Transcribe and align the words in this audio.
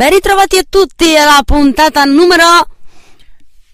Ben 0.00 0.08
ritrovati 0.08 0.56
a 0.56 0.64
tutti 0.66 1.14
alla 1.14 1.42
puntata 1.44 2.02
numero 2.04 2.42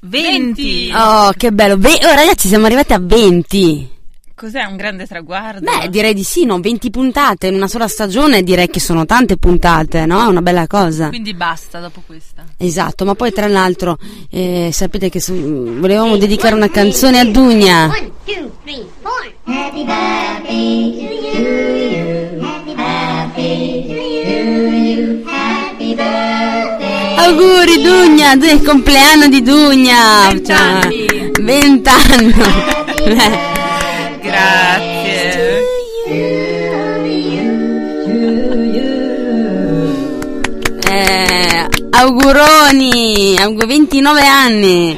20. 0.00 0.90
Oh, 0.92 1.30
che 1.36 1.52
bello. 1.52 1.76
Ve- 1.76 2.00
oh, 2.02 2.14
ragazzi, 2.16 2.48
siamo 2.48 2.66
arrivati 2.66 2.92
a 2.94 2.98
20. 3.00 3.90
Cos'è 4.34 4.64
un 4.64 4.74
grande 4.74 5.06
traguardo? 5.06 5.60
Beh, 5.60 5.88
direi 5.88 6.14
di 6.14 6.24
sì, 6.24 6.44
no? 6.44 6.58
20 6.58 6.90
puntate 6.90 7.46
in 7.46 7.54
una 7.54 7.68
sola 7.68 7.86
stagione, 7.86 8.42
direi 8.42 8.66
che 8.68 8.80
sono 8.80 9.06
tante 9.06 9.36
puntate, 9.36 10.04
no? 10.04 10.20
È 10.20 10.26
una 10.26 10.42
bella 10.42 10.66
cosa. 10.66 11.10
Quindi 11.10 11.32
basta 11.32 11.78
dopo 11.78 12.02
questa. 12.04 12.44
Esatto, 12.56 13.04
ma 13.04 13.14
poi 13.14 13.30
tra 13.30 13.46
l'altro 13.46 13.96
eh, 14.28 14.70
sapete 14.72 15.08
che 15.08 15.20
su- 15.20 15.32
volevamo 15.78 16.16
dedicare 16.16 16.56
una 16.56 16.68
canzone 16.68 17.20
a 17.20 17.24
Dugna. 17.24 17.84
One, 17.84 18.10
two, 18.24 18.50
three, 18.64 18.84
four. 19.00 19.32
Happy 19.44 19.84
birthday 19.84 21.06
to 21.06 21.38
you. 21.38 22.40
Happy 22.44 22.74
birthday 22.74 23.86
to 23.86 23.94
you. 23.94 25.24
Happy. 25.24 25.55
Auguri 27.18 27.80
Dugna, 27.82 28.36
del 28.36 28.62
compleanno 28.62 29.28
di 29.28 29.42
Dugna. 29.42 30.28
Vent'anni. 30.30 31.06
Cioè, 31.08 31.30
Vent'anni. 31.40 32.34
Grazie. 34.22 35.64
Eh, 40.88 41.66
auguroni, 41.90 43.36
aug- 43.38 43.66
29 43.66 44.26
anni. 44.26 44.96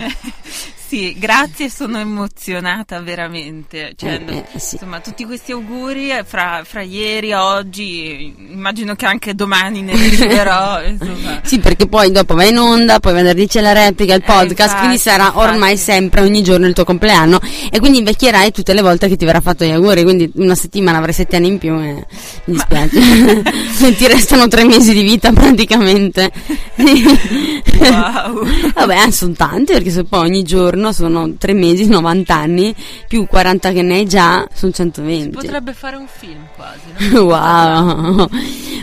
Sì, 0.88 1.14
grazie, 1.18 1.68
sono 1.68 1.98
emozionata 1.98 2.98
veramente. 3.02 3.92
Cioè, 3.94 4.22
Eh, 4.26 4.36
eh, 4.54 4.58
sì. 4.58 4.76
Insomma, 4.76 5.00
tutti 5.00 5.26
questi 5.26 5.52
auguri 5.52 6.10
eh, 6.10 6.24
fra, 6.24 6.62
fra 6.64 6.80
ieri 6.80 7.28
e 7.28 7.34
oggi, 7.34 8.34
immagino 8.50 8.94
che 8.94 9.04
anche 9.04 9.34
domani 9.34 9.82
ne 9.82 9.92
riceverò. 9.94 10.80
Sì, 11.42 11.58
perché 11.60 11.86
poi 11.88 12.10
dopo 12.10 12.34
vai 12.34 12.50
in 12.50 12.58
onda, 12.58 13.00
poi 13.00 13.12
venerdì 13.14 13.46
c'è 13.46 13.60
la 13.60 13.72
replica, 13.72 14.14
il 14.14 14.22
Eh, 14.22 14.24
podcast, 14.24 14.50
infatti, 14.60 14.78
quindi 14.78 14.98
sarà 14.98 15.32
ormai 15.38 15.72
infatti. 15.72 15.90
sempre, 15.90 16.20
ogni 16.22 16.42
giorno 16.42 16.66
il 16.66 16.72
tuo 16.74 16.84
compleanno 16.84 17.38
e 17.70 17.78
quindi 17.78 17.98
invecchierai 17.98 18.50
tutte 18.50 18.72
le 18.74 18.82
volte 18.82 19.08
che 19.08 19.16
ti 19.16 19.24
verrà 19.24 19.40
fatto 19.40 19.64
gli 19.64 19.70
auguri, 19.70 20.02
quindi 20.04 20.30
una 20.36 20.54
settimana 20.54 20.98
avrai 20.98 21.12
sette 21.14 21.36
anni 21.36 21.48
in 21.48 21.58
più 21.58 21.74
e 21.80 22.06
mi 22.44 22.54
dispiace. 22.54 23.42
ti 23.96 24.06
restano 24.06 24.48
tre 24.48 24.64
mesi 24.64 24.92
di 24.94 25.02
vita 25.02 25.32
praticamente. 25.32 26.30
Wow. 27.78 28.44
Vabbè, 28.74 29.04
eh, 29.06 29.12
sono 29.12 29.32
tanti 29.34 29.72
perché 29.72 29.90
se 29.90 30.04
poi 30.04 30.26
ogni 30.28 30.42
giorno 30.42 30.77
sono 30.92 31.34
tre 31.36 31.52
mesi, 31.52 31.86
90 31.86 32.34
anni, 32.34 32.74
più 33.06 33.26
40 33.26 33.72
che 33.72 33.82
ne 33.82 33.94
hai 33.96 34.06
già, 34.06 34.46
sono 34.52 34.72
120. 34.72 35.30
Potrebbe 35.30 35.72
fare 35.72 35.96
un 35.96 36.06
film 36.06 36.46
quasi, 36.54 37.10
no? 37.10 37.22
Wow. 37.28 38.28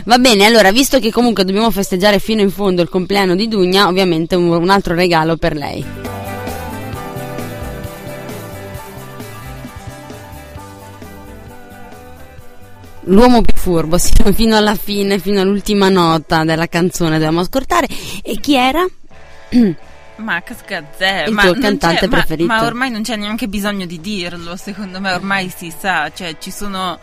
Va 0.04 0.18
bene, 0.18 0.44
allora, 0.44 0.70
visto 0.70 0.98
che 0.98 1.10
comunque 1.10 1.44
dobbiamo 1.44 1.70
festeggiare 1.70 2.18
fino 2.18 2.40
in 2.40 2.50
fondo 2.50 2.82
il 2.82 2.88
compleanno 2.88 3.34
di 3.34 3.48
Dugna, 3.48 3.88
ovviamente 3.88 4.36
un, 4.36 4.48
un 4.48 4.70
altro 4.70 4.94
regalo 4.94 5.36
per 5.36 5.54
lei. 5.54 5.84
L'uomo 13.08 13.40
più 13.40 13.54
furbo, 13.54 13.98
fino 14.32 14.56
alla 14.56 14.74
fine, 14.74 15.18
fino 15.18 15.40
all'ultima 15.40 15.88
nota 15.88 16.44
della 16.44 16.66
canzone 16.66 17.12
dobbiamo 17.12 17.40
ascoltare. 17.40 17.86
E 18.22 18.38
chi 18.40 18.54
era? 18.54 18.84
Max 20.16 20.64
Gazzè, 20.64 21.24
Il 21.26 21.32
ma 21.34 21.42
tuo 21.42 21.54
cantante 21.54 21.96
c'è- 22.00 22.06
ma- 22.08 22.16
preferito. 22.16 22.52
Ma, 22.52 22.64
ormai 22.64 22.90
non 22.90 23.02
c'è 23.02 23.16
neanche 23.16 23.48
bisogno 23.48 23.86
di 23.86 24.00
dirlo, 24.00 24.56
secondo 24.56 25.00
me 25.00 25.12
ormai 25.12 25.52
si 25.54 25.72
sa, 25.76 26.10
cioè 26.12 26.36
ci 26.38 26.50
sono, 26.50 26.98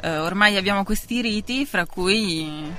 eh, 0.00 0.18
ormai 0.18 0.56
abbiamo 0.56 0.84
questi 0.84 1.20
riti, 1.20 1.66
fra 1.66 1.86
cui 1.86 2.72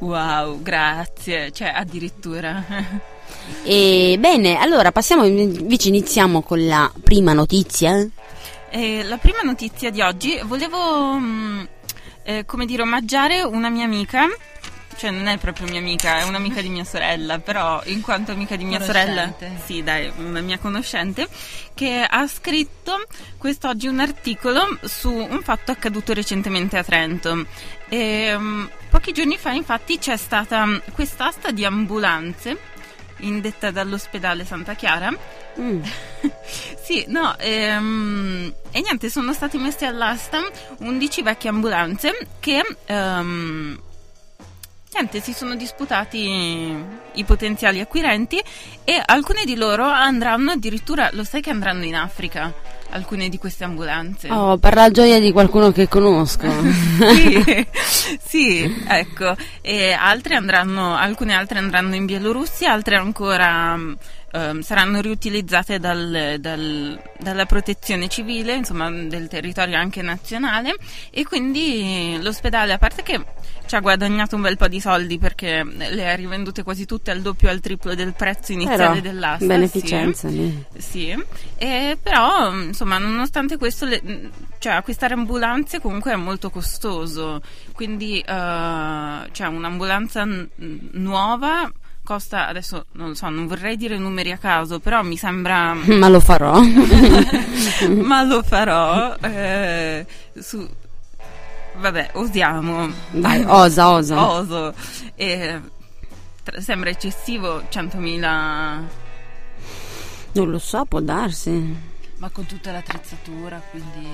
Wow, 0.00 0.60
grazie, 0.60 1.50
cioè 1.52 1.72
addirittura. 1.74 3.12
E 3.62 4.16
bene, 4.18 4.58
allora 4.58 4.92
passiamo, 4.92 5.24
invece 5.24 5.88
iniziamo 5.88 6.42
con 6.42 6.66
la 6.66 6.92
prima 7.02 7.32
notizia. 7.32 8.06
Eh, 8.70 9.02
la 9.04 9.18
prima 9.18 9.40
notizia 9.42 9.90
di 9.90 10.00
oggi, 10.00 10.38
volevo, 10.44 11.14
mm, 11.18 11.64
eh, 12.24 12.44
come 12.44 12.66
dire, 12.66 12.82
omaggiare 12.82 13.42
una 13.42 13.70
mia 13.70 13.84
amica. 13.84 14.26
Cioè, 14.96 15.10
non 15.10 15.26
è 15.26 15.38
proprio 15.38 15.66
mia 15.68 15.80
amica, 15.80 16.18
è 16.18 16.22
un'amica 16.22 16.60
di 16.60 16.68
mia 16.68 16.84
sorella, 16.84 17.40
però 17.40 17.82
in 17.86 18.00
quanto 18.00 18.30
amica 18.30 18.54
di 18.54 18.64
mia 18.64 18.80
sorella, 18.80 19.34
sì, 19.64 19.82
dai, 19.82 20.12
una 20.18 20.40
mia 20.40 20.58
conoscente, 20.58 21.26
che 21.74 22.06
ha 22.08 22.26
scritto 22.28 23.04
quest'oggi 23.36 23.88
un 23.88 23.98
articolo 23.98 24.78
su 24.82 25.10
un 25.10 25.40
fatto 25.42 25.72
accaduto 25.72 26.12
recentemente 26.12 26.76
a 26.76 26.84
Trento. 26.84 27.44
E, 27.88 28.34
mm, 28.36 28.64
pochi 28.90 29.12
giorni 29.12 29.36
fa, 29.36 29.50
infatti, 29.50 29.98
c'è 29.98 30.16
stata 30.16 30.64
quest'asta 30.92 31.50
di 31.50 31.64
ambulanze 31.64 32.72
indetta 33.18 33.70
dall'ospedale 33.70 34.44
Santa 34.44 34.74
Chiara 34.74 35.42
Mm. 35.60 35.82
sì, 36.82 37.04
no, 37.08 37.36
ehm, 37.38 38.52
e 38.70 38.80
niente, 38.80 39.08
sono 39.08 39.32
stati 39.32 39.56
messi 39.58 39.84
all'asta 39.84 40.40
11 40.78 41.22
vecchie 41.22 41.50
ambulanze 41.50 42.26
che, 42.40 42.60
ehm, 42.86 43.80
niente, 44.92 45.20
si 45.20 45.32
sono 45.32 45.54
disputati 45.54 46.74
i 47.12 47.24
potenziali 47.24 47.80
acquirenti 47.80 48.42
e 48.82 49.00
alcune 49.04 49.44
di 49.44 49.54
loro 49.54 49.84
andranno 49.84 50.52
addirittura, 50.52 51.10
lo 51.12 51.24
sai 51.24 51.40
che 51.40 51.50
andranno 51.50 51.84
in 51.84 51.94
Africa, 51.94 52.52
alcune 52.94 53.28
di 53.28 53.38
queste 53.38 53.64
ambulanze. 53.64 54.30
Oh, 54.30 54.56
per 54.56 54.74
la 54.74 54.90
gioia 54.90 55.18
di 55.18 55.32
qualcuno 55.32 55.72
che 55.72 55.88
conosco. 55.88 56.48
sì, 57.14 57.66
sì, 58.22 58.84
ecco. 58.86 59.36
E 59.60 59.92
altre 59.92 60.36
andranno, 60.36 60.96
alcune 60.96 61.34
altre 61.34 61.58
andranno 61.58 61.94
in 61.94 62.06
Bielorussia, 62.06 62.72
altre 62.72 62.96
ancora 62.96 63.76
ehm, 64.34 64.60
saranno 64.62 65.00
riutilizzate 65.00 65.78
dal- 65.78 66.36
dal- 66.40 67.00
dalla 67.20 67.46
protezione 67.46 68.08
civile, 68.08 68.54
insomma 68.54 68.90
del 68.90 69.28
territorio 69.28 69.76
anche 69.78 70.02
nazionale 70.02 70.74
e 71.10 71.24
quindi 71.24 72.18
l'ospedale, 72.20 72.72
a 72.72 72.78
parte 72.78 73.02
che 73.02 73.24
ci 73.66 73.76
ha 73.76 73.80
guadagnato 73.80 74.36
un 74.36 74.42
bel 74.42 74.56
po' 74.58 74.68
di 74.68 74.80
soldi 74.80 75.18
perché 75.18 75.64
le 75.64 76.10
ha 76.10 76.14
rivendute 76.14 76.62
quasi 76.62 76.84
tutte 76.84 77.10
al 77.10 77.20
doppio 77.22 77.48
o 77.48 77.50
al 77.52 77.60
triplo 77.60 77.94
del 77.94 78.12
prezzo 78.14 78.52
iniziale 78.52 79.00
Però, 79.00 79.00
dell'asta. 79.00 79.46
beneficenza 79.46 80.28
sì. 80.28 80.62
Sì, 80.76 81.16
e 81.56 81.96
però 82.02 82.52
insomma 82.52 82.98
nonostante 82.98 83.56
questo 83.56 83.86
le- 83.86 84.02
cioè, 84.58 84.72
acquistare 84.74 85.14
ambulanze 85.14 85.80
comunque 85.80 86.12
è 86.12 86.16
molto 86.16 86.50
costoso, 86.50 87.40
quindi 87.72 88.18
eh, 88.20 89.28
cioè, 89.32 89.46
un'ambulanza 89.46 90.24
n- 90.24 90.48
nuova 90.92 91.70
costa, 92.04 92.46
adesso 92.46 92.86
non 92.92 93.08
lo 93.08 93.14
so, 93.14 93.28
non 93.28 93.46
vorrei 93.46 93.76
dire 93.76 93.98
numeri 93.98 94.30
a 94.30 94.38
caso, 94.38 94.78
però 94.78 95.02
mi 95.02 95.16
sembra, 95.16 95.74
Ma 95.74 96.08
lo 96.08 96.20
farò. 96.20 96.60
ma 98.02 98.22
lo 98.22 98.42
farò, 98.42 99.16
eh, 99.20 100.06
su, 100.38 100.68
vabbè, 101.76 102.10
osiamo. 102.12 102.88
Vai, 103.12 103.42
osa, 103.44 103.90
osa. 103.90 104.30
Oso. 104.30 104.74
E, 105.16 105.60
tra- 106.42 106.60
sembra 106.60 106.90
eccessivo 106.90 107.62
100.000 107.70 108.20
Non 110.32 110.50
lo 110.50 110.58
so, 110.58 110.84
può 110.84 111.00
darsi. 111.00 111.92
Ma 112.18 112.28
con 112.30 112.46
tutta 112.46 112.70
l'attrezzatura, 112.70 113.60
quindi 113.70 114.06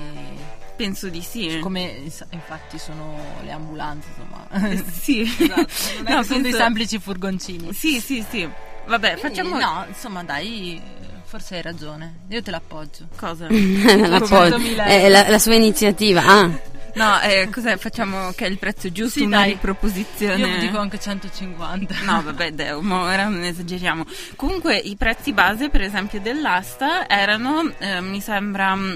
penso 0.75 1.09
di 1.09 1.21
sì. 1.21 1.59
come 1.61 1.81
ins- 2.03 2.25
infatti 2.31 2.77
sono 2.79 3.17
le 3.43 3.51
ambulanze, 3.51 4.07
insomma. 4.09 4.83
sì, 4.91 5.21
esatto, 5.39 5.67
non 5.97 6.07
è 6.07 6.11
No, 6.13 6.19
che 6.19 6.23
sono 6.25 6.41
dei 6.41 6.51
penso- 6.51 6.57
semplici 6.57 6.99
furgoncini. 6.99 7.73
Sì, 7.73 7.99
sì, 7.99 8.25
sì. 8.29 8.47
Vabbè, 8.85 9.17
Quindi, 9.19 9.21
facciamo 9.41 9.59
No, 9.59 9.85
insomma, 9.87 10.23
dai, 10.23 10.81
forse 11.23 11.55
hai 11.55 11.61
ragione. 11.61 12.21
Io 12.29 12.41
te 12.41 12.51
l'appoggio. 12.51 13.07
cosa? 13.15 13.45
la, 13.49 14.19
poi- 14.19 14.49
100.000 14.49 14.85
è 14.85 15.07
la, 15.09 15.29
la 15.29 15.39
sua 15.39 15.55
iniziativa. 15.55 16.23
Ah, 16.25 16.49
No, 16.93 17.21
eh, 17.21 17.47
cos'è? 17.49 17.77
Facciamo 17.77 18.31
che 18.33 18.45
è 18.45 18.49
il 18.49 18.57
prezzo 18.57 18.91
giusto, 18.91 19.19
Sì, 19.19 19.25
una 19.25 19.37
dai. 19.37 19.51
riproposizione. 19.51 20.35
Io 20.35 20.59
dico 20.59 20.77
anche 20.77 20.99
150. 20.99 21.95
No, 22.03 22.21
vabbè, 22.21 22.51
Deo, 22.51 22.79
ora 22.79 23.29
non 23.29 23.41
esageriamo. 23.43 24.03
Comunque 24.35 24.75
i 24.75 24.97
prezzi 24.97 25.31
base, 25.31 25.69
per 25.69 25.83
esempio, 25.83 26.19
dell'asta 26.19 27.07
erano, 27.07 27.71
eh, 27.77 28.01
mi 28.01 28.19
sembra, 28.19 28.75
mm, 28.75 28.95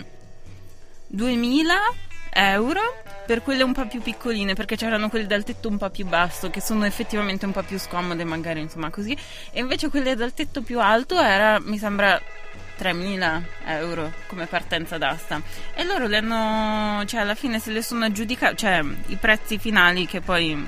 2000 1.15 1.75
euro 2.33 2.81
per 3.25 3.41
quelle 3.41 3.63
un 3.63 3.73
po' 3.73 3.88
più 3.88 4.01
piccoline, 4.01 4.53
perché 4.53 4.75
c'erano 4.75 5.09
quelle 5.09 5.25
dal 5.25 5.44
tetto 5.44 5.67
un 5.67 5.77
po' 5.77 5.89
più 5.89 6.06
basso, 6.06 6.51
che 6.51 6.62
sono 6.62 6.85
effettivamente 6.85 7.45
un 7.45 7.51
po' 7.51 7.63
più 7.63 7.79
scomode, 7.79 8.23
magari, 8.23 8.59
insomma, 8.59 8.91
così. 8.91 9.17
E 9.51 9.62
invece 9.62 9.89
quelle 9.89 10.15
dal 10.15 10.33
tetto 10.33 10.62
più 10.62 10.79
alto 10.79 11.19
era, 11.19 11.59
mi 11.59 11.79
sembra, 11.79 12.21
3.000 12.77 13.41
euro 13.67 14.12
come 14.27 14.47
partenza 14.47 14.97
d'asta 14.97 15.41
e 15.73 15.85
loro 15.85 16.07
le 16.07 16.17
hanno, 16.17 17.06
cioè 17.06 17.21
alla 17.21 17.33
fine 17.33 17.57
se 17.59 17.71
le 17.71 17.81
sono 17.81 18.03
aggiudicati, 18.03 18.57
cioè 18.57 18.83
i 19.07 19.15
prezzi 19.15 19.57
finali 19.57 20.06
che 20.06 20.19
poi 20.19 20.67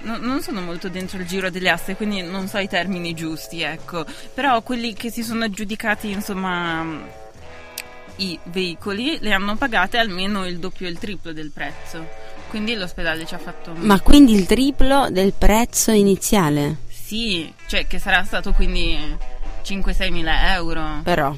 no- 0.00 0.16
non 0.18 0.42
sono 0.42 0.60
molto 0.60 0.88
dentro 0.88 1.18
il 1.18 1.26
giro 1.26 1.48
delle 1.50 1.70
aste, 1.70 1.96
quindi 1.96 2.22
non 2.22 2.48
so 2.48 2.58
i 2.58 2.68
termini 2.68 3.14
giusti, 3.14 3.62
ecco, 3.62 4.04
però 4.34 4.62
quelli 4.62 4.94
che 4.94 5.10
si 5.10 5.22
sono 5.22 5.44
aggiudicati, 5.44 6.10
insomma, 6.10 7.26
i 8.18 8.38
veicoli 8.44 9.18
le 9.20 9.32
hanno 9.32 9.56
pagate 9.56 9.98
almeno 9.98 10.46
il 10.46 10.58
doppio 10.58 10.86
e 10.86 10.90
il 10.90 10.98
triplo 10.98 11.32
del 11.32 11.50
prezzo, 11.50 12.06
quindi 12.48 12.74
l'ospedale 12.74 13.26
ci 13.26 13.34
ha 13.34 13.38
fatto... 13.38 13.72
Ma 13.74 14.00
quindi 14.00 14.32
il 14.34 14.46
triplo 14.46 15.10
del 15.10 15.32
prezzo 15.36 15.90
iniziale? 15.90 16.76
Sì, 16.88 17.52
cioè 17.66 17.86
che 17.86 17.98
sarà 17.98 18.24
stato 18.24 18.52
quindi 18.52 18.98
5-6 19.64 20.10
mila 20.10 20.54
euro. 20.54 21.00
Però. 21.02 21.34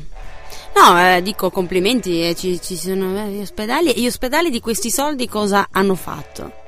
No, 0.74 1.14
eh, 1.16 1.22
dico 1.22 1.50
complimenti, 1.50 2.26
eh, 2.26 2.34
ci, 2.34 2.60
ci 2.60 2.76
sono 2.76 3.16
eh, 3.24 3.28
gli 3.28 3.40
ospedali. 3.40 3.92
E 3.92 4.00
gli 4.00 4.06
ospedali 4.06 4.50
di 4.50 4.60
questi 4.60 4.90
soldi 4.90 5.28
cosa 5.28 5.68
hanno 5.70 5.94
fatto? 5.94 6.58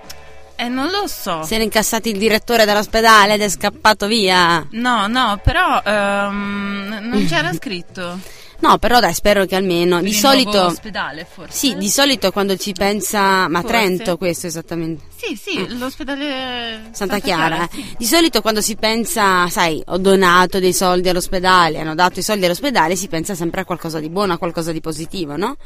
Eh, 0.56 0.68
non 0.68 0.90
lo 0.90 1.06
so. 1.06 1.42
Si 1.42 1.54
era 1.54 1.64
incassato 1.64 2.08
il 2.08 2.18
direttore 2.18 2.64
dell'ospedale 2.64 3.34
ed 3.34 3.42
è 3.42 3.48
scappato 3.48 4.06
via. 4.06 4.64
No, 4.70 5.06
no, 5.08 5.40
però 5.42 5.80
ehm, 5.84 6.98
non 7.00 7.26
c'era 7.26 7.52
scritto. 7.52 8.18
No, 8.62 8.78
però 8.78 9.00
dai, 9.00 9.12
spero 9.12 9.44
che 9.44 9.56
almeno. 9.56 9.96
Per 9.96 10.04
di 10.04 10.14
solito. 10.14 10.66
ospedale, 10.66 11.26
forse. 11.28 11.52
Sì, 11.52 11.76
di 11.76 11.88
solito 11.88 12.30
quando 12.30 12.56
ci 12.56 12.72
pensa. 12.72 13.48
Ma 13.48 13.60
Forse. 13.60 13.76
Trento, 13.76 14.16
questo 14.16 14.46
esattamente. 14.46 15.04
Sì, 15.16 15.34
sì, 15.36 15.76
l'ospedale 15.78 16.90
Santa 16.92 17.18
Chiara. 17.18 17.68
sì. 17.70 17.94
Di 17.98 18.06
solito 18.06 18.40
quando 18.40 18.60
si 18.60 18.76
pensa, 18.76 19.48
sai, 19.48 19.82
ho 19.86 19.98
donato 19.98 20.60
dei 20.60 20.72
soldi 20.72 21.08
all'ospedale, 21.08 21.80
hanno 21.80 21.96
dato 21.96 22.20
i 22.20 22.22
soldi 22.22 22.44
all'ospedale, 22.44 22.94
si 22.94 23.08
pensa 23.08 23.34
sempre 23.34 23.62
a 23.62 23.64
qualcosa 23.64 23.98
di 23.98 24.08
buono, 24.08 24.32
a 24.34 24.38
qualcosa 24.38 24.70
di 24.70 24.80
positivo, 24.80 25.36
no? 25.36 25.56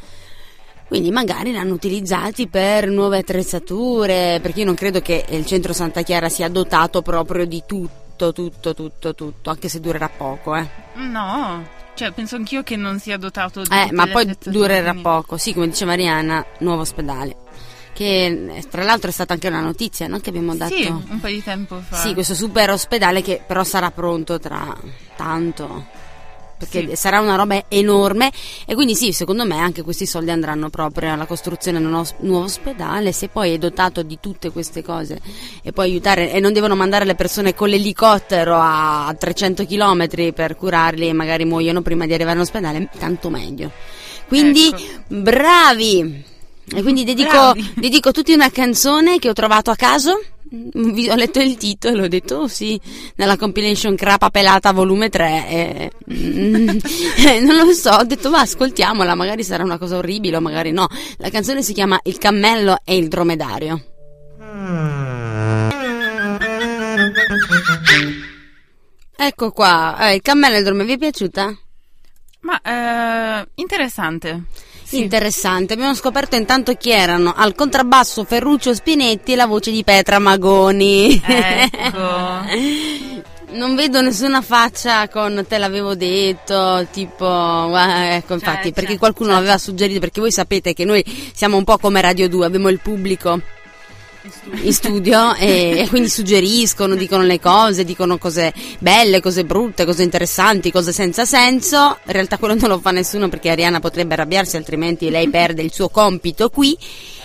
Quindi 0.89 1.11
magari 1.11 1.53
l'hanno 1.53 1.75
utilizzati 1.75 2.49
per 2.49 2.87
nuove 2.89 3.19
attrezzature, 3.19 4.39
perché 4.41 4.61
io 4.61 4.67
non 4.67 4.75
credo 4.75 5.01
che 5.01 5.25
il 5.29 5.45
centro 5.45 5.73
Santa 5.75 6.01
Chiara 6.03 6.29
sia 6.31 6.49
dotato 6.49 7.03
proprio 7.03 7.45
di 7.45 7.63
tutto, 7.67 8.33
tutto, 8.33 8.73
tutto, 8.73 9.15
tutto, 9.15 9.51
anche 9.51 9.69
se 9.69 9.81
durerà 9.81 10.09
poco, 10.09 10.55
eh. 10.55 10.67
No, 10.95 11.67
cioè 11.97 12.13
penso 12.13 12.37
anch'io 12.37 12.63
che 12.63 12.77
non 12.77 13.01
sia 13.01 13.17
dotato 13.17 13.63
di 13.63 13.69
Eh, 13.73 13.91
ma 13.91 14.07
poi 14.07 14.37
durerà 14.45 14.95
poco, 14.95 15.39
sì, 15.39 15.55
come 15.55 15.69
dice 15.69 15.87
Mariana, 15.87 16.45
nuovo 16.59 16.83
ospedale. 16.83 17.37
Che 17.95 18.27
eh, 18.27 18.65
tra 18.69 18.85
l'altro 18.85 19.09
è 19.09 19.13
stata 19.13 19.33
anche 19.33 19.49
una 19.49 19.63
notizia, 19.63 20.07
no? 20.07 20.19
Che 20.19 20.29
abbiamo 20.29 20.55
dato. 20.55 20.75
Sì, 20.75 20.87
un 20.87 21.19
po' 21.19 21.29
di 21.29 21.43
tempo 21.43 21.81
fa. 21.81 21.97
Sì, 21.97 22.13
questo 22.13 22.35
super 22.35 22.71
ospedale 22.71 23.23
che 23.23 23.43
però 23.45 23.65
sarà 23.65 23.91
pronto 23.91 24.39
tra 24.39 24.77
tanto. 25.17 25.87
Perché 26.59 26.89
Sì. 26.89 26.97
sarà 26.97 27.21
una 27.21 27.37
roba 27.37 27.65
enorme 27.69 28.33
e 28.67 28.75
quindi 28.75 28.95
sì, 28.95 29.13
secondo 29.13 29.45
me 29.45 29.59
anche 29.59 29.83
questi 29.83 30.07
soldi 30.07 30.31
andranno 30.31 30.71
proprio 30.71 31.13
alla 31.13 31.27
costruzione 31.27 31.79
di 31.79 31.85
un 31.85 31.95
os- 31.95 32.15
nuovo 32.21 32.45
ospedale. 32.45 33.13
Se 33.13 33.29
poi 33.29 33.53
è 33.53 33.59
dotato 33.59 34.03
di 34.03 34.19
tutte 34.21 34.51
queste 34.51 34.83
cose 34.83 35.21
e 35.63 35.73
può 35.73 35.83
aiutare 35.83 36.33
e 36.33 36.41
non 36.41 36.53
devono 36.55 36.75
mandare 36.75 37.05
le 37.05 37.15
persone 37.15 37.55
con 37.55 37.69
l'elicottero 37.69 38.57
a 38.59 39.15
300 39.19 39.67
km 39.67 40.33
per 40.33 40.57
curarli 40.57 41.09
e 41.09 41.13
magari 41.13 41.45
muoiono 41.45 41.83
prima 41.83 42.07
di 42.07 42.15
arrivare 42.15 42.37
all'ospedale, 42.37 42.89
tanto 42.99 43.29
meglio. 43.29 43.71
Quindi 44.27 44.69
Ecco. 44.69 45.03
bravi! 45.09 46.25
E 46.75 46.83
quindi 46.83 47.05
dedico, 47.05 47.55
dedico 47.75 48.11
tutti 48.11 48.33
una 48.33 48.51
canzone 48.51 49.19
che 49.19 49.29
ho 49.29 49.33
trovato 49.33 49.71
a 49.71 49.77
caso. 49.77 50.21
Ho 50.49 51.15
letto 51.15 51.41
il 51.41 51.57
titolo 51.57 52.03
e 52.03 52.05
ho 52.05 52.09
detto, 52.09 52.37
oh 52.37 52.49
sì, 52.49 52.81
nella 53.17 53.37
compilation 53.37 53.95
Crapa 53.97 54.31
Pelata 54.31 54.73
volume 54.73 55.09
3. 55.09 55.49
e, 55.49 55.91
mm, 56.13 56.69
eh, 57.27 57.41
non 57.41 57.57
lo 57.57 57.73
so, 57.73 57.91
ho 57.91 58.05
detto, 58.05 58.31
ma 58.31 58.41
ascoltiamola, 58.41 59.15
magari 59.15 59.43
sarà 59.43 59.65
una 59.65 59.79
cosa 59.79 59.97
orribile 59.97 60.37
o 60.37 60.41
magari 60.41 60.71
no. 60.71 60.89
La 61.19 61.31
canzone 61.31 61.63
si 61.63 61.73
chiama 61.73 61.99
Il 62.05 62.19
cammello 62.19 62.79
e 62.85 62.97
il 62.97 63.09
dromedario. 63.09 63.85
Ecco 69.19 69.51
qua, 69.51 69.97
eh, 70.01 70.15
il 70.15 70.23
cammello 70.23 70.55
e 70.55 70.59
il 70.59 70.65
dromedario, 70.65 70.97
vi 70.97 71.07
è 71.07 71.11
piaciuta? 71.11 71.59
Ma 72.41 72.61
eh, 72.61 73.49
interessante. 73.55 74.45
Sì. 74.87 75.01
Interessante, 75.01 75.73
abbiamo 75.73 75.95
scoperto 75.95 76.37
intanto 76.37 76.73
chi 76.75 76.91
erano 76.91 77.35
al 77.37 77.57
contrabbasso 77.57 78.23
Ferruccio 78.23 78.73
Spinetti 78.73 79.33
e 79.33 79.37
la 79.37 79.47
voce 79.47 79.73
di 79.73 79.83
Petra 79.83 80.21
Magoni. 80.21 81.21
Ecco. 81.27 83.25
non 83.57 83.75
vedo 83.75 84.01
nessuna 84.01 84.43
faccia 84.43 85.09
con 85.09 85.45
te 85.49 85.59
l'avevo 85.59 85.95
detto, 85.97 86.87
tipo, 86.93 87.77
ecco 87.77 88.35
infatti, 88.35 88.65
Cioè, 88.65 88.73
perché 88.73 88.91
cioè, 88.91 88.99
qualcuno 88.99 89.31
cioè. 89.31 89.39
l'aveva 89.39 89.59
suggerito, 89.59 89.99
perché 89.99 90.21
voi 90.21 90.31
sapete 90.31 90.73
che 90.73 90.85
noi 90.85 91.05
siamo 91.35 91.57
un 91.57 91.65
po' 91.65 91.79
come 91.79 92.01
Radio 92.01 92.29
2, 92.29 92.47
abbiamo 92.47 92.69
il 92.69 92.81
pubblico 92.81 93.41
in 94.63 94.73
studio 94.73 95.35
e, 95.35 95.81
e 95.81 95.89
quindi 95.89 96.09
suggeriscono, 96.09 96.95
dicono 96.95 97.23
le 97.23 97.41
cose, 97.41 97.85
dicono 97.85 98.19
cose 98.19 98.53
belle, 98.79 99.21
cose 99.21 99.45
brutte, 99.45 99.85
cose 99.85 100.03
interessanti, 100.03 100.71
cose 100.71 100.93
senza 100.93 101.25
senso. 101.25 101.99
In 102.05 102.13
realtà 102.13 102.39
quello 102.39 102.55
non 102.55 102.69
lo 102.69 102.79
fa 102.79 102.91
nessuno 102.91 103.29
perché 103.29 103.51
Ariana 103.51 103.81
potrebbe 103.81 104.15
arrabbiarsi, 104.15 104.57
altrimenti 104.57 105.11
lei 105.11 105.29
perde 105.29 105.63
il 105.63 105.73
suo 105.73 105.89
compito 105.89 106.51
qui. 106.51 106.77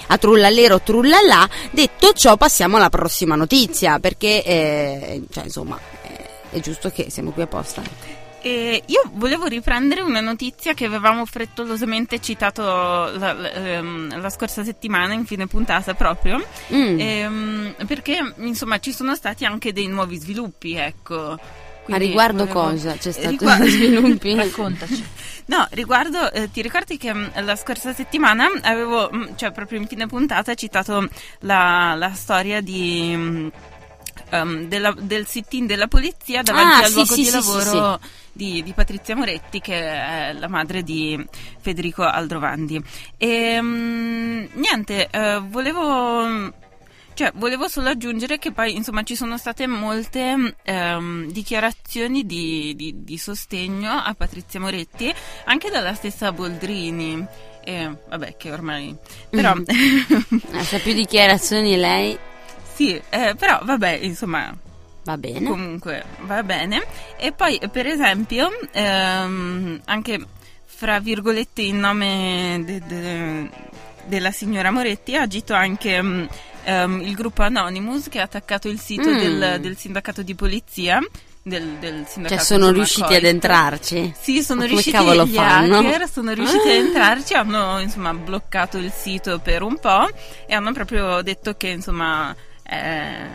A 0.07 0.17
trullalero 0.17 0.81
trullallà. 0.81 1.47
Detto 1.71 2.11
ciò, 2.11 2.35
passiamo 2.35 2.75
alla 2.75 2.89
prossima 2.89 3.35
notizia 3.35 3.99
perché, 3.99 4.43
eh, 4.43 5.21
cioè, 5.31 5.45
insomma, 5.45 5.79
eh, 6.03 6.57
è 6.57 6.59
giusto 6.59 6.89
che 6.89 7.07
siamo 7.09 7.31
qui 7.31 7.43
apposta. 7.43 8.20
E 8.43 8.81
io 8.87 9.03
volevo 9.13 9.45
riprendere 9.45 10.01
una 10.01 10.19
notizia 10.19 10.73
che 10.73 10.85
avevamo 10.85 11.25
frettolosamente 11.27 12.19
citato 12.19 12.63
la, 12.63 13.33
la- 13.33 13.51
ehm, 13.51 14.19
la 14.19 14.29
scorsa 14.31 14.63
settimana, 14.63 15.13
in 15.13 15.25
fine 15.25 15.45
puntata 15.45 15.93
proprio, 15.93 16.43
Mm. 16.73 16.99
ehm, 16.99 17.75
perché 17.85 18.33
insomma 18.37 18.79
ci 18.79 18.93
sono 18.93 19.15
stati 19.15 19.45
anche 19.45 19.71
dei 19.73 19.85
nuovi 19.87 20.17
sviluppi, 20.17 20.73
ecco. 20.75 21.37
Ma 21.85 21.97
Quindi 21.97 22.05
riguardo 22.07 22.45
volevo- 22.45 22.61
cosa? 22.61 22.93
C'è 22.97 23.11
stato 23.11 23.29
Riguardo- 23.29 23.65
sviluppi? 23.67 24.33
Raccontaci. 24.35 25.05
No, 25.45 25.67
riguardo, 25.71 26.31
eh, 26.31 26.49
ti 26.49 26.61
ricordi 26.63 26.97
che 26.97 27.13
mh, 27.13 27.43
la 27.43 27.55
scorsa 27.55 27.93
settimana 27.93 28.47
avevo, 28.61 29.07
mh, 29.11 29.35
cioè 29.35 29.51
proprio 29.51 29.79
in 29.79 29.85
fine 29.87 30.07
puntata, 30.07 30.55
citato 30.55 31.07
la, 31.41 31.93
la 31.95 32.13
storia 32.13 32.61
di, 32.61 33.15
mh, 33.15 33.51
ehm, 34.29 34.65
della- 34.67 34.95
del 34.97 35.25
sit-in 35.27 35.65
della 35.65 35.87
polizia 35.87 36.41
davanti 36.41 36.73
Ah, 36.81 36.85
al 36.85 36.87
sì, 36.89 36.93
luogo 36.93 37.13
sì, 37.13 37.19
di 37.21 37.25
sì, 37.25 37.31
lavoro 37.31 37.99
Di, 38.33 38.63
di 38.63 38.71
Patrizia 38.73 39.15
Moretti, 39.15 39.59
che 39.59 39.75
è 39.75 40.33
la 40.33 40.47
madre 40.47 40.83
di 40.83 41.21
Federico 41.59 42.03
Aldrovandi. 42.03 42.81
E 43.17 43.61
mh, 43.61 44.49
niente, 44.53 45.07
eh, 45.09 45.41
volevo. 45.45 46.59
Cioè, 47.13 47.33
volevo 47.35 47.67
solo 47.67 47.89
aggiungere 47.89 48.39
che 48.39 48.53
poi, 48.53 48.73
insomma, 48.73 49.03
ci 49.03 49.15
sono 49.17 49.37
state 49.37 49.67
molte 49.67 50.55
ehm, 50.63 51.29
dichiarazioni 51.29 52.25
di, 52.25 52.73
di- 52.75 53.03
di 53.03 53.17
sostegno 53.17 53.91
a 53.91 54.13
Patrizia 54.13 54.61
Moretti, 54.61 55.13
anche 55.43 55.69
dalla 55.69 55.93
stessa 55.93 56.31
Boldrini. 56.31 57.23
E, 57.63 57.95
vabbè, 58.09 58.37
che 58.37 58.51
ormai... 58.51 58.95
Però... 59.29 59.53
Eh, 60.53 60.63
se 60.63 60.77
ha 60.77 60.79
più 60.79 60.93
dichiarazioni 60.93 61.75
lei, 61.75 62.17
sì, 62.73 62.99
eh, 63.09 63.35
però, 63.37 63.59
vabbè, 63.63 63.99
insomma, 64.01 64.53
va 65.03 65.17
bene. 65.17 65.43
comunque 65.47 66.03
va 66.21 66.43
bene. 66.43 66.83
E 67.17 67.31
poi, 67.31 67.59
per 67.71 67.87
esempio, 67.87 68.49
ehm, 68.71 69.81
anche 69.85 70.25
fra 70.65 70.99
virgolette 70.99 71.61
in 71.61 71.79
nome 71.79 72.61
de- 72.65 72.81
de- 72.87 73.49
della 74.05 74.31
signora 74.31 74.71
Moretti 74.71 75.15
ha 75.15 75.21
agito 75.21 75.53
anche 75.53 76.01
mm, 76.01 76.23
ehm, 76.63 77.01
il 77.01 77.13
gruppo 77.13 77.43
Anonymous 77.43 78.09
che 78.09 78.19
ha 78.19 78.23
attaccato 78.23 78.67
il 78.67 78.79
sito 78.79 79.09
Mm. 79.09 79.17
del, 79.17 79.57
del 79.61 79.77
sindacato 79.77 80.21
di 80.23 80.33
polizia. 80.35 80.99
Del, 81.43 81.77
del 81.79 82.05
Cioè 82.27 82.37
sono 82.37 82.69
riusciti 82.69 83.01
COIT. 83.07 83.17
ad 83.17 83.23
entrarci. 83.23 84.13
Sì, 84.19 84.43
sono 84.43 84.63
riusciti 84.63 84.91
cavolo 84.95 85.25
gli 85.25 85.33
fanno? 85.33 85.79
hacker 85.79 86.07
sono 86.07 86.33
riusciti 86.33 86.67
Ah. 86.67 86.71
ad 86.73 86.77
entrarci, 86.85 87.33
hanno 87.33 87.79
insomma 87.79 88.13
bloccato 88.13 88.77
il 88.77 88.91
sito 88.95 89.39
per 89.39 89.63
un 89.63 89.79
po' 89.79 90.07
e 90.45 90.53
hanno 90.53 90.71
proprio 90.71 91.23
detto 91.23 91.55
che 91.57 91.69
insomma 91.69 92.35
eh, 92.63 93.25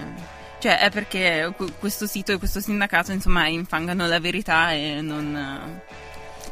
cioè 0.67 0.79
è 0.81 0.91
perché 0.91 1.53
que- 1.57 1.73
questo 1.79 2.07
sito 2.09 2.33
e 2.33 2.39
questo 2.39 2.59
sindacato 2.61 3.13
insomma 3.13 3.47
infangano 3.47 4.05
la 4.09 4.19
verità 4.19 4.73
e 4.73 5.01
non 5.01 5.81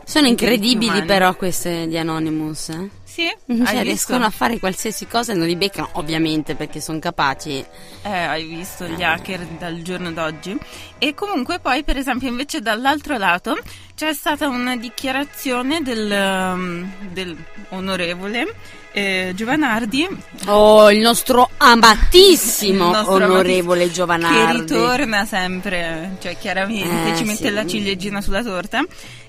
Sono 0.05 0.27
I 0.29 0.35
diritti 0.35 0.45
incredibili 0.45 1.05
però 1.05 1.35
queste 1.35 1.89
di 1.89 1.99
Anonymous. 1.99 2.69
eh. 2.69 2.89
Sì, 3.03 3.27
Cioè, 3.27 3.37
hai 3.47 3.57
visto? 3.65 3.83
riescono 3.83 4.25
a 4.25 4.31
fare 4.31 4.59
qualsiasi 4.59 5.07
cosa 5.07 5.33
e 5.33 5.37
non 5.37 5.47
li 5.47 5.55
beccano, 5.55 5.89
ovviamente, 5.93 6.57
perché 6.57 6.81
sono 6.81 6.99
capaci. 6.99 7.65
Eh, 8.03 8.09
hai 8.11 8.45
visto 8.45 8.87
gli 8.87 9.03
hacker 9.05 9.39
dal 9.57 9.83
giorno 9.83 10.11
d'oggi. 10.11 10.57
E 10.99 11.15
comunque 11.15 11.61
poi, 11.61 11.85
per 11.85 11.97
esempio, 11.97 12.27
invece 12.29 12.61
dall'altro 12.61 13.17
lato 13.17 13.57
c'è 13.95 14.13
stata 14.13 14.49
una 14.49 14.77
dichiarazione 14.77 15.81
del, 15.83 16.11
um, 16.11 16.93
del 17.13 17.37
onorevole 17.69 18.53
eh, 18.95 19.33
Giovanardi 19.35 20.07
Oh, 20.47 20.91
il 20.91 21.01
nostro 21.01 21.51
amatissimo 21.57 22.85
il 22.85 22.91
nostro 22.91 23.15
onorevole 23.15 23.83
amatissimo- 23.83 23.93
Giovanardi. 23.93 24.65
Che 24.65 24.75
ritorna 24.75 25.25
sempre, 25.25 26.17
cioè 26.21 26.37
chiaramente 26.39 27.13
Eh, 27.13 27.17
ci 27.17 27.25
mette 27.25 27.49
sì. 27.49 27.51
la 27.53 27.67
ciliegina 27.67 28.21
sulla 28.21 28.43
torta. 28.43 28.83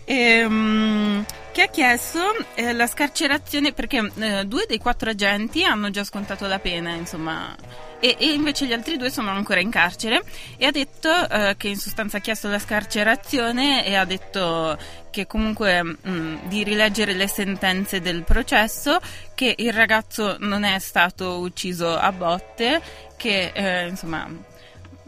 Ehm, 0.05 1.25
che 1.55 1.61
ha 1.61 1.67
chiesto 1.67 2.19
eh, 2.55 2.73
la 2.73 2.85
scarcerazione 2.85 3.71
perché 3.71 4.11
eh, 4.17 4.43
due 4.43 4.65
dei 4.67 4.77
quattro 4.77 5.09
agenti 5.11 5.63
hanno 5.63 5.89
già 5.89 6.03
scontato 6.03 6.47
la 6.47 6.59
pena, 6.59 6.91
insomma, 6.91 7.55
e, 8.01 8.17
e 8.19 8.33
invece 8.33 8.65
gli 8.65 8.73
altri 8.73 8.97
due 8.97 9.09
sono 9.09 9.29
ancora 9.29 9.61
in 9.61 9.69
carcere. 9.69 10.21
E 10.57 10.65
ha 10.65 10.71
detto 10.71 11.09
eh, 11.29 11.55
che 11.55 11.69
in 11.69 11.77
sostanza 11.77 12.17
ha 12.17 12.19
chiesto 12.19 12.49
la 12.49 12.59
scarcerazione 12.59 13.85
e 13.85 13.95
ha 13.95 14.03
detto 14.03 14.77
che 15.11 15.27
comunque 15.27 15.81
mh, 15.81 16.49
di 16.49 16.65
rileggere 16.65 17.13
le 17.13 17.29
sentenze 17.29 18.01
del 18.01 18.23
processo, 18.23 18.99
che 19.33 19.55
il 19.57 19.71
ragazzo 19.71 20.35
non 20.39 20.65
è 20.65 20.77
stato 20.79 21.37
ucciso 21.39 21.95
a 21.97 22.11
botte, 22.11 22.81
che 23.15 23.51
eh, 23.55 23.87
insomma 23.87 24.27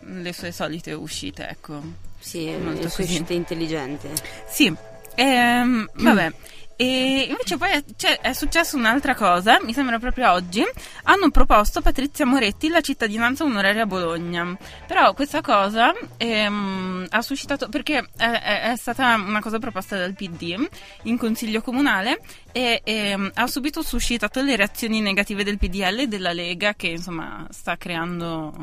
le 0.05 0.31
sue 0.31 0.53
solite 0.53 0.93
uscite, 0.93 1.45
ecco. 1.49 2.05
Sì, 2.19 2.45
Molto 2.51 2.83
le 2.83 2.89
sue 2.89 3.03
così. 3.03 3.15
scelte 3.15 3.33
intelligenti. 3.33 4.07
Sì, 4.47 4.73
ehm, 5.17 5.89
vabbè. 5.95 6.33
E 6.79 7.25
invece 7.29 7.57
poi 7.57 7.69
è, 7.71 7.83
c'è- 7.95 8.19
è 8.21 8.33
successa 8.33 8.77
un'altra 8.77 9.15
cosa, 9.15 9.57
mi 9.63 9.73
sembra 9.73 9.97
proprio 9.97 10.31
oggi, 10.31 10.63
hanno 11.05 11.31
proposto 11.31 11.79
a 11.79 11.81
Patrizia 11.81 12.23
Moretti 12.23 12.67
la 12.69 12.81
cittadinanza 12.81 13.43
onoraria 13.43 13.81
a 13.81 13.85
Bologna, 13.87 14.55
però 14.85 15.15
questa 15.15 15.41
cosa 15.41 15.91
ehm, 16.17 17.07
ha 17.09 17.21
suscitato, 17.23 17.67
perché 17.69 18.07
è, 18.15 18.23
è- 18.29 18.61
è 18.73 18.75
stata 18.75 19.15
una 19.15 19.39
cosa 19.41 19.57
proposta 19.57 19.97
dal 19.97 20.13
PD 20.13 20.67
in 21.03 21.17
consiglio 21.17 21.61
comunale 21.63 22.19
e 22.51 22.81
ehm, 22.83 23.31
ha 23.33 23.47
subito 23.47 23.81
suscitato 23.81 24.39
le 24.43 24.55
reazioni 24.55 25.01
negative 25.01 25.43
del 25.43 25.57
PDL 25.57 26.01
e 26.01 26.07
della 26.07 26.31
Lega 26.31 26.75
che 26.75 26.89
insomma 26.89 27.47
sta 27.49 27.75
creando, 27.75 28.53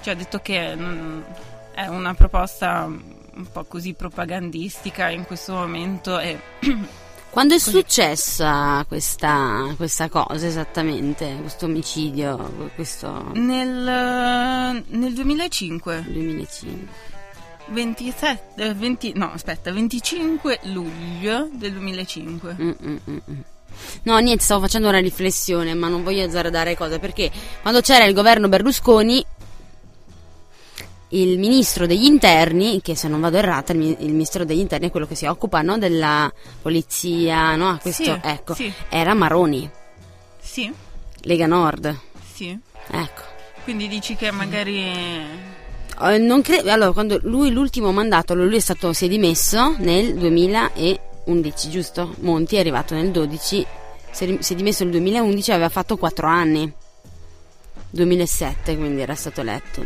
cioè 0.00 0.14
ha 0.14 0.16
detto 0.16 0.38
che 0.38 0.76
mm, 0.76 1.20
è 1.74 1.86
una 1.88 2.14
proposta 2.14 2.88
un 3.36 3.46
po' 3.50 3.64
così 3.64 3.94
propagandistica 3.94 5.08
in 5.10 5.24
questo 5.24 5.52
momento 5.54 6.18
e 6.18 6.38
Quando 7.34 7.56
è 7.56 7.58
successa 7.58 8.84
questa, 8.86 9.74
questa 9.76 10.08
cosa 10.08 10.46
esattamente, 10.46 11.36
questo 11.40 11.64
omicidio, 11.64 12.70
questo 12.76 13.32
nel, 13.32 14.84
nel 14.86 15.12
2005 15.12 16.04
2005? 16.06 17.12
27 17.66 18.62
eh, 18.62 18.74
20 18.74 19.12
no 19.16 19.32
aspetta 19.32 19.72
25 19.72 20.60
luglio 20.64 21.48
del 21.52 21.72
2005 21.72 22.56
Mm, 22.60 22.70
mm, 22.70 22.96
mm, 23.10 23.16
mm. 23.30 23.40
No, 24.04 24.16
niente, 24.18 24.44
stavo 24.44 24.60
facendo 24.60 24.88
una 24.88 25.00
riflessione, 25.00 25.74
ma 25.74 25.88
non 25.88 26.04
voglio 26.04 26.24
azzardare 26.24 26.76
cose, 26.76 27.00
perché 27.00 27.32
quando 27.62 27.80
c'era 27.80 28.04
il 28.04 28.14
governo 28.14 28.48
Berlusconi, 28.48 29.26
il 31.20 31.38
ministro 31.38 31.86
degli 31.86 32.04
interni, 32.04 32.80
che 32.82 32.94
se 32.96 33.08
non 33.08 33.20
vado 33.20 33.36
errata, 33.36 33.72
il, 33.72 33.96
il 34.00 34.10
ministro 34.12 34.44
degli 34.44 34.58
interni 34.58 34.88
è 34.88 34.90
quello 34.90 35.06
che 35.06 35.14
si 35.14 35.26
occupa 35.26 35.62
no, 35.62 35.78
della 35.78 36.32
polizia, 36.62 37.54
no? 37.56 37.78
Questo, 37.80 38.02
Sì, 38.02 38.18
ecco, 38.22 38.54
sì. 38.54 38.72
era 38.88 39.14
Maroni, 39.14 39.68
sì 40.40 40.72
Lega 41.22 41.46
Nord, 41.46 41.96
sì 42.34 42.58
ecco. 42.90 43.22
quindi 43.62 43.88
dici 43.88 44.14
che 44.16 44.30
magari 44.30 44.82
Eh, 46.02 46.18
non 46.18 46.42
cre- 46.42 46.68
allora, 46.70 46.92
quando 46.92 47.18
lui 47.22 47.50
l'ultimo 47.50 47.92
mandato, 47.92 48.34
lui 48.34 48.56
è 48.56 48.60
stato, 48.60 48.92
si 48.92 49.04
è 49.06 49.08
dimesso 49.08 49.76
nel 49.78 50.14
2011, 50.16 51.70
giusto? 51.70 52.14
Monti 52.20 52.56
è 52.56 52.58
arrivato 52.58 52.94
nel 52.94 53.10
12, 53.10 53.66
si 54.10 54.24
è, 54.24 54.26
rim- 54.26 54.40
si 54.40 54.52
è 54.52 54.56
dimesso 54.56 54.82
nel 54.82 54.92
2011 54.92 55.52
aveva 55.52 55.68
fatto 55.68 55.96
4 55.96 56.26
anni. 56.26 56.72
2007, 57.90 58.76
quindi 58.76 59.00
era 59.02 59.14
stato 59.14 59.40
eletto. 59.40 59.84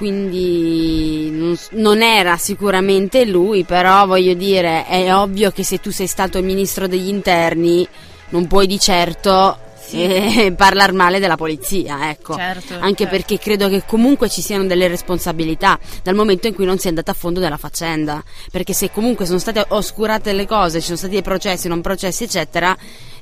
Quindi 0.00 1.28
non, 1.30 1.54
non 1.72 2.00
era 2.00 2.38
sicuramente 2.38 3.26
lui, 3.26 3.64
però 3.64 4.06
voglio 4.06 4.32
dire, 4.32 4.86
è 4.86 5.14
ovvio 5.14 5.50
che 5.50 5.62
se 5.62 5.76
tu 5.78 5.90
sei 5.90 6.06
stato 6.06 6.38
il 6.38 6.44
ministro 6.44 6.88
degli 6.88 7.08
interni 7.08 7.86
non 8.30 8.46
puoi 8.46 8.66
di 8.66 8.78
certo 8.78 9.58
eh, 9.90 10.54
parlare 10.56 10.92
male 10.92 11.18
della 11.18 11.36
polizia, 11.36 12.08
ecco. 12.08 12.34
Certo, 12.34 12.78
Anche 12.80 13.04
certo. 13.04 13.14
perché 13.14 13.38
credo 13.38 13.68
che 13.68 13.82
comunque 13.84 14.30
ci 14.30 14.40
siano 14.40 14.64
delle 14.64 14.88
responsabilità 14.88 15.78
dal 16.02 16.14
momento 16.14 16.46
in 16.46 16.54
cui 16.54 16.64
non 16.64 16.78
si 16.78 16.86
è 16.86 16.88
andata 16.88 17.10
a 17.10 17.14
fondo 17.14 17.38
della 17.38 17.58
faccenda. 17.58 18.24
Perché 18.50 18.72
se 18.72 18.90
comunque 18.90 19.26
sono 19.26 19.38
state 19.38 19.62
oscurate 19.68 20.32
le 20.32 20.46
cose, 20.46 20.78
ci 20.78 20.86
sono 20.86 20.96
stati 20.96 21.12
dei 21.12 21.22
processi, 21.22 21.68
non 21.68 21.82
processi, 21.82 22.24
eccetera, 22.24 22.74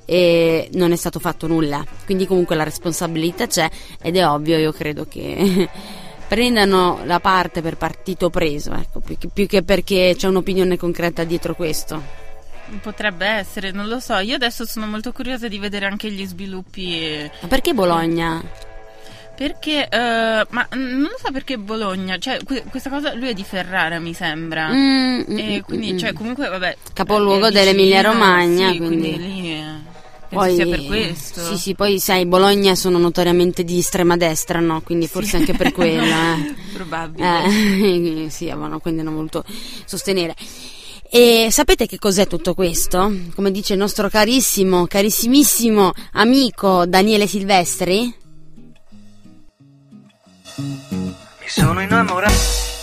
e 0.05 0.69
non 0.75 0.93
è 0.93 0.97
stato 0.97 1.19
fatto 1.19 1.49
nulla. 1.49 1.85
Quindi 2.05 2.25
comunque 2.25 2.55
la 2.55 2.63
responsabilità 2.63 3.49
c'è 3.49 3.69
ed 4.01 4.17
è 4.17 4.25
ovvio, 4.25 4.59
io 4.59 4.71
credo 4.71 5.07
che 5.09 5.69
prendano 6.29 7.01
la 7.05 7.19
parte 7.21 7.63
per 7.63 7.77
partito 7.77 8.29
preso, 8.31 8.73
ecco, 8.75 9.01
più 9.01 9.17
che, 9.19 9.29
più 9.33 9.47
che 9.47 9.63
perché 9.63 10.15
c'è 10.17 10.29
un'opinione 10.29 10.77
concreta 10.77 11.25
dietro 11.25 11.55
questo. 11.55 12.27
potrebbe 12.83 13.27
essere 13.27 13.71
non 13.71 13.89
lo 13.89 13.99
so 13.99 14.19
io 14.19 14.35
adesso 14.35 14.67
sono 14.67 14.87
molto 14.87 15.11
curiosa 15.13 15.49
di 15.49 15.59
vedere 15.59 15.87
anche 15.87 16.11
gli 16.11 16.27
sviluppi 16.27 17.01
eh, 17.01 17.31
Ma 17.41 17.49
perché 17.49 17.73
Bologna? 17.73 18.43
perché 19.35 19.89
eh, 19.89 20.47
ma 20.51 20.67
non 20.73 21.01
lo 21.03 21.17
so 21.17 21.31
perché 21.33 21.57
Bologna 21.59 22.19
cioè 22.19 22.43
que- 22.45 22.65
questa 22.69 22.91
cosa 22.91 23.15
lui 23.15 23.29
è 23.29 23.33
di 23.35 23.45
Ferrara 23.45 23.99
mi 24.01 24.13
sembra 24.13 24.69
Mm, 24.69 25.21
mm, 25.31 25.39
e 25.39 25.57
mm, 25.59 25.61
quindi 25.61 25.93
mm, 25.93 25.97
cioè 25.99 26.13
mm. 26.13 26.15
comunque 26.17 26.49
vabbè 26.49 26.77
Capoluogo 26.93 27.47
è 27.47 27.51
vicino, 27.51 27.65
dell'Emilia-Romagna, 27.65 28.71
sì, 28.73 28.77
quindi- 28.79 29.17
lì 29.17 29.65
penso 30.29 30.55
sia 30.55 30.67
per 30.67 30.85
questo 30.85 31.45
Sì, 31.45 31.57
sì, 31.57 31.75
poi 31.75 31.99
sai, 31.99 32.27
Bologna 32.27 32.75
sono 32.75 32.99
notoriamente 32.99 33.65
di 33.65 33.79
estrema 33.79 34.17
destra, 34.17 34.61
no? 34.61 34.81
Quindi 34.83 35.09
forse 35.09 35.37
anche 35.37 35.55
per 35.55 35.73
quello, 35.73 36.03
eh. 36.05 36.55
probabile 36.73 38.25
Eh, 38.25 38.31
sì, 38.31 38.49
avevano 38.51 38.79
quindi 38.79 39.01
hanno 39.01 39.13
voluto 39.13 39.45
sostenere. 39.85 40.35
E 41.11 41.49
sapete 41.51 41.87
che 41.87 41.99
cos'è 41.99 42.27
tutto 42.27 42.53
questo? 42.53 43.11
Come 43.35 43.51
dice 43.51 43.73
il 43.73 43.79
nostro 43.79 44.09
carissimo, 44.11 44.87
carissimissimo 44.87 45.93
amico 46.13 46.85
Daniele 46.85 47.27
Silvestri? 47.27 48.15
Mi 50.59 51.49
sono 51.49 51.81
innamorato. 51.81 52.78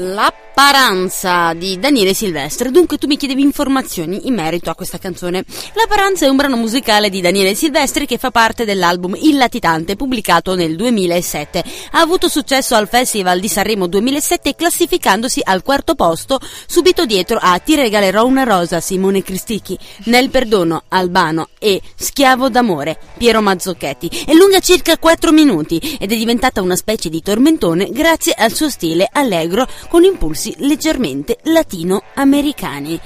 L'apparanza 0.00 1.52
di 1.52 1.78
Daniele 1.78 2.14
Silvestri. 2.14 2.70
Dunque 2.70 2.96
tu 2.96 3.06
mi 3.06 3.18
chiedevi 3.18 3.42
informazioni 3.42 4.26
in 4.28 4.34
merito 4.34 4.70
a 4.70 4.74
questa 4.74 4.96
canzone. 4.96 5.44
L'apparanza 5.74 6.24
è 6.24 6.28
un 6.30 6.36
brano 6.36 6.56
musicale 6.56 7.10
di 7.10 7.20
Daniele 7.20 7.54
Silvestri 7.54 8.06
che 8.06 8.16
fa 8.16 8.30
parte 8.30 8.64
dell'album 8.64 9.14
Il 9.20 9.36
Latitante 9.36 9.96
pubblicato 9.96 10.54
nel 10.54 10.74
2007. 10.74 11.62
Ha 11.92 12.00
avuto 12.00 12.28
successo 12.28 12.74
al 12.74 12.88
Festival 12.88 13.40
di 13.40 13.48
Sanremo 13.48 13.86
2007 13.88 14.54
classificandosi 14.54 15.42
al 15.44 15.62
quarto 15.62 15.94
posto 15.94 16.40
subito 16.66 17.04
dietro 17.04 17.38
a 17.38 17.58
Ti 17.58 17.74
regalerò 17.74 18.24
una 18.24 18.44
rosa 18.44 18.80
Simone 18.80 19.22
Cristichi, 19.22 19.78
Nel 20.04 20.30
perdono 20.30 20.84
Albano 20.88 21.48
e 21.58 21.78
Schiavo 21.94 22.48
d'amore 22.48 22.98
Piero 23.18 23.42
Mazzocchetti. 23.42 24.24
È 24.24 24.32
lunga 24.32 24.60
circa 24.60 24.96
4 24.96 25.30
minuti 25.30 25.98
ed 26.00 26.10
è 26.10 26.16
diventata 26.16 26.62
una 26.62 26.76
specie 26.76 27.10
di 27.10 27.20
tormentone 27.20 27.90
grazie 27.90 28.32
al 28.32 28.54
suo 28.54 28.70
stile 28.70 29.06
allegro 29.12 29.68
con 29.90 30.04
impulsi 30.04 30.54
leggermente 30.58 31.38
latino-americani. 31.42 33.00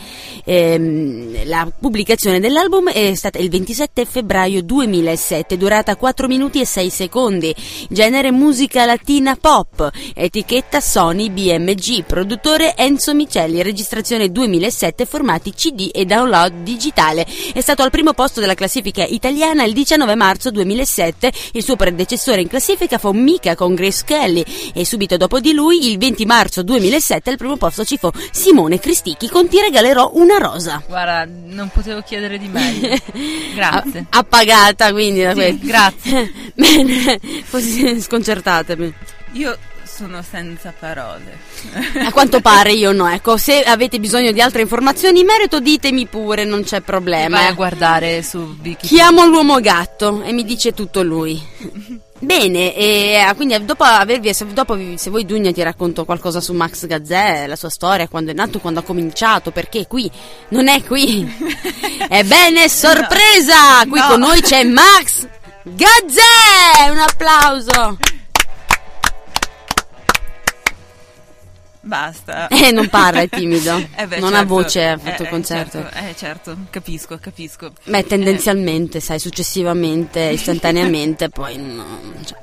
Ehm, 0.44 1.46
la 1.46 1.66
pubblicazione 1.78 2.38
dell'album 2.38 2.90
è 2.90 3.14
stata 3.14 3.38
il 3.38 3.48
27 3.48 4.04
febbraio 4.04 4.62
2007, 4.62 5.56
durata 5.56 5.96
4 5.96 6.28
minuti 6.28 6.60
e 6.60 6.66
6 6.66 6.90
secondi, 6.90 7.54
genere 7.88 8.30
musica 8.30 8.84
latina 8.84 9.34
pop, 9.40 9.90
etichetta 10.14 10.80
Sony 10.80 11.30
BMG, 11.30 12.04
produttore 12.04 12.76
Enzo 12.76 13.14
Micelli, 13.14 13.62
registrazione 13.62 14.30
2007, 14.30 15.06
formati 15.06 15.52
CD 15.54 15.88
e 15.90 16.04
download 16.04 16.62
digitale. 16.62 17.26
È 17.54 17.60
stato 17.62 17.82
al 17.82 17.90
primo 17.90 18.12
posto 18.12 18.40
della 18.40 18.52
classifica 18.52 19.04
italiana 19.04 19.64
il 19.64 19.72
19 19.72 20.14
marzo 20.16 20.50
2007, 20.50 21.32
il 21.52 21.62
suo 21.62 21.76
predecessore 21.76 22.42
in 22.42 22.48
classifica 22.48 22.98
fu 22.98 23.12
Mika 23.12 23.54
con 23.54 23.74
Grace 23.74 24.02
Kelly. 24.04 24.44
E 24.74 24.84
subito 24.84 25.16
dopo 25.16 25.40
di 25.40 25.52
lui, 25.54 25.90
il 25.90 25.96
20 25.96 26.26
marzo 26.26 26.62
2007, 26.62 26.73
al 27.30 27.36
primo 27.36 27.56
posto 27.56 27.84
ci 27.84 27.96
fu 27.98 28.10
Simone 28.30 28.78
Cristichi 28.78 29.28
con 29.28 29.48
Ti 29.48 29.60
regalerò 29.60 30.10
una 30.14 30.38
rosa. 30.38 30.82
Guarda, 30.86 31.26
non 31.26 31.70
potevo 31.72 32.02
chiedere 32.02 32.38
di 32.38 32.48
meglio. 32.48 32.96
Grazie. 33.54 34.06
A- 34.10 34.18
Appagata 34.18 34.90
quindi 34.92 35.22
da 35.22 35.30
Sì, 35.30 35.34
questo. 35.36 35.58
grazie. 35.66 36.32
Bene, 36.54 37.20
così 37.50 38.00
sconcertatemi. 38.00 38.92
io 39.32 39.56
sono 39.84 40.22
senza 40.28 40.72
parole. 40.76 41.38
A 42.04 42.10
quanto 42.10 42.40
pare 42.40 42.72
io 42.72 42.90
no, 42.90 43.06
ecco, 43.08 43.36
se 43.36 43.62
avete 43.62 44.00
bisogno 44.00 44.32
di 44.32 44.40
altre 44.40 44.62
informazioni 44.62 45.20
in 45.20 45.26
merito 45.26 45.60
ditemi 45.60 46.06
pure, 46.06 46.44
non 46.44 46.64
c'è 46.64 46.80
problema. 46.80 47.38
Vai 47.38 47.48
a 47.48 47.52
guardare 47.52 48.22
su 48.24 48.38
Wikipedia. 48.38 48.88
Chiamo 48.88 49.24
l'uomo 49.26 49.60
gatto 49.60 50.22
e 50.24 50.32
mi 50.32 50.44
dice 50.44 50.72
tutto 50.72 51.02
lui. 51.02 51.40
Bene, 52.20 52.74
e 52.74 53.26
eh, 53.28 53.34
quindi 53.34 53.62
dopo 53.64 53.82
avervi, 53.82 54.32
se, 54.32 54.46
dopo 54.46 54.78
se 54.94 55.10
vuoi 55.10 55.26
Dugna 55.26 55.52
ti 55.52 55.62
racconto 55.62 56.04
qualcosa 56.04 56.40
su 56.40 56.52
Max 56.54 56.86
Gazzè, 56.86 57.46
la 57.46 57.56
sua 57.56 57.68
storia, 57.68 58.08
quando 58.08 58.30
è 58.30 58.34
nato, 58.34 58.60
quando 58.60 58.80
ha 58.80 58.82
cominciato, 58.82 59.50
perché 59.50 59.86
qui 59.86 60.10
non 60.48 60.68
è 60.68 60.82
qui. 60.84 61.26
Ebbene, 62.08 62.68
sorpresa! 62.68 63.84
Qui 63.88 63.98
No. 63.98 64.06
con 64.08 64.20
noi 64.20 64.40
c'è 64.40 64.64
Max 64.64 65.26
Gazzè! 65.64 66.90
Un 66.90 66.98
applauso! 66.98 67.98
Basta. 71.84 72.48
Eh, 72.64 72.70
non 72.72 72.88
parla, 72.88 73.20
è 73.20 73.28
timido. 73.28 73.76
Eh 73.96 74.06
beh, 74.06 74.18
non 74.18 74.32
ha 74.32 74.38
certo. 74.38 74.54
voce, 74.54 74.84
ha 74.86 74.98
fatto 74.98 75.22
Eh, 75.22 75.24
il 75.24 75.30
concerto. 75.30 75.82
certo, 75.82 75.98
eh, 75.98 76.14
certo, 76.16 76.56
capisco, 76.70 77.18
capisco. 77.18 77.72
Beh, 77.84 78.04
tendenzialmente, 78.04 79.00
sai, 79.00 79.18
successivamente, 79.18 80.20
istantaneamente, 80.20 81.28
poi 81.28 81.56
no. 81.58 81.84
cioè. 82.24 82.42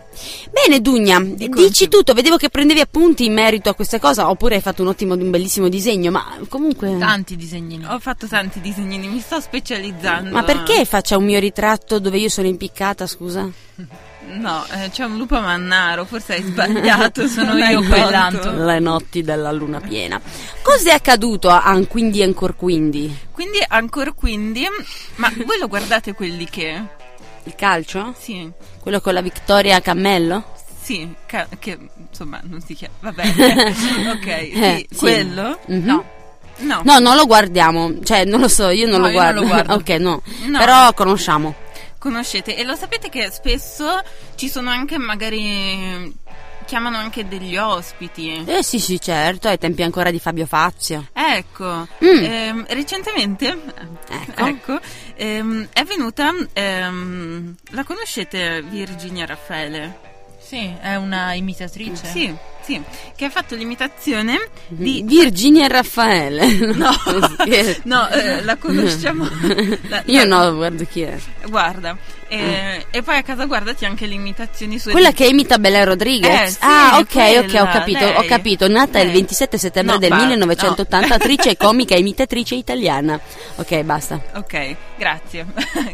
Bene, 0.51 0.81
Dugna, 0.81 1.19
dici 1.19 1.87
tutto. 1.87 2.13
Vedevo 2.13 2.37
che 2.37 2.49
prendevi 2.49 2.79
appunti 2.79 3.25
in 3.25 3.33
merito 3.33 3.69
a 3.69 3.73
queste 3.73 3.99
cose, 3.99 4.21
oppure 4.21 4.55
hai 4.55 4.61
fatto 4.61 4.81
un 4.81 4.89
ottimo, 4.89 5.13
un 5.13 5.29
bellissimo 5.29 5.69
disegno, 5.69 6.11
ma 6.11 6.37
comunque. 6.49 6.97
Tanti 6.97 7.35
disegnini. 7.35 7.85
Ho 7.85 7.99
fatto 7.99 8.27
tanti 8.27 8.59
disegnini, 8.59 9.07
mi 9.07 9.19
sto 9.19 9.39
specializzando. 9.39 10.31
Ma 10.31 10.43
perché 10.43 10.85
faccia 10.85 11.17
un 11.17 11.25
mio 11.25 11.39
ritratto 11.39 11.99
dove 11.99 12.17
io 12.17 12.29
sono 12.29 12.47
impiccata, 12.47 13.07
scusa? 13.07 13.49
No, 14.23 14.63
eh, 14.71 14.89
c'è 14.91 15.03
un 15.03 15.17
lupo 15.17 15.39
mannaro, 15.41 16.05
forse 16.05 16.35
hai 16.35 16.43
sbagliato, 16.43 17.25
Sono 17.27 17.57
io 17.57 17.79
colto. 17.79 17.89
quell'altro. 17.89 18.65
Le 18.65 18.79
notti 18.79 19.23
della 19.23 19.51
luna 19.51 19.81
piena. 19.81 20.21
Cos'è 20.61 20.91
accaduto 20.91 21.49
a 21.49 21.63
a 21.63 21.85
quindi 21.85 22.21
ancora 22.23 22.53
quindi? 22.53 23.13
Quindi 23.31 23.57
ancora 23.67 24.13
quindi, 24.13 24.65
ma 25.15 25.29
voi 25.45 25.57
lo 25.59 25.67
guardate 25.67 26.13
quelli 26.13 26.45
che... 26.45 26.99
Il 27.43 27.55
calcio? 27.55 28.13
Sì, 28.17 28.49
Quello 28.79 29.01
con 29.01 29.13
la 29.13 29.21
Vittoria 29.21 29.79
Cammello? 29.81 30.43
sì, 30.81 31.13
ca- 31.27 31.47
che 31.59 31.77
insomma 32.09 32.39
non 32.43 32.59
si 32.61 32.73
chiama... 32.73 32.93
Vabbè, 33.01 33.23
ok, 34.13 34.25
Eh, 34.27 34.87
sì. 34.89 34.97
quello? 34.97 35.59
Mhm. 35.67 35.85
No. 35.85 36.03
No. 36.57 36.81
No, 36.83 36.99
non 36.99 37.15
lo 37.15 37.25
guardiamo, 37.25 38.03
cioè 38.03 38.23
non 38.25 38.39
lo 38.39 38.47
so, 38.47 38.69
io 38.69 38.85
non 38.87 39.01
No, 39.01 39.07
lo 39.07 39.11
io 39.13 39.19
non 39.21 39.33
guardo. 39.33 39.41
lo 39.41 39.47
guardo. 39.47 39.73
ok, 39.81 39.89
no. 39.99 40.21
No. 40.47 40.57
Però 40.59 40.93
conosciamo. 40.93 41.55
conoscete 41.97 42.55
e 42.57 42.63
lo 42.63 42.75
sapete 42.75 43.09
che 43.09 43.29
spesso 43.31 43.99
ci 44.35 44.49
sono 44.49 44.69
anche 44.69 44.97
magari 44.97 46.15
chiamano 46.71 46.95
anche 46.95 47.27
degli 47.27 47.57
ospiti. 47.57 48.45
Eh 48.47 48.63
sì, 48.63 48.79
sì, 48.79 48.97
certo, 48.97 49.49
ai 49.49 49.57
tempi 49.57 49.83
ancora 49.83 50.09
di 50.09 50.19
Fabio 50.19 50.45
Fazio. 50.45 51.05
Ecco, 51.11 51.85
Mm. 52.01 52.23
ehm, 52.23 52.65
recentemente 52.69 53.61
Ecco. 54.07 54.45
ecco, 54.45 54.79
ehm, 55.15 55.67
è 55.73 55.83
venuta, 55.83 56.31
ehm, 56.53 57.55
la 57.71 57.83
conoscete 57.83 58.61
Virginia 58.61 59.25
Raffaele? 59.25 59.99
Sì, 60.39 60.73
è 60.79 60.95
una 60.95 61.33
imitatrice. 61.33 62.05
Sì, 62.07 62.33
sì, 62.63 62.81
che 63.15 63.25
ha 63.25 63.29
fatto 63.29 63.55
l'imitazione 63.55 64.37
di... 64.67 65.03
Virginia 65.05 65.65
e 65.65 65.67
Raffaele. 65.67 66.49
No, 66.81 66.91
no 67.83 68.09
eh, 68.09 68.43
la 68.43 68.55
conosciamo. 68.57 69.27
La- 69.87 70.03
Io 70.07 70.25
la- 70.25 70.43
no, 70.49 70.55
guardo 70.55 70.85
chi 70.89 71.01
è. 71.01 71.17
Guarda, 71.47 71.95
eh, 72.27 72.85
e 72.89 73.01
poi 73.01 73.17
a 73.17 73.23
casa 73.23 73.45
guardati 73.45 73.85
anche 73.85 74.05
le 74.07 74.13
imitazioni 74.15 74.79
sue. 74.79 74.91
Quella 74.91 75.09
di- 75.09 75.15
che 75.15 75.25
imita 75.27 75.57
Bella 75.59 75.83
Rodriguez? 75.83 76.41
Eh, 76.41 76.47
sì, 76.51 76.57
ah, 76.61 76.97
ok, 76.99 77.05
ok, 77.15 77.15
ho 77.15 77.43
quella, 77.45 77.67
capito, 77.67 78.05
ho 78.05 78.19
lei. 78.19 78.27
capito. 78.27 78.67
Nata 78.67 78.99
il 78.99 79.05
Lei. 79.07 79.15
27 79.15 79.57
settembre 79.57 79.93
No, 79.93 79.99
del 79.99 80.09
basta, 80.09 80.25
1980, 80.25 81.07
no. 81.07 81.13
attrice 81.15 81.57
comica 81.57 81.95
e 81.95 81.99
imitatrice 81.99 82.55
italiana. 82.55 83.19
Ok, 83.55 83.81
basta. 83.81 84.21
Ok, 84.35 84.75
grazie, 84.97 85.45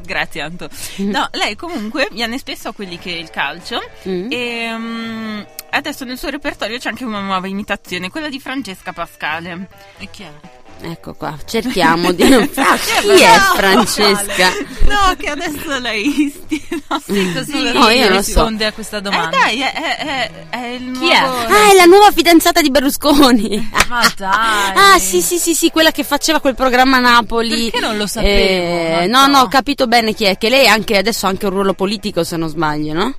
grazie 0.04 0.42
Anto. 0.42 0.70
No, 0.98 1.28
lei 1.32 1.56
comunque 1.56 2.08
viene 2.12 2.38
spesso 2.38 2.70
a 2.70 2.74
quelli 2.74 2.98
che 3.00 3.12
è 3.14 3.18
il 3.18 3.30
calcio 3.30 3.82
Mm. 4.08 4.28
e 4.32 4.70
mm, 4.78 5.40
adesso 5.78 6.04
nel 6.06 6.18
suo 6.18 6.30
repertorio 6.30 6.78
c'è 6.78 6.90
anche 6.90 7.04
una 7.06 7.20
nuova 7.22 7.48
imitazione, 7.48 8.10
quella 8.10 8.30
di 8.30 8.40
Francesca 8.40 8.94
Pascale. 8.94 9.68
E 10.00 10.08
chi 10.12 10.24
è? 10.24 10.32
Ecco 10.80 11.16
qua, 11.16 11.36
cerchiamo 11.44 12.12
di... 12.12 12.22
Ah, 12.22 12.46
chi 12.78 13.08
è 13.24 13.36
No, 13.36 13.54
Francesca? 13.56 14.50
No, 14.82 15.16
che 15.18 15.28
adesso 15.32 15.80
lei 15.80 16.32
no, 16.88 17.02
Sì, 17.04 17.34
così 17.34 17.72
No, 17.74 17.90
io 17.90 18.10
non 18.10 18.22
so. 18.22 18.28
risponde 18.44 18.66
a 18.68 18.72
questa 18.72 18.98
Eh 18.98 19.02
domanda. 19.02 19.36
dai, 19.38 19.60
è, 19.60 19.74
è- 19.74 19.98
è- 19.98 20.32
è 20.50 20.66
il 20.68 20.92
Chi 21.00 21.10
è? 21.10 21.20
nuovo 21.20 21.38
Ah, 21.48 21.72
è 21.72 21.76
la 21.76 21.86
nuova 21.86 22.12
fidanzata 22.12 22.62
di 22.62 22.70
Berlusconi. 22.70 23.72
Ma 23.90 24.02
dai. 24.16 24.74
Ah, 24.76 25.00
sì, 25.00 25.20
sì, 25.24 25.40
sì, 25.40 25.56
sì, 25.56 25.72
quella 25.72 25.90
che 25.90 26.04
faceva 26.04 26.40
quel 26.40 26.54
programma 26.54 26.98
a 26.98 27.00
Napoli. 27.00 27.72
Perché 27.72 27.80
non 27.80 27.98
lo 27.98 28.06
sapevo? 28.06 29.02
Eh, 29.02 29.08
no. 29.08 29.26
no, 29.26 29.40
ho 29.40 29.48
capito 29.48 29.88
bene 29.88 30.14
chi 30.14 30.26
è. 30.26 30.38
Che 30.38 30.48
lei 30.48 30.68
anche 30.68 30.96
adesso 30.98 31.26
ha 31.26 31.30
anche 31.30 31.46
un 31.46 31.54
ruolo 31.54 31.74
politico, 31.74 32.24
se 32.24 32.38
non 32.38 32.50
sbaglio, 32.50 32.94
no? 32.94 33.16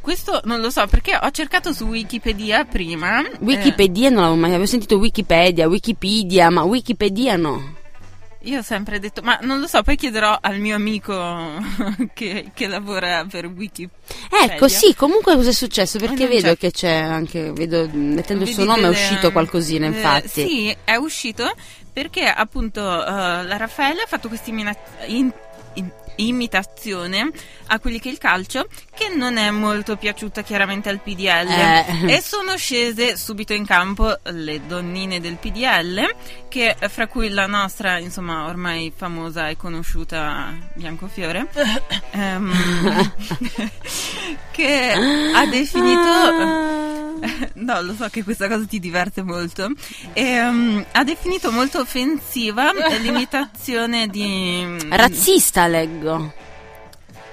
Questo 0.00 0.40
non 0.44 0.60
lo 0.60 0.70
so 0.70 0.86
perché 0.86 1.18
ho 1.20 1.30
cercato 1.30 1.72
su 1.72 1.84
Wikipedia 1.84 2.64
prima. 2.64 3.20
eh, 3.26 3.30
Wikipedia 3.40 4.08
non 4.10 4.22
l'avevo 4.22 4.40
mai, 4.40 4.50
avevo 4.50 4.66
sentito 4.66 4.96
Wikipedia, 4.96 5.66
Wikipedia, 5.68 6.50
ma 6.50 6.62
Wikipedia 6.62 7.36
no. 7.36 7.76
io 8.42 8.60
ho 8.60 8.62
sempre 8.62 8.98
detto, 9.00 9.20
ma 9.22 9.38
non 9.42 9.60
lo 9.60 9.66
so, 9.66 9.82
poi 9.82 9.96
chiederò 9.96 10.38
al 10.40 10.58
mio 10.60 10.76
amico 10.76 11.14
che, 12.14 12.50
che 12.54 12.66
lavora 12.68 13.26
per 13.28 13.46
Wikipedia. 13.46 13.96
Ecco, 14.30 14.68
sì, 14.68 14.94
comunque 14.94 15.34
cosa 15.34 15.50
è 15.50 15.52
successo? 15.52 15.98
Perché 15.98 16.24
non 16.24 16.28
vedo 16.28 16.48
c'è. 16.50 16.56
che 16.56 16.70
c'è 16.70 16.92
anche, 16.94 17.52
vedo, 17.52 17.88
mettendo 17.92 18.44
il 18.44 18.50
suo 18.52 18.64
nome 18.64 18.82
è 18.82 18.88
uscito 18.88 19.30
qualcosina, 19.32 19.86
eh, 19.86 19.88
infatti. 19.88 20.28
sì, 20.28 20.76
è 20.84 20.94
uscito 20.94 21.52
perché 21.92 22.26
appunto 22.26 22.80
eh, 22.80 23.10
la 23.10 23.56
Raffaele 23.56 24.02
ha 24.02 24.06
fatto 24.06 24.30
in- 24.46 24.74
in- 25.06 25.32
imitazione 26.20 27.30
a 27.66 27.78
quelli 27.80 27.98
che 28.00 28.08
è 28.08 28.12
il 28.12 28.18
calcio 28.18 28.66
che 28.94 29.08
non 29.14 29.36
è 29.36 29.50
molto 29.50 29.96
piaciuta 29.96 30.42
chiaramente 30.42 30.88
al 30.88 31.00
PDL 31.00 31.48
Eh. 31.48 32.14
e 32.14 32.20
sono 32.20 32.56
scese 32.56 33.16
subito 33.16 33.52
in 33.52 33.64
campo 33.66 34.18
le 34.24 34.60
donnine 34.66 35.20
del 35.20 35.36
PDL 35.36 36.14
che 36.48 36.76
fra 36.88 37.06
cui 37.06 37.28
la 37.30 37.46
nostra 37.46 37.98
insomma 37.98 38.46
ormai 38.46 38.92
famosa 38.94 39.48
e 39.48 39.56
conosciuta 39.56 40.52
Biancofiore 40.74 41.46
ehm, 42.12 42.52
che 44.50 44.92
ha 45.34 45.46
definito 45.46 46.00
Ah. 46.00 46.87
No, 47.54 47.80
lo 47.82 47.94
so 47.94 48.08
che 48.08 48.22
questa 48.24 48.48
cosa 48.48 48.64
ti 48.66 48.78
diverte 48.78 49.22
molto. 49.22 49.70
Ehm, 50.12 50.84
ha 50.92 51.04
definito 51.04 51.50
molto 51.50 51.80
offensiva 51.80 52.70
l'imitazione 53.00 54.06
di. 54.08 54.76
Razzista 54.88 55.66
leggo. 55.66 56.32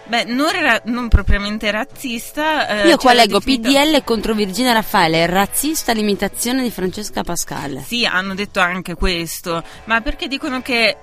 Beh, 0.08 0.26
non, 0.26 0.52
ra- 0.52 0.82
non 0.86 1.08
propriamente 1.08 1.72
razzista. 1.72 2.68
eh, 2.68 2.76
Io 2.84 2.90
cioè 2.90 2.98
qua 2.98 3.14
l'ha 3.14 3.22
leggo 3.24 3.40
definito- 3.40 3.70
PDL 3.70 4.04
contro 4.04 4.34
Virginia 4.36 4.74
Raffaele, 4.74 5.26
razzista 5.26 5.94
l'imitazione 5.94 6.62
di 6.62 6.70
Francesca 6.70 7.24
Pascale. 7.24 7.82
Sì, 7.86 8.06
hanno 8.06 8.36
detto 8.36 8.60
anche 8.60 8.94
questo. 8.94 9.64
Ma 9.86 10.02
perché 10.02 10.28
dicono 10.28 10.62
che. 10.62 10.96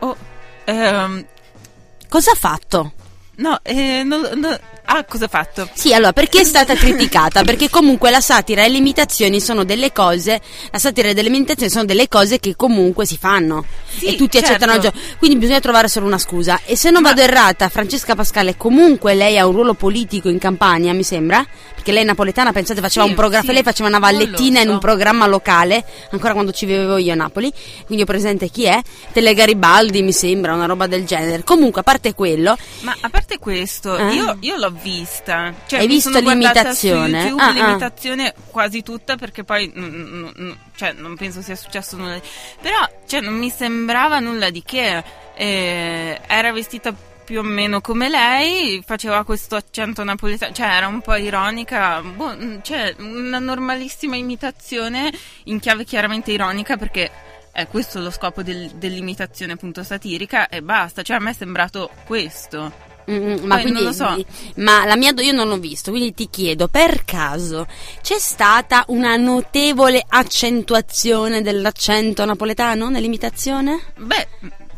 Oh, 0.00 0.16
ehm, 0.64 1.24
Cosa 2.08 2.32
ha 2.32 2.36
fatto? 2.36 2.92
no, 3.36 3.58
eh, 3.62 4.02
no- 4.04 4.30
no- 4.34 4.58
ah, 4.86 5.04
cosa 5.04 5.24
ha 5.24 5.28
fatto? 5.28 5.68
Sì, 5.74 5.92
allora, 5.92 6.12
perché 6.12 6.40
è 6.40 6.44
stata 6.44 6.74
criticata? 6.74 7.42
Perché 7.42 7.68
comunque 7.70 8.10
la 8.10 8.20
satira 8.20 8.64
e 8.64 8.68
le 8.68 8.78
imitazioni 8.78 9.40
sono 9.40 9.64
delle 9.64 9.92
cose, 9.92 10.40
la 10.70 10.78
satira 10.78 11.08
e 11.08 11.14
delle 11.14 11.28
imitazioni 11.28 11.70
sono 11.70 11.84
delle 11.84 12.08
cose 12.08 12.38
che 12.38 12.54
comunque 12.56 13.06
si 13.06 13.16
fanno 13.16 13.64
Sì, 13.88 14.06
e 14.06 14.14
tutti 14.16 14.38
certo. 14.38 14.48
accettano 14.52 14.74
il 14.74 14.80
gioco. 14.80 14.98
Quindi 15.18 15.36
bisogna 15.38 15.60
trovare 15.60 15.88
solo 15.88 16.06
una 16.06 16.18
scusa. 16.18 16.60
E 16.64 16.76
se 16.76 16.90
non 16.90 17.02
Ma- 17.02 17.08
vado 17.10 17.22
errata, 17.22 17.68
Francesca 17.68 18.14
Pascale 18.14 18.56
comunque 18.56 19.14
lei 19.14 19.38
ha 19.38 19.46
un 19.46 19.52
ruolo 19.52 19.74
politico 19.74 20.28
in 20.28 20.38
campagna, 20.38 20.92
mi 20.92 21.02
sembra, 21.04 21.44
perché 21.74 21.92
lei 21.92 22.02
è 22.02 22.06
napoletana, 22.06 22.52
pensate, 22.52 22.80
faceva 22.80 23.04
Sì, 23.04 23.10
un 23.10 23.16
programma, 23.16 23.46
sì. 23.48 23.52
lei 23.52 23.62
faceva 23.62 23.88
una 23.88 23.98
vallettina 23.98 24.60
in 24.60 24.66
so. 24.66 24.72
un 24.72 24.78
programma 24.78 25.26
locale, 25.26 25.84
ancora 26.10 26.32
quando 26.32 26.52
ci 26.52 26.66
vivevo 26.66 26.96
io 26.98 27.12
a 27.12 27.16
Napoli, 27.16 27.52
quindi 27.86 28.02
ho 28.04 28.06
presente 28.06 28.48
chi 28.48 28.64
è, 28.64 28.80
Tele 29.12 29.34
Garibaldi 29.34 30.02
mi 30.02 30.12
sembra, 30.12 30.54
una 30.54 30.66
roba 30.66 30.86
del 30.86 31.04
genere. 31.04 31.42
Comunque, 31.44 31.80
a 31.80 31.84
parte 31.84 32.14
quello, 32.14 32.56
Ma 32.80 32.94
a 33.00 33.08
parte 33.08 33.38
questo, 33.38 33.96
Eh? 33.96 34.14
io, 34.14 34.36
io 34.40 34.56
l'ho 34.56 34.72
vista. 34.82 35.52
Cioè, 35.66 35.80
Hai 35.80 35.86
visto 35.86 36.18
l'imitazione? 36.18 37.22
YouTube 37.22 37.42
Ah, 37.42 37.46
ah. 37.46 37.50
l'imitazione 37.50 38.34
quasi 38.50 38.82
tutta 38.82 39.16
perché 39.16 39.44
poi 39.44 39.72
mm, 39.76 40.28
mm, 40.38 40.50
cioè, 40.76 40.92
non 40.92 41.16
penso 41.16 41.42
sia 41.42 41.56
successo 41.56 41.96
nulla. 41.96 42.20
Però 42.60 42.78
cioè, 43.06 43.20
non 43.20 43.34
mi 43.34 43.50
sembrava 43.50 44.18
nulla 44.20 44.50
di 44.50 44.62
che. 44.62 45.02
Eh, 45.36 46.20
era 46.26 46.52
vestita 46.52 46.94
più 47.24 47.40
o 47.40 47.42
meno 47.42 47.80
come 47.80 48.08
lei, 48.08 48.82
faceva 48.86 49.24
questo 49.24 49.56
accento 49.56 50.04
napoletano, 50.04 50.52
cioè 50.52 50.66
era 50.66 50.86
un 50.86 51.00
po' 51.00 51.14
ironica, 51.14 52.02
boh, 52.02 52.60
cioè 52.60 52.94
una 52.98 53.38
normalissima 53.38 54.14
imitazione 54.16 55.10
in 55.44 55.58
chiave 55.58 55.84
chiaramente 55.84 56.32
ironica 56.32 56.76
perché 56.76 57.10
è 57.50 57.66
questo 57.68 58.00
lo 58.00 58.10
scopo 58.10 58.42
del- 58.42 58.72
dell'imitazione 58.74 59.52
appunto 59.52 59.82
satirica 59.82 60.48
e 60.48 60.60
basta, 60.60 61.02
cioè 61.02 61.16
a 61.16 61.20
me 61.20 61.30
è 61.30 61.34
sembrato 61.34 61.90
questo. 62.04 62.83
Mm, 63.10 63.44
ma 63.44 63.54
Poi 63.56 63.62
quindi, 63.62 63.80
non 63.82 63.82
lo 63.82 63.92
so. 63.92 64.24
ma 64.56 64.84
la 64.86 64.96
mia 64.96 65.12
do- 65.12 65.20
io 65.22 65.32
non 65.32 65.48
l'ho 65.48 65.58
visto, 65.58 65.90
quindi 65.90 66.14
ti 66.14 66.28
chiedo, 66.30 66.68
per 66.68 67.04
caso 67.04 67.66
c'è 68.02 68.18
stata 68.18 68.84
una 68.88 69.16
notevole 69.16 70.02
accentuazione 70.06 71.42
dell'accento 71.42 72.24
napoletano 72.24 72.88
nell'imitazione? 72.88 73.80
Beh, 73.96 74.26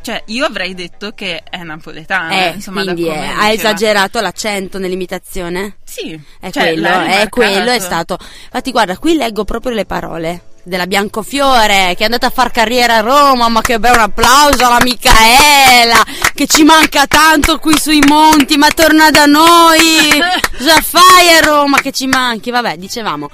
cioè, 0.03 0.23
io 0.27 0.45
avrei 0.45 0.75
detto 0.75 1.13
che 1.13 1.43
è 1.49 1.63
napoletana. 1.63 2.51
eh, 2.51 2.55
insomma, 2.55 2.83
quindi 2.83 3.07
eh, 3.07 3.17
ha 3.17 3.51
esagerato 3.51 4.21
l'accento 4.21 4.79
nell'imitazione? 4.79 5.79
Sì, 5.85 6.13
È 6.41 6.51
cioè, 6.51 6.73
quello, 6.73 6.89
è 6.89 7.29
quello, 7.29 7.71
è 7.71 7.79
stato. 7.81 8.17
Infatti, 8.45 8.71
guarda, 8.71 8.97
qui 8.99 9.17
leggo 9.17 9.45
proprio 9.45 9.73
le 9.73 9.85
parole 9.85 10.43
della 10.67 10.89
Biancofiore 10.89 11.95
che 11.97 12.03
è 12.03 12.05
andata 12.05 12.27
a 12.27 12.31
far 12.31 12.51
carriera 12.51 12.97
a 12.97 13.01
Roma. 13.01 13.49
Ma 13.49 13.61
che 13.61 13.79
bel 13.79 13.99
applauso 13.99 14.67
alla 14.67 14.83
Micaela 14.83 16.03
che 16.35 16.47
ci 16.47 16.65
manca 16.65 17.07
tanto 17.07 17.59
qui 17.59 17.79
sui 17.79 18.01
monti. 18.01 18.57
Ma 18.57 18.69
torna 18.69 19.11
da 19.11 19.27
noi. 19.27 20.21
Cosa 20.57 20.81
fai 20.81 21.35
a 21.37 21.41
Roma 21.41 21.81
che 21.81 21.93
ci 21.93 22.07
manchi? 22.07 22.51
Vabbè, 22.51 22.77
dicevamo. 22.77 23.31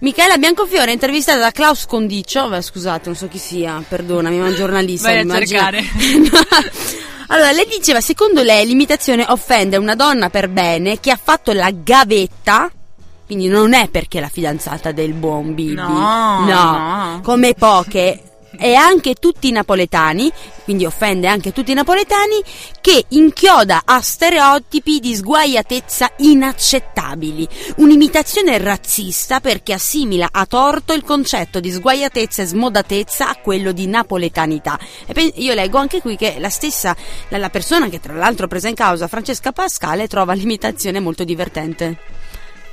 Micaela 0.00 0.38
Biancofiore 0.38 0.92
intervistata 0.92 1.40
da 1.40 1.50
Klaus 1.50 1.86
Condicio. 1.86 2.48
Beh, 2.48 2.62
scusate, 2.62 3.02
non 3.06 3.16
so 3.16 3.28
chi 3.28 3.38
sia, 3.38 3.82
perdonami, 3.86 4.38
ma 4.38 4.46
è 4.46 4.48
un 4.50 4.54
giornalista. 4.54 5.08
Vai 5.08 5.28
a 5.28 5.46
cercare. 5.46 5.84
allora, 7.28 7.50
lei 7.50 7.66
diceva, 7.66 8.00
secondo 8.00 8.42
lei 8.42 8.66
l'imitazione 8.66 9.24
offende 9.28 9.76
una 9.76 9.94
donna 9.94 10.30
per 10.30 10.48
bene 10.48 11.00
che 11.00 11.10
ha 11.10 11.18
fatto 11.20 11.52
la 11.52 11.70
gavetta, 11.72 12.70
quindi 13.30 13.46
non 13.46 13.74
è 13.74 13.88
perché 13.88 14.18
la 14.18 14.28
fidanzata 14.28 14.90
del 14.90 15.12
buon 15.12 15.54
Bibi. 15.54 15.74
No, 15.74 16.44
no. 16.44 17.20
come 17.22 17.54
poche. 17.54 18.24
E 18.58 18.74
anche 18.74 19.14
tutti 19.14 19.46
i 19.46 19.52
napoletani, 19.52 20.28
quindi 20.64 20.84
offende 20.84 21.28
anche 21.28 21.52
tutti 21.52 21.70
i 21.70 21.74
napoletani, 21.74 22.42
che 22.80 23.04
inchioda 23.10 23.82
a 23.84 24.00
stereotipi 24.00 24.98
di 24.98 25.14
sguaiatezza 25.14 26.10
inaccettabili. 26.16 27.46
Un'imitazione 27.76 28.58
razzista 28.58 29.38
perché 29.38 29.74
assimila 29.74 30.30
a 30.32 30.44
torto 30.46 30.92
il 30.92 31.04
concetto 31.04 31.60
di 31.60 31.70
sguaiatezza 31.70 32.42
e 32.42 32.46
smodatezza 32.46 33.28
a 33.28 33.36
quello 33.36 33.70
di 33.70 33.86
napoletanità. 33.86 34.76
E 35.06 35.32
io 35.36 35.54
leggo 35.54 35.78
anche 35.78 36.00
qui 36.00 36.16
che 36.16 36.38
la 36.40 36.50
stessa, 36.50 36.96
la, 37.28 37.38
la 37.38 37.48
persona 37.48 37.88
che 37.88 38.00
tra 38.00 38.12
l'altro 38.12 38.46
è 38.46 38.48
presa 38.48 38.66
in 38.66 38.74
causa, 38.74 39.06
Francesca 39.06 39.52
Pascale, 39.52 40.08
trova 40.08 40.32
l'imitazione 40.32 40.98
molto 40.98 41.22
divertente. 41.22 42.18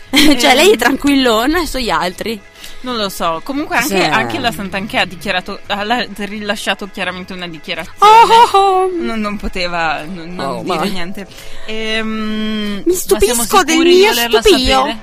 Cioè 0.09 0.55
lei 0.55 0.71
è 0.71 0.77
tranquillona 0.77 1.61
e 1.61 1.65
so 1.67 1.79
gli 1.79 1.89
altri. 1.89 2.39
Non 2.81 2.95
lo 2.95 3.09
so. 3.09 3.41
Comunque 3.43 3.75
anche, 3.77 3.99
Sì. 3.99 4.03
anche 4.05 4.39
la 4.39 4.51
Santanchè 4.51 4.97
ha 4.99 5.05
dichiarato, 5.05 5.59
ha 5.67 5.83
la- 5.83 6.05
rilasciato 6.15 6.87
chiaramente 6.91 7.33
una 7.33 7.47
dichiarazione. 7.47 7.97
Oh, 7.99 8.27
oh, 8.53 8.57
oh. 8.57 8.89
Non, 8.99 9.19
non 9.19 9.35
poteva 9.37 10.03
non, 10.03 10.35
non 10.35 10.45
Oh, 10.45 10.61
dire 10.63 10.75
ma- 10.75 10.83
niente. 10.85 11.27
Ehm, 11.65 12.83
Mi 12.85 12.93
stupisco 12.93 13.63
del 13.63 13.77
mio 13.79 14.13
stupio. 14.13 14.41
sapere? 14.41 14.97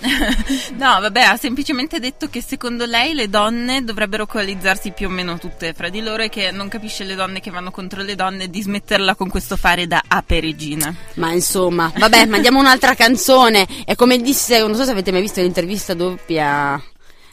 no, 0.78 1.00
vabbè, 1.00 1.20
ha 1.22 1.36
semplicemente 1.36 1.98
detto 1.98 2.28
che 2.28 2.40
secondo 2.40 2.84
lei 2.86 3.14
le 3.14 3.28
donne 3.28 3.82
dovrebbero 3.84 4.26
coalizzarsi 4.26 4.92
più 4.92 5.06
o 5.08 5.10
meno 5.10 5.38
tutte 5.38 5.72
fra 5.72 5.88
di 5.88 6.00
loro 6.00 6.22
e 6.22 6.28
che 6.28 6.50
non 6.50 6.68
capisce 6.68 7.04
le 7.04 7.14
donne 7.14 7.40
che 7.40 7.50
vanno 7.50 7.70
contro 7.70 8.02
le 8.02 8.14
donne 8.14 8.48
di 8.48 8.62
smetterla 8.62 9.14
con 9.14 9.28
questo 9.28 9.56
fare 9.56 9.86
da 9.86 10.02
ape 10.06 10.40
regina. 10.40 10.94
Ma 11.14 11.32
insomma, 11.32 11.92
vabbè, 11.96 12.26
mandiamo 12.26 12.58
un'altra 12.60 12.94
canzone. 12.94 13.66
E 13.84 13.94
come 13.96 14.20
disse, 14.20 14.58
non 14.60 14.74
so 14.74 14.84
se 14.84 14.90
avete 14.92 15.10
mai 15.12 15.20
visto 15.20 15.40
l'intervista 15.40 15.94
doppia 15.94 16.80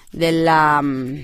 della. 0.10 0.82
mm, 0.82 1.18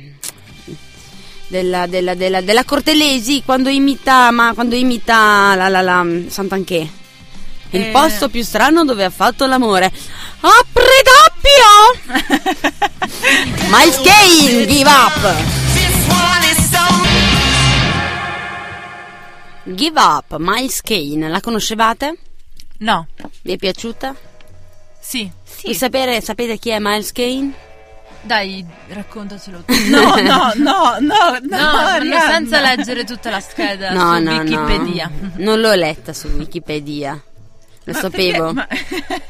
Della, 1.51 1.85
della, 1.85 2.13
della, 2.15 2.39
della 2.39 2.63
Cortelesi 2.63 3.41
quando 3.43 3.67
imita, 3.67 4.31
ma 4.31 4.53
quando 4.53 4.73
imita 4.75 5.53
la, 5.55 5.67
la, 5.67 5.81
la 5.81 6.01
mm, 6.01 6.27
Sant'Anché. 6.27 6.89
Il 7.71 7.85
Eh. 7.85 7.91
posto 7.91 8.29
più 8.29 8.43
strano 8.43 8.83
dove 8.85 9.03
ha 9.05 9.09
fatto 9.09 9.45
l'amore. 9.45 9.85
Apre 10.41 11.01
doppio! 11.03 12.19
Miles 13.69 14.01
Kane, 14.01 14.65
give 14.65 14.89
up! 14.89 15.35
Give 19.63 19.99
up, 19.99 20.35
Miles 20.39 20.81
Kane, 20.81 21.27
la 21.29 21.39
conoscevate? 21.39 22.17
No, 22.79 23.07
Vi 23.43 23.53
è 23.53 23.57
piaciuta? 23.57 24.15
sì. 24.99 25.29
Vuoi 25.63 25.75
sapere, 25.75 26.19
sapete 26.21 26.57
chi 26.57 26.69
è 26.69 26.79
Miles 26.79 27.11
Kane? 27.11 27.53
Dai, 28.23 28.65
raccontacelo 28.89 29.61
tu. 29.65 29.73
No, 29.89 30.15
no, 30.15 30.51
no, 30.55 30.97
no, 30.99 31.37
no, 31.39 32.19
senza 32.27 32.59
leggere 32.61 33.03
tutta 33.03 33.29
la 33.29 33.39
scheda 33.39 33.91
no, 33.91 34.15
su 34.15 34.23
no, 34.23 34.31
Wikipedia. 34.39 35.11
no. 35.19 35.31
Non 35.37 35.59
l'ho 35.59 35.73
letta 35.75 36.13
su 36.13 36.27
Wikipedia. 36.29 37.21
Lo 37.83 37.93
Ma 37.93 37.99
sapevo. 37.99 38.53
perché- 38.53 39.05
ma- 39.07 39.17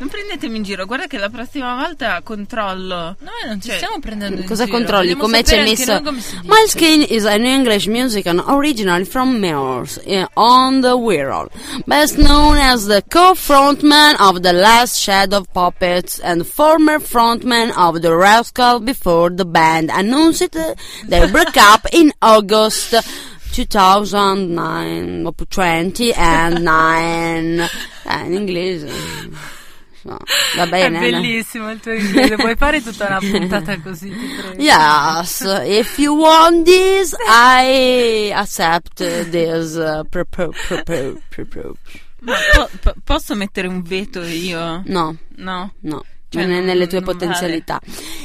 non 0.00 0.08
prendetemi 0.08 0.56
in 0.56 0.62
giro, 0.62 0.86
guarda 0.86 1.06
che 1.06 1.18
la 1.18 1.28
prossima 1.28 1.74
volta 1.74 2.22
controllo. 2.22 3.16
Noi 3.18 3.44
non 3.46 3.60
ci 3.60 3.68
Cioè, 3.68 3.76
stiamo 3.76 3.98
prendendo 3.98 4.40
in 4.40 4.46
Cosa 4.46 4.64
giro. 4.64 4.76
controlli? 4.78 5.08
vogliamo 5.14 5.22
Come 5.24 5.42
c'è 5.42 5.62
messo? 5.62 6.00
Kane 6.78 7.04
is 7.04 7.24
an 7.26 7.44
English 7.44 7.86
musician 7.86 8.38
originally 8.46 9.04
from 9.04 9.42
Wales 9.42 10.00
eh, 10.06 10.26
on 10.34 10.80
the 10.80 10.92
Wirral, 10.96 11.48
best 11.84 12.16
known 12.16 12.56
as 12.56 12.86
the 12.86 13.02
co-frontman 13.10 14.14
of 14.20 14.40
the 14.40 14.52
Last 14.52 14.96
Shadow 14.96 15.44
Puppets 15.52 16.18
and 16.22 16.46
former 16.46 16.98
frontman 16.98 17.70
of 17.76 18.00
the 18.00 18.14
Rascal 18.16 18.80
before 18.80 19.28
the 19.28 19.44
band 19.44 19.90
announced 19.92 20.56
their 21.08 21.28
breakup 21.28 21.86
in 21.92 22.10
August 22.22 22.94
2009 23.52 25.24
o 25.26 25.34
20 25.34 26.12
and 26.16 26.58
9 26.58 27.68
eh, 28.04 28.24
in 28.26 28.32
inglese 28.32 28.88
No, 30.02 30.16
va 30.56 30.62
È 30.64 30.68
bene 30.68 30.98
no? 30.98 31.20
bellissimo 31.20 31.70
il 31.70 31.78
tuo 31.78 31.92
inglese, 31.92 32.36
puoi 32.36 32.56
fare 32.56 32.82
tutta 32.82 33.06
una 33.06 33.18
puntata 33.18 33.78
così. 33.82 34.10
Yes, 34.56 35.42
if 35.66 35.98
you 35.98 36.16
want 36.16 36.64
this, 36.64 37.14
I 37.28 38.32
accept 38.34 38.94
this 39.28 39.74
uh, 39.74 40.02
propo- 40.08 40.54
propo- 40.66 41.20
propo- 41.28 41.76
Ma 42.20 42.32
po- 42.54 42.70
po- 42.80 42.94
posso 43.04 43.34
mettere 43.34 43.66
un 43.68 43.82
veto 43.82 44.22
io? 44.22 44.80
No, 44.86 45.14
No. 45.36 45.74
no. 45.80 46.02
Cioè, 46.30 46.46
nelle 46.46 46.86
tue 46.86 47.00
non 47.00 47.16
vale. 47.16 47.26
potenzialità. 47.26 47.80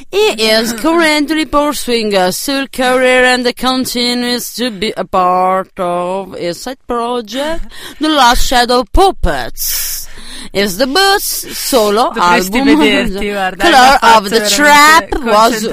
He 0.10 0.36
is 0.38 0.74
currently 0.80 1.48
pursuing 1.48 2.13
a 2.13 2.32
sole 2.32 2.68
career 2.70 3.24
and 3.26 3.52
continues 3.56 4.54
to 4.54 4.70
be 4.70 4.94
a 4.96 5.04
part 5.06 5.80
of 5.80 6.36
a 6.36 6.54
side 6.54 6.78
project, 6.86 7.65
The 7.98 8.08
Last 8.08 8.46
Shadow 8.46 8.84
Puppets. 8.89 10.08
Is 10.52 10.78
the 10.78 10.86
bus 10.86 11.24
solo 11.24 12.12
Dovresti 12.13 12.58
album 12.58 12.80
vederti, 12.80 13.32
guarda. 13.34 13.58
Color 13.58 13.98
of 14.18 14.30
the 14.30 14.48
Trap 14.48 15.10
was. 15.24 15.68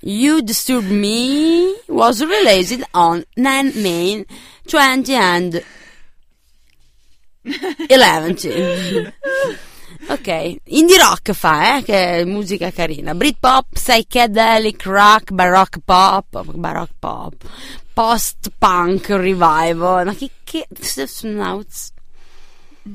You 0.00 0.40
Disturb 0.40 0.84
Me 0.84 1.74
was 1.88 2.22
released 2.22 2.84
on 2.94 3.24
9 3.36 3.72
May 3.82 4.24
20 4.68 5.14
and 5.14 5.64
11. 7.90 9.12
Ok, 10.08 10.56
indie 10.64 10.98
rock 10.98 11.32
fa, 11.32 11.78
eh, 11.78 11.82
che 11.82 12.18
è 12.18 12.24
musica 12.24 12.70
carina. 12.70 13.14
Britpop, 13.14 13.66
psychedelic 13.72 14.84
rock, 14.84 15.30
baroque 15.32 15.80
pop, 15.84 16.42
baroque 16.54 16.94
pop, 16.98 17.34
post-punk 17.92 19.08
revival. 19.10 20.04
Ma 20.06 20.14
che 20.14 20.30
che 20.44 20.66
snouts. 21.06 21.92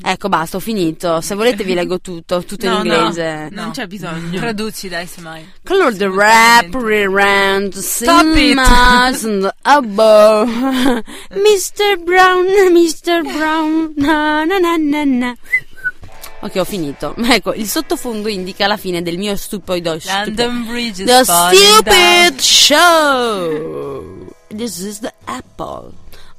Ecco, 0.04 0.30
basta, 0.30 0.56
ho 0.56 0.62
finito. 0.62 1.19
Se 1.19 1.36
volete 1.36 1.65
vi 1.65 1.74
leggo 1.74 2.00
tutto, 2.00 2.45
tutto 2.45 2.65
No, 2.65 2.78
in 2.82 2.88
no, 2.88 2.93
inglese. 2.93 3.50
non 3.52 3.71
c'è 3.71 3.88
bisogno. 3.88 4.39
Traduci, 4.39 4.88
dai, 4.88 5.06
semmai. 5.06 5.45
Color 5.65 5.93
the 5.97 6.08
rap, 6.08 6.74
rerun, 6.74 7.69
Stop 7.74 8.24
it. 8.28 8.36
cinemas, 8.38 9.24
and 9.28 9.52
above. 9.63 10.50
Mr. 11.32 12.02
Brown, 12.06 12.45
Mr. 12.71 13.21
Brown, 13.36 13.93
na 13.97 14.45
na 14.45 14.60
na 14.60 14.78
na 14.78 15.04
na. 15.04 15.36
Ok, 16.41 16.56
ho 16.56 16.65
finito. 16.65 17.15
Ecco, 17.32 17.54
il 17.54 17.67
sottofondo 17.67 18.27
indica 18.27 18.67
la 18.67 18.77
fine 18.77 19.01
del 19.01 19.17
mio 19.17 19.36
stupido 19.36 19.97
London 20.04 20.65
Bridge 20.65 21.04
The 21.04 21.23
falling 21.23 21.82
down. 21.82 22.34
Stupid 22.34 22.39
Show. 22.39 24.30
This 24.47 24.80
is 24.80 24.99
the 24.99 25.13
Apple. 25.25 25.93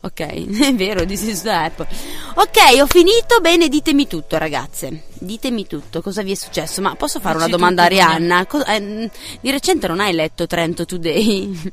Ok, 0.05 0.19
è 0.21 0.75
vero, 0.75 1.07
this 1.07 1.23
is 1.23 1.43
the 1.43 1.51
Apple. 1.51 1.87
Ok, 2.35 2.81
ho 2.81 2.87
finito. 2.87 3.41
Bene, 3.41 3.69
ditemi 3.69 4.09
tutto, 4.09 4.37
ragazze. 4.37 5.05
Ditemi 5.15 5.67
tutto, 5.67 6.03
cosa 6.03 6.23
vi 6.23 6.33
è 6.33 6.35
successo? 6.35 6.81
Ma 6.81 6.97
posso 6.97 7.21
fare 7.21 7.37
Dici 7.37 7.47
una 7.47 7.57
domanda 7.57 7.83
a. 7.83 7.85
Arianna? 7.87 8.45
Cos- 8.47 8.67
eh, 8.67 9.09
di 9.41 9.51
recente 9.51 9.87
non 9.87 10.01
hai 10.01 10.13
letto 10.13 10.47
Trento 10.49 10.85
Today? 10.85 11.73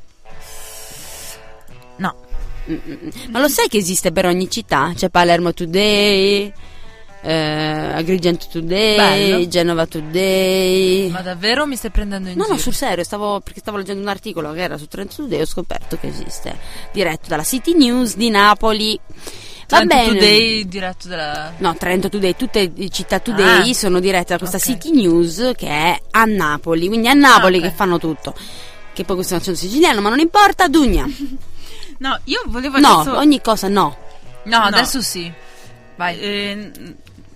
No. 1.96 2.14
Ma 3.30 3.40
lo 3.40 3.48
sai 3.48 3.66
che 3.68 3.78
esiste 3.78 4.12
per 4.12 4.26
ogni 4.26 4.48
città? 4.48 4.92
C'è 4.94 5.08
Palermo 5.08 5.52
Today, 5.52 6.52
eh, 7.22 7.92
Agrigento 7.94 8.46
Today, 8.50 8.96
Bello. 8.96 9.48
Genova 9.48 9.86
Today. 9.86 11.10
Ma 11.10 11.20
davvero 11.22 11.66
mi 11.66 11.76
stai 11.76 11.90
prendendo 11.90 12.28
in 12.28 12.36
No, 12.36 12.42
giro? 12.44 12.54
no, 12.56 12.60
sul 12.60 12.74
serio, 12.74 13.04
stavo, 13.04 13.40
perché 13.40 13.60
stavo 13.60 13.76
leggendo 13.76 14.00
un 14.02 14.08
articolo 14.08 14.52
che 14.52 14.60
era 14.60 14.76
su 14.78 14.86
Trento 14.86 15.16
Today 15.16 15.38
e 15.38 15.42
ho 15.42 15.46
scoperto 15.46 15.98
che 15.98 16.06
esiste, 16.08 16.56
diretto 16.92 17.28
dalla 17.28 17.44
City 17.44 17.74
News 17.74 18.16
di 18.16 18.30
Napoli. 18.30 18.98
Va 19.68 19.76
Trento 19.76 19.94
bene. 19.94 20.12
Today 20.18 20.66
diretto 20.68 21.08
dalla... 21.08 21.52
No, 21.58 21.76
Trento 21.76 22.08
Today, 22.08 22.34
tutte 22.36 22.72
le 22.74 22.88
città 22.88 23.20
Today 23.20 23.70
Ah. 23.70 23.74
sono 23.74 24.00
dirette 24.00 24.32
da 24.32 24.38
questa 24.38 24.56
Ok. 24.56 24.62
City 24.64 24.90
News 24.90 25.52
che 25.56 25.68
è 25.68 26.00
a 26.10 26.24
Napoli, 26.24 26.88
quindi 26.88 27.06
a 27.08 27.12
Napoli 27.12 27.56
Ah, 27.56 27.58
ok. 27.60 27.64
che 27.64 27.70
fanno 27.70 27.98
tutto. 27.98 28.34
Che 28.92 29.04
poi 29.04 29.14
questo 29.14 29.34
è 29.34 29.36
un 29.36 29.42
accento 29.42 29.60
siciliano, 29.60 30.00
ma 30.00 30.08
non 30.08 30.18
importa, 30.18 30.66
Dugna. 30.68 31.06
No, 32.00 32.18
io 32.24 32.42
volevo 32.46 32.78
No, 32.78 33.00
adesso... 33.00 33.16
ogni 33.18 33.42
cosa 33.42 33.68
no. 33.68 33.94
No, 34.44 34.58
No. 34.58 34.64
adesso 34.64 35.02
sì. 35.02 35.30
Vai. 35.96 36.18
Eh, 36.18 36.70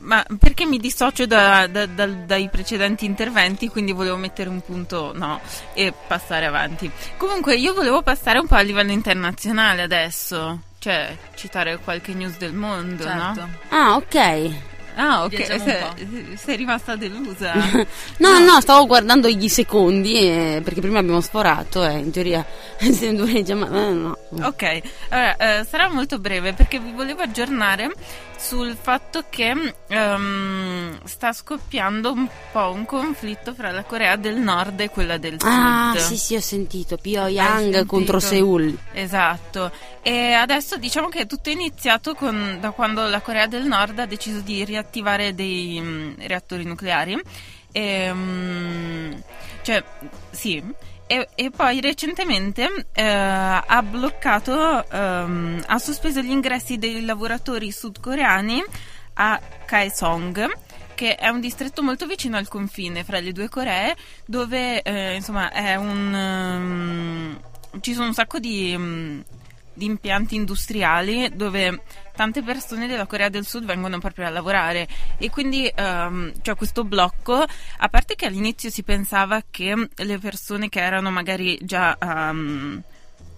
ma 0.04 0.24
perché 0.38 0.64
mi 0.66 0.78
dissocio 0.78 1.26
da- 1.26 1.66
da- 1.66 1.86
dal- 1.86 2.24
dai 2.26 2.48
precedenti 2.48 3.04
interventi, 3.04 3.68
quindi 3.68 3.92
volevo 3.92 4.16
mettere 4.16 4.48
un 4.48 4.60
punto 4.60 5.12
no 5.14 5.40
e 5.74 5.92
passare 6.06 6.46
avanti. 6.46 6.90
Comunque, 7.16 7.56
io 7.56 7.74
volevo 7.74 8.02
passare 8.02 8.38
un 8.38 8.46
po' 8.46 8.54
a 8.54 8.60
livello 8.60 8.92
internazionale 8.92 9.82
adesso, 9.82 10.60
cioè 10.78 11.16
citare 11.34 11.78
qualche 11.78 12.12
news 12.14 12.36
del 12.36 12.52
mondo, 12.52 13.02
certo. 13.04 13.40
no? 13.40 13.48
Ah, 13.70 13.96
ok. 13.96 14.50
Ah, 14.96 15.24
ok, 15.24 15.44
sei, 15.44 16.36
sei 16.36 16.56
rimasta 16.56 16.94
delusa. 16.94 17.52
No, 18.18 18.38
no, 18.38 18.60
stavo 18.60 18.86
guardando 18.86 19.28
gli 19.28 19.48
secondi 19.48 20.14
eh, 20.14 20.60
perché 20.62 20.80
prima 20.80 21.00
abbiamo 21.00 21.20
sforato 21.20 21.84
e 21.84 21.98
in 21.98 22.12
teoria 22.12 22.46
se 22.78 23.12
dovrei 23.12 23.42
già... 23.42 23.56
ma- 23.56 23.66
eh, 23.66 23.90
no. 23.90 24.16
Ok, 24.42 24.80
allora, 25.08 25.36
eh, 25.36 25.64
sarà 25.64 25.88
molto 25.88 26.20
breve 26.20 26.52
perché 26.52 26.78
vi 26.78 26.92
volevo 26.92 27.22
aggiornare 27.22 27.90
sul 28.36 28.76
fatto 28.80 29.24
che 29.30 29.74
ehm, 29.86 30.98
sta 31.04 31.32
scoppiando 31.32 32.12
un 32.12 32.28
po' 32.52 32.70
un 32.72 32.84
conflitto 32.84 33.54
fra 33.54 33.70
la 33.70 33.82
Corea 33.84 34.16
del 34.16 34.36
Nord 34.36 34.80
e 34.80 34.90
quella 34.90 35.16
del 35.18 35.36
Ah, 35.40 35.92
Sud. 35.96 36.00
sì, 36.06 36.16
sì, 36.18 36.34
ho 36.36 36.40
sentito. 36.40 36.96
Pyongyang 36.96 37.86
contro 37.86 38.20
Seoul. 38.20 38.76
Esatto, 38.92 39.70
e 40.02 40.32
adesso 40.32 40.76
diciamo 40.76 41.08
che 41.08 41.20
è 41.20 41.26
tutto 41.26 41.50
iniziato 41.50 42.14
con- 42.14 42.58
da 42.60 42.70
quando 42.70 43.06
la 43.08 43.20
Corea 43.20 43.46
del 43.46 43.64
Nord 43.64 43.98
ha 43.98 44.06
deciso 44.06 44.40
di 44.40 44.64
riattivare 44.64 45.34
dei 45.34 45.80
mm, 45.80 46.12
reattori 46.26 46.64
nucleari. 46.64 47.20
E, 47.72 48.12
mm, 48.12 49.12
cioè, 49.62 49.82
sì. 50.30 50.62
E, 51.06 51.28
e 51.34 51.50
poi 51.50 51.80
recentemente 51.80 52.86
eh, 52.92 53.02
ha 53.04 53.82
bloccato, 53.82 54.88
ehm, 54.90 55.62
ha 55.66 55.78
sospeso 55.78 56.20
gli 56.20 56.30
ingressi 56.30 56.78
dei 56.78 57.04
lavoratori 57.04 57.70
sudcoreani 57.70 58.62
a 59.14 59.40
Kaesong, 59.66 60.50
che 60.94 61.16
è 61.16 61.28
un 61.28 61.40
distretto 61.40 61.82
molto 61.82 62.06
vicino 62.06 62.36
al 62.36 62.48
confine 62.48 63.04
fra 63.04 63.20
le 63.20 63.32
due 63.32 63.48
Coree, 63.48 63.94
dove 64.24 64.80
eh, 64.80 65.14
insomma 65.14 65.52
è 65.52 65.74
un 65.74 66.14
ehm, 66.14 67.40
ci 67.80 67.92
sono 67.92 68.06
un 68.06 68.14
sacco 68.14 68.38
di, 68.38 68.74
mm, 68.76 69.20
di 69.72 69.84
impianti 69.84 70.34
industriali 70.36 71.30
dove 71.34 71.82
tante 72.14 72.42
persone 72.42 72.86
della 72.86 73.06
Corea 73.06 73.28
del 73.28 73.44
Sud 73.44 73.64
vengono 73.64 73.98
proprio 73.98 74.26
a 74.26 74.30
lavorare 74.30 74.86
e 75.18 75.30
quindi 75.30 75.70
ehm, 75.74 76.32
c'è 76.42 76.54
questo 76.54 76.84
blocco 76.84 77.44
a 77.78 77.88
parte 77.88 78.14
che 78.14 78.26
all'inizio 78.26 78.70
si 78.70 78.82
pensava 78.82 79.42
che 79.50 79.88
le 79.94 80.18
persone 80.18 80.68
che 80.68 80.80
erano 80.80 81.10
magari 81.10 81.58
già 81.62 81.96
um, 82.00 82.82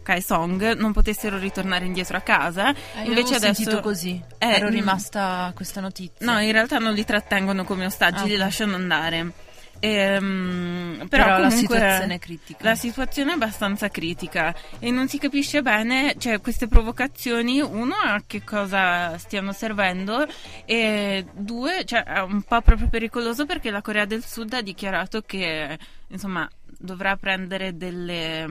Kaesong 0.03 0.75
non 0.75 0.93
potessero 0.93 1.37
ritornare 1.37 1.85
indietro 1.85 2.17
a 2.17 2.21
casa 2.21 2.71
Eh, 2.71 3.07
invece 3.07 3.35
adesso 3.35 3.55
sentito 3.55 3.81
così. 3.81 4.23
Eh, 4.39 4.47
Ero 4.47 4.69
mm. 4.69 4.71
rimasta 4.71 5.51
questa 5.55 5.81
notizia. 5.81 6.31
No, 6.31 6.39
in 6.41 6.53
realtà 6.53 6.79
non 6.79 6.93
li 6.95 7.05
trattengono 7.05 7.65
come 7.65 7.87
ostaggi, 7.87 8.23
Ah, 8.23 8.27
li 8.27 8.37
lasciano 8.37 8.77
andare. 8.77 9.33
Ehm, 9.81 11.07
però, 11.09 11.25
Però 11.25 11.39
la 11.39 11.51
situazione 11.51 12.15
è 12.15 12.19
critica. 12.19 12.65
La 12.65 12.75
situazione 12.75 13.31
è 13.33 13.35
abbastanza 13.35 13.89
critica 13.89 14.55
e 14.79 14.91
non 14.91 15.09
si 15.09 15.19
capisce 15.19 15.63
bene, 15.63 16.15
cioè 16.19 16.41
queste 16.41 16.67
provocazioni, 16.67 17.61
uno 17.61 17.95
a 17.95 18.23
che 18.27 18.43
cosa 18.43 19.17
stiano 19.19 19.53
servendo 19.53 20.27
e 20.65 21.27
due, 21.33 21.85
cioè 21.85 22.05
è 22.05 22.21
un 22.21 22.43
po' 22.43 22.61
proprio 22.63 22.89
pericoloso 22.89 23.47
perché 23.47 23.71
la 23.71 23.83
Corea 23.83 24.05
del 24.05 24.25
Sud 24.25 24.53
ha 24.55 24.63
dichiarato 24.63 25.23
che 25.23 25.79
insomma 26.09 26.49
dovrà 26.79 27.17
prendere 27.17 27.77
delle 27.77 28.45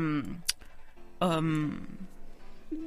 um, 1.18 2.05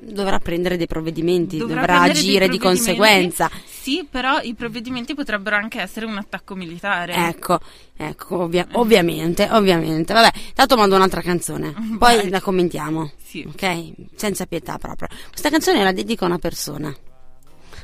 Dovrà 0.01 0.39
prendere 0.39 0.77
dei 0.77 0.87
provvedimenti, 0.87 1.59
dovrà, 1.59 2.01
dei 2.03 2.11
agire 2.11 2.49
di 2.49 2.59
conseguenza. 2.59 3.51
Sì, 3.67 4.07
però 4.09 4.41
i 4.41 4.55
provvedimenti 4.55 5.15
potrebbero 5.15 5.57
anche 5.57 5.81
essere 5.81 6.07
un 6.07 6.17
attacco 6.17 6.55
militare. 6.55 7.15
Ecco, 7.15 7.59
ecco, 7.97 8.43
ovvia- 8.43 8.67
ovviamente, 8.73 9.49
ovviamente. 9.51 10.13
Vabbè, 10.13 10.31
tanto 10.55 10.77
mando 10.77 10.97
un'altra 10.97 11.21
canzone, 11.21 11.73
poi 11.99 12.17
Vai. 12.17 12.29
la 12.29 12.41
commentiamo. 12.41 13.13
Sì. 13.23 13.47
Ok? 13.47 13.93
Senza 14.15 14.47
pietà 14.47 14.79
proprio. 14.79 15.09
Questa 15.31 15.51
canzone 15.51 15.83
la 15.83 15.93
dedico 15.93 16.25
a 16.25 16.29
una 16.29 16.39
persona. 16.39 16.95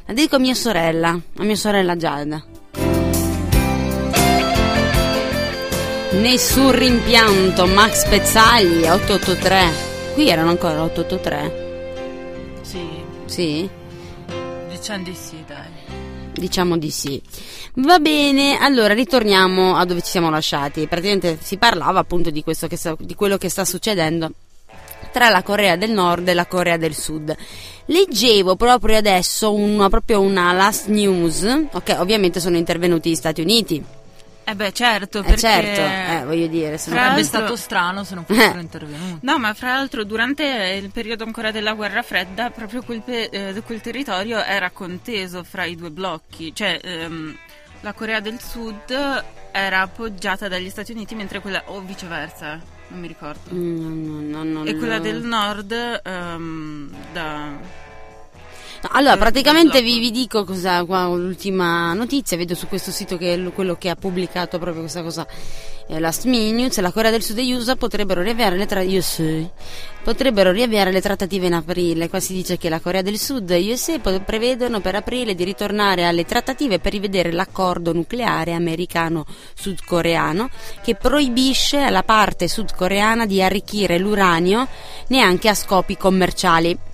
La 0.07 0.13
dedico 0.13 0.37
a 0.37 0.39
mia 0.39 0.55
sorella, 0.55 1.09
a 1.11 1.43
mia 1.43 1.57
sorella 1.57 1.97
Giada. 1.97 2.45
Nessun 6.13 6.71
rimpianto, 6.71 7.67
Max 7.67 8.07
Pezzagli, 8.09 8.85
883. 8.85 9.93
Qui 10.15 10.29
erano 10.29 10.51
ancora 10.51 10.83
883? 10.83 11.64
Sì, 13.35 13.69
diciamo 14.71 15.03
di 15.03 15.13
sì, 15.13 15.45
dai. 15.45 15.67
Diciamo 16.35 16.79
di 16.79 16.91
sì. 16.93 17.21
Va 17.75 17.99
bene, 17.99 18.59
allora 18.59 18.95
ritorniamo 18.95 19.75
a 19.75 19.85
dove 19.85 20.03
ci 20.03 20.11
siamo 20.11 20.31
lasciati. 20.31 20.87
Praticamente 20.87 21.37
si 21.43 21.57
parlava 21.57 21.99
appunto 21.99 22.31
di, 22.31 22.45
questo 22.45 22.69
che 22.69 22.77
sta- 22.77 22.95
di 22.97 23.17
quello 23.17 23.37
che 23.37 23.49
sta 23.49 23.65
succedendo 23.65 24.31
tra 25.11 25.31
la 25.31 25.43
Corea 25.43 25.75
del 25.75 25.91
Nord 25.91 26.29
e 26.29 26.35
la 26.35 26.47
Corea 26.47 26.77
del 26.77 26.95
Sud. 26.95 27.37
Leggevo 27.87 28.55
proprio 28.55 28.99
adesso 28.99 29.53
una, 29.53 29.89
proprio 29.89 30.21
una 30.21 30.53
last 30.53 30.87
news, 30.87 31.43
ok, 31.73 31.97
ovviamente 31.99 32.39
sono 32.39 32.57
intervenuti 32.57 33.11
gli 33.11 33.17
Stati 33.17 33.41
Uniti. 33.41 33.85
Eh 34.47 34.55
beh, 34.55 34.73
certo, 34.73 35.21
Eh 35.21 35.23
perché 35.23 35.41
certo, 35.41 35.81
eh, 35.81 36.25
voglio 36.27 36.47
dire, 36.49 36.77
Sarebbe 36.77 37.23
stato 37.25 37.57
strano 37.57 38.05
se 38.05 38.15
non 38.15 38.25
fossero 38.27 38.59
Eh. 38.59 38.61
intervenuti. 38.61 39.19
No, 39.23 39.39
ma 39.39 39.55
fra 39.55 39.75
l'altro 39.75 40.05
durante 40.05 40.45
il 40.83 40.91
periodo 40.91 41.25
ancora 41.25 41.51
della 41.51 41.73
guerra 41.73 42.03
fredda 42.03 42.51
proprio 42.51 42.83
quel, 42.83 43.01
pe- 43.01 43.31
eh, 43.31 43.63
quel 43.63 43.81
territorio 43.81 44.43
era 44.45 44.71
conteso 44.71 45.43
fra 45.45 45.65
i 45.65 45.75
due 45.77 45.91
blocchi, 45.91 46.55
cioè 46.55 46.79
ehm, 46.83 47.35
la 47.81 47.93
Corea 47.95 48.21
del 48.21 48.39
Sud 48.41 49.25
era 49.51 49.81
appoggiata 49.81 50.47
dagli 50.49 50.69
Stati 50.69 50.93
Uniti 50.93 51.15
mentre 51.15 51.41
quella 51.41 51.63
o 51.67 51.81
viceversa, 51.81 52.61
non 52.89 53.01
mi 53.01 53.07
ricordo. 53.09 53.55
Mm, 53.55 54.31
no, 54.31 54.43
no, 54.45 54.63
no, 54.63 54.65
E 54.67 54.77
quella 54.77 54.97
no. 54.99 55.03
del 55.03 55.23
nord 55.23 56.01
ehm, 56.05 56.91
da 57.15 57.83
No, 58.85 58.91
allora, 58.93 59.15
Eh, 59.15 59.19
praticamente 59.19 59.81
blocco. 59.81 59.95
vi, 59.95 59.99
vi 59.99 60.11
dico 60.11 60.45
cosa, 60.45 60.85
qua, 60.85 61.07
l'ultima 61.07 61.95
notizia, 61.95 62.37
vedo 62.37 62.55
su 62.55 62.69
questo 62.69 62.91
sito 62.91 63.17
che 63.17 63.33
è 63.33 63.53
quello 63.55 63.77
che 63.77 63.89
ha 63.89 63.97
pubblicato 63.97 64.59
proprio 64.59 64.83
questa 64.83 65.03
cosa, 65.03 65.27
eh, 65.87 65.99
Last 65.99 66.27
Minutes, 66.27 66.79
la 66.81 66.93
Corea 66.93 67.11
del 67.11 67.23
Sud 67.23 67.39
e 67.39 67.47
gli 67.47 67.55
USA 67.55 67.77
potrebbero 67.77 68.21
riavviare 68.21 68.59
le, 68.59 68.67
tra- 68.67 68.83
potrebbero 70.03 70.51
riavviare 70.51 70.93
le 70.93 71.01
trattative 71.01 71.47
in 71.47 71.55
aprile. 71.55 72.11
Qua 72.11 72.21
si 72.21 72.35
dice 72.35 72.59
che 72.59 72.69
la 72.69 72.79
Corea 72.79 73.01
del 73.01 73.19
Sud 73.19 73.51
e 73.51 73.63
gli 73.63 73.71
USA 73.71 73.99
prevedono 73.99 74.81
per 74.81 74.97
aprile 74.97 75.35
di 75.35 75.45
ritornare 75.45 76.05
alle 76.05 76.27
trattative 76.27 76.79
per 76.79 76.93
rivedere 76.93 77.33
l'accordo 77.33 77.95
nucleare 77.95 78.53
americano-sudcoreano 78.53 80.51
che 80.83 80.95
proibisce 80.95 81.79
alla 81.79 82.03
parte 82.03 82.49
sudcoreana 82.49 83.25
di 83.25 83.41
arricchire 83.41 83.97
l'uranio 83.97 84.69
neanche 85.07 85.49
a 85.49 85.55
scopi 85.55 85.97
commerciali. 85.97 86.93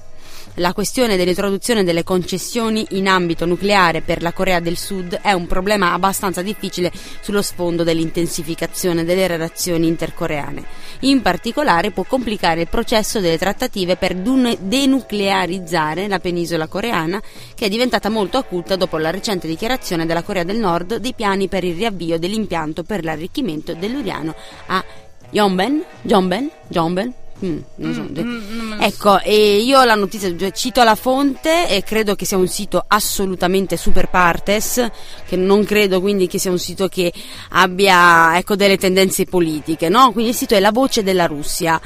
La 0.55 0.73
questione 0.73 1.17
dell'introduzione 1.17 1.85
delle 1.85 2.03
concessioni 2.03 2.85
in 2.91 3.07
ambito 3.07 3.47
nucleare 3.47 4.03
per 4.03 4.21
la 4.21 4.33
Corea 4.33 4.59
del 4.59 4.77
Sud 4.77 5.21
è 5.23 5.33
un 5.33 5.47
problema 5.47 5.93
abbastanza 5.93 6.43
difficile 6.43 6.91
sullo 7.21 7.41
sfondo 7.41 7.85
dell'intensificazione 7.85 9.05
delle 9.05 9.29
relazioni 9.29 9.87
intercoreane. 9.87 10.65
In 11.01 11.23
particolare 11.23 11.93
può 11.93 12.03
complicare 12.03 12.63
il 12.63 12.69
processo 12.69 13.21
delle 13.21 13.39
trattative 13.39 13.95
per 13.97 14.17
denuclearizzare 14.17 16.09
la 16.09 16.19
penisola 16.19 16.67
coreana, 16.67 17.23
che 17.55 17.67
è 17.67 17.69
diventata 17.69 18.09
molto 18.09 18.37
acuta 18.37 18.75
dopo 18.75 18.99
la 18.99 19.11
recente 19.11 19.47
dichiarazione 19.47 20.05
della 20.05 20.25
Corea 20.25 20.43
del 20.43 20.59
Nord 20.59 20.97
dei 20.97 21.15
piani 21.15 21.47
per 21.47 21.63
il 21.63 21.77
riavvio 21.77 22.19
dell'impianto 22.19 22.83
per 22.83 23.05
l'arricchimento 23.05 23.73
dell'uriano 23.75 24.35
a 24.67 24.85
Yonben, 25.31 25.85
Jomben, 26.03 26.51
Jomben, 26.67 27.15
Mm, 27.45 27.59
non 27.77 27.95
so. 27.95 28.03
Mm, 28.03 28.73
mm, 28.73 28.83
Ecco, 28.83 29.21
e 29.21 29.59
io 29.59 29.83
la 29.85 29.95
notizia, 29.95 30.35
cioè, 30.37 30.53
cito 30.53 30.83
la 30.83 30.95
fonte 30.95 31.69
e 31.69 31.83
credo 31.83 32.15
che 32.15 32.25
sia 32.27 32.37
un 32.37 32.49
sito 32.49 32.85
assolutamente 32.87 33.77
super 33.77 34.09
partes, 34.11 34.87
che 35.27 35.37
non 35.37 35.65
credo 35.65 36.01
quindi 36.01 36.27
che 36.27 36.39
sia 36.39 36.51
un 36.51 36.59
sito 36.59 36.89
che 36.89 37.13
abbia 37.51 38.37
ecco, 38.37 38.57
delle 38.57 38.77
tendenze 38.77 39.25
politiche, 39.25 39.89
no? 39.89 40.13
Quindi 40.13 40.31
il 40.31 40.37
sito 40.37 40.55
è 40.55 40.61
La 40.61 40.71
Voce 40.71 41.03
della 41.03 41.27
Russia. 41.27 41.81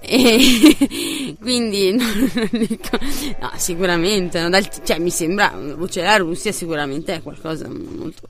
E 0.00 1.36
quindi, 1.40 1.92
no, 1.94 2.04
dico- 2.50 2.98
no, 3.40 3.50
sicuramente, 3.56 4.40
no, 4.40 4.48
dal- 4.48 4.68
cioè, 4.84 4.98
mi 4.98 5.10
sembra, 5.10 5.52
La 5.54 5.74
Voce 5.76 6.00
della 6.00 6.16
Russia 6.16 6.50
sicuramente 6.50 7.14
è 7.14 7.22
qualcosa 7.22 7.68
molto... 7.68 8.26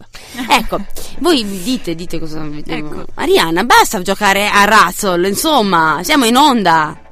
Ecco, 0.49 0.85
voi 1.21 1.45
dite, 1.63 1.95
dite 1.95 2.19
cosa 2.19 2.41
vediamo. 2.41 3.03
Ecco. 3.03 3.05
Arianna, 3.15 3.65
basta 3.65 4.01
giocare 4.03 4.49
a 4.49 4.65
Razzle, 4.65 5.29
insomma, 5.29 6.01
siamo 6.03 6.25
in 6.27 6.37
onda. 6.37 6.66
andar. 6.67 7.06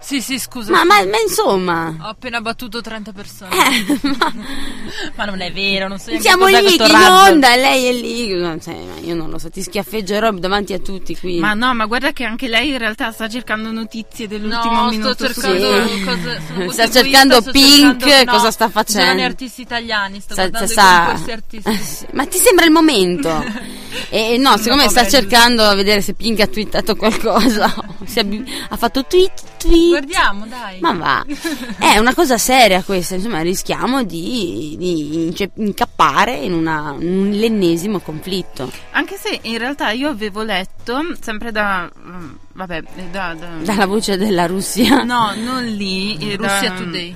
Sì, 0.00 0.20
sì, 0.22 0.38
scusa. 0.38 0.70
Ma, 0.70 0.84
ma- 0.84 1.04
ma 1.04 1.18
insomma, 1.18 1.94
Ho 2.00 2.06
appena 2.08 2.40
battuto 2.40 2.80
30 2.80 3.12
persone. 3.12 3.50
eh, 3.52 3.98
ma- 4.16 4.32
Ma 5.16 5.24
non 5.24 5.40
è 5.40 5.52
vero, 5.52 5.88
non 5.88 5.98
so 5.98 6.06
neanche 6.10 6.26
siamo 6.28 6.46
lì 6.46 6.52
questo 6.60 6.86
in 6.86 6.94
onda 6.94 7.52
e 7.52 7.56
lei 7.56 7.86
è 7.86 7.92
lì. 7.92 8.60
Cioè, 8.60 8.74
ma 8.74 9.00
io 9.00 9.14
non 9.14 9.28
lo 9.28 9.38
so, 9.38 9.50
ti 9.50 9.60
schiaffeggerò 9.62 10.30
davanti 10.32 10.72
a 10.72 10.78
tutti 10.78 11.16
qui. 11.18 11.38
Ma 11.40 11.52
no, 11.54 11.74
ma 11.74 11.86
guarda 11.86 12.12
che 12.12 12.24
anche 12.24 12.46
lei 12.48 12.70
in 12.70 12.78
realtà 12.78 13.10
sta 13.10 13.28
cercando 13.28 13.70
notizie 13.72 14.28
dell'ultimo 14.28 14.82
No, 14.84 14.88
minuto. 14.88 15.12
sto 15.14 15.26
cercando 15.32 15.88
Sì. 15.88 16.04
cose, 16.04 16.40
sono 16.46 16.70
Sta 16.72 16.90
cercando 16.90 17.40
sto 17.40 17.50
Pink, 17.50 18.00
cercando- 18.00 18.30
cosa 18.30 18.44
no, 18.44 18.50
sta 18.50 18.68
facendo? 18.68 19.02
Giovani 19.02 19.24
artisti 19.24 19.60
italiani, 19.62 20.20
sto 20.20 20.34
Sa- 20.34 20.40
guardando 20.48 20.72
sa- 20.72 21.02
i 21.02 21.06
concorsi 21.06 21.30
artistici. 21.32 22.06
Ma 22.12 22.26
ti 22.26 22.38
sembra 22.38 22.64
il 22.64 22.70
momento? 22.70 23.44
E 24.10 24.36
no, 24.38 24.56
secondo 24.58 24.84
me 24.84 24.88
sta 24.90 25.06
cercando 25.08 25.62
a 25.64 25.74
vedere 25.74 26.00
se 26.02 26.14
Pink 26.14 26.40
ha 26.40 26.46
twittato 26.46 26.94
qualcosa. 26.94 27.74
Se 28.06 28.20
ha, 28.20 28.26
ha 28.70 28.76
fatto 28.76 29.04
tweet, 29.04 29.32
tweet. 29.58 29.88
Guardiamo, 29.88 30.46
dai. 30.46 30.80
Ma 30.80 30.92
va, 30.92 31.24
è 31.78 31.98
una 31.98 32.14
cosa 32.14 32.38
seria 32.38 32.82
questa, 32.82 33.14
insomma 33.16 33.40
rischiamo 33.42 34.02
di, 34.04 34.76
di 34.78 35.48
incappare 35.56 36.34
in, 36.36 36.52
una, 36.52 36.94
in 36.98 37.08
un 37.08 37.30
l'ennesimo 37.30 38.00
conflitto. 38.00 38.70
Anche 38.92 39.16
se 39.16 39.38
in 39.42 39.58
realtà 39.58 39.90
io 39.90 40.08
avevo 40.08 40.42
letto, 40.42 41.00
sempre 41.20 41.52
da... 41.52 41.90
mm, 41.98 42.30
vabbè, 42.54 42.82
da... 43.10 43.34
da- 43.34 43.46
Dalla 43.62 43.86
voce 43.86 44.16
della 44.16 44.46
Russia. 44.46 45.02
No, 45.02 45.32
non 45.36 45.64
lì. 45.64 46.16
eh, 46.32 46.36
Russia 46.36 46.70
da- 46.70 46.76
Today. 46.76 47.14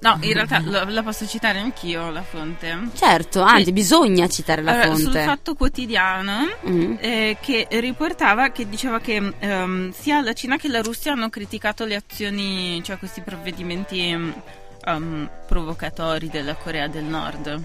No, 0.00 0.16
in 0.20 0.32
realtà 0.32 0.60
lo- 0.60 0.84
la 0.88 1.02
posso 1.02 1.26
citare 1.26 1.58
anch'io 1.58 2.10
la 2.10 2.22
fonte. 2.22 2.88
Certo, 2.94 3.40
anzi 3.42 3.72
bisogna 3.72 4.28
citare 4.28 4.62
la 4.62 4.72
Allora, 4.72 4.94
sul 4.94 5.04
fonte. 5.04 5.24
Fatto 5.24 5.54
Quotidiano 5.54 6.46
Mm. 6.68 6.94
eh, 7.00 7.36
che 7.40 7.66
riportava 7.70 8.50
che 8.50 8.68
diceva 8.68 9.00
che 9.00 9.32
ehm, 9.38 9.92
sia 9.92 10.20
la 10.20 10.32
Cina 10.34 10.56
che 10.56 10.68
la 10.68 10.82
Russia 10.82 11.12
hanno 11.12 11.28
criticato 11.30 11.84
le 11.84 11.96
azioni, 11.96 12.80
cioè 12.84 12.98
questi 12.98 13.20
provvedimenti 13.22 14.10
ehm, 14.84 15.30
provocatori 15.46 16.28
della 16.28 16.54
Corea 16.54 16.86
del 16.86 17.04
Nord. 17.04 17.60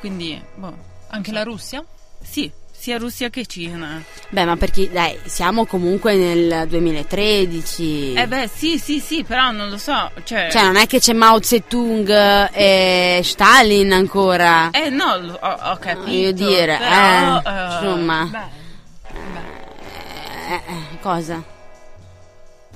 Quindi, 0.00 0.40
boh, 0.54 0.76
Anche 1.08 1.32
la 1.32 1.42
Russia? 1.42 1.82
sì, 2.22 2.50
sia 2.78 2.98
Russia 2.98 3.28
che 3.30 3.46
Cina. 3.46 4.02
Beh, 4.28 4.44
ma 4.44 4.56
perché 4.56 4.90
dai, 4.90 5.18
siamo 5.24 5.66
comunque 5.66 6.14
nel 6.14 6.66
2013. 6.68 8.14
Eh 8.14 8.26
beh, 8.26 8.48
sì, 8.52 8.78
sì, 8.78 9.00
sì, 9.00 9.24
però 9.24 9.50
non 9.50 9.68
lo 9.68 9.78
so, 9.78 10.10
cioè... 10.24 10.48
Cioè, 10.50 10.62
non 10.62 10.76
è 10.76 10.86
che 10.86 10.98
c'è 11.00 11.12
Mao 11.12 11.40
Zedong 11.42 12.08
e 12.52 13.20
Stalin 13.24 13.92
ancora. 13.92 14.70
Eh 14.70 14.90
no, 14.90 15.12
ho, 15.40 15.48
ho 15.70 15.76
capito. 15.76 16.02
Voglio 16.04 16.32
dire, 16.32 16.76
però, 16.78 17.36
eh, 17.38 17.42
eh, 17.44 17.64
insomma. 17.64 18.24
Beh, 18.30 18.64
Eh, 20.48 20.54
eh, 20.54 20.98
cosa? 21.00 21.42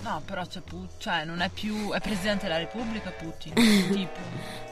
no, 0.02 0.22
però 0.24 0.44
c'è 0.46 0.60
Putin, 0.60 0.88
cioè 0.98 1.24
non 1.24 1.40
è 1.40 1.48
più, 1.50 1.92
è 1.92 2.00
Presidente 2.00 2.46
della 2.46 2.58
Repubblica 2.58 3.10
Putin, 3.10 3.52
tipo. 3.92 4.18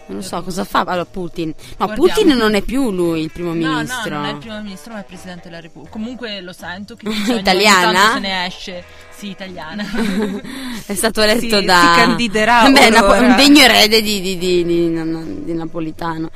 Non 0.08 0.16
lo 0.18 0.22
so, 0.22 0.42
cosa 0.42 0.64
fa? 0.64 0.80
Allora, 0.80 1.04
Putin. 1.04 1.48
No, 1.48 1.86
Guardiamo. 1.86 2.02
Putin 2.12 2.36
non 2.36 2.54
è 2.54 2.62
più 2.62 2.90
lui 2.90 3.20
il 3.22 3.30
primo 3.30 3.54
No, 3.54 3.74
ministro. 3.76 4.10
no, 4.14 4.16
non 4.16 4.24
è 4.24 4.30
il 4.32 4.36
primo 4.38 4.60
ministro, 4.62 4.92
ma 4.92 4.98
è 4.98 5.00
il 5.02 5.06
Presidente 5.06 5.48
della 5.48 5.60
Repubblica. 5.60 5.92
Comunque 5.92 6.40
lo 6.40 6.52
sento 6.52 6.94
che 6.96 7.08
Italiana? 7.32 8.12
se 8.14 8.18
ne 8.18 8.46
esce. 8.46 8.84
Sì, 9.18 9.30
italiana. 9.30 9.84
È 10.86 10.94
stato 10.94 11.20
eletto 11.22 11.58
Si- 11.58 11.64
da. 11.64 11.92
si 11.92 12.00
candiderà 12.00 12.70
Beh, 12.70 12.88
Napo- 12.90 13.14
un 13.14 13.34
degno 13.34 13.62
erede 13.62 14.00
di, 14.00 14.20
di, 14.20 14.38
di, 14.38 14.64
di- 14.64 14.90
di- 14.92 15.44
di 15.44 15.52
Napolitano. 15.54 16.30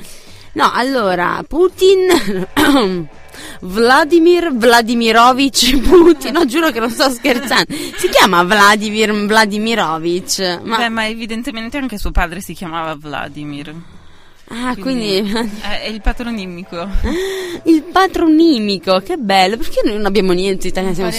No, 0.55 0.71
allora, 0.75 1.45
Putin. 1.47 2.09
Vladimir 3.61 4.53
Vladimirovich 4.53 5.79
Putin, 5.81 6.33
no 6.33 6.45
giuro 6.47 6.71
che 6.71 6.81
non 6.81 6.91
sto 6.91 7.11
scherzando, 7.11 7.73
si 7.97 8.09
chiama 8.09 8.43
Vladimir 8.43 9.13
Vladimirovich, 9.13 10.61
ma 10.63 10.77
Beh, 10.79 10.89
ma 10.89 11.07
evidentemente 11.07 11.79
anche 11.79 11.99
suo 11.99 12.11
padre 12.11 12.41
si 12.41 12.55
chiamava 12.55 12.95
Vladimir. 12.95 13.75
Ah, 14.53 14.77
quindi, 14.77 15.17
È, 15.61 15.83
è 15.85 15.89
il 15.89 16.01
patronimico. 16.01 16.77
il 17.65 17.83
patronimico, 17.85 19.01
che 19.01 19.17
bello, 19.17 19.57
perché 19.57 19.81
noi 19.85 19.97
non 19.97 20.07
abbiamo 20.07 20.33
niente 20.33 20.69
italiano, 20.69 20.95
siamo 20.95 21.11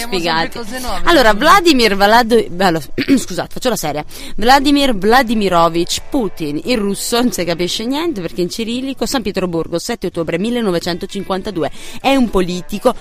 cose 0.52 0.78
nuove. 0.78 1.00
Allora, 1.04 1.34
Vladimir 1.34 1.96
Vlado... 1.96 2.44
bello, 2.48 2.80
scusate, 2.94 3.48
faccio 3.52 3.68
la 3.68 3.76
serie. 3.76 4.04
Vladimir 4.36 4.96
Vladimirovich 4.96 6.02
Putin, 6.08 6.60
in 6.64 6.76
russo 6.76 7.20
non 7.20 7.32
si 7.32 7.44
capisce 7.44 7.84
niente 7.84 8.20
perché 8.20 8.42
in 8.42 8.48
cirillico, 8.48 9.06
San 9.06 9.22
Pietroburgo, 9.22 9.78
7 9.78 10.06
ottobre 10.06 10.38
1952. 10.38 11.70
È 12.00 12.14
un 12.14 12.30
politico, 12.30 12.94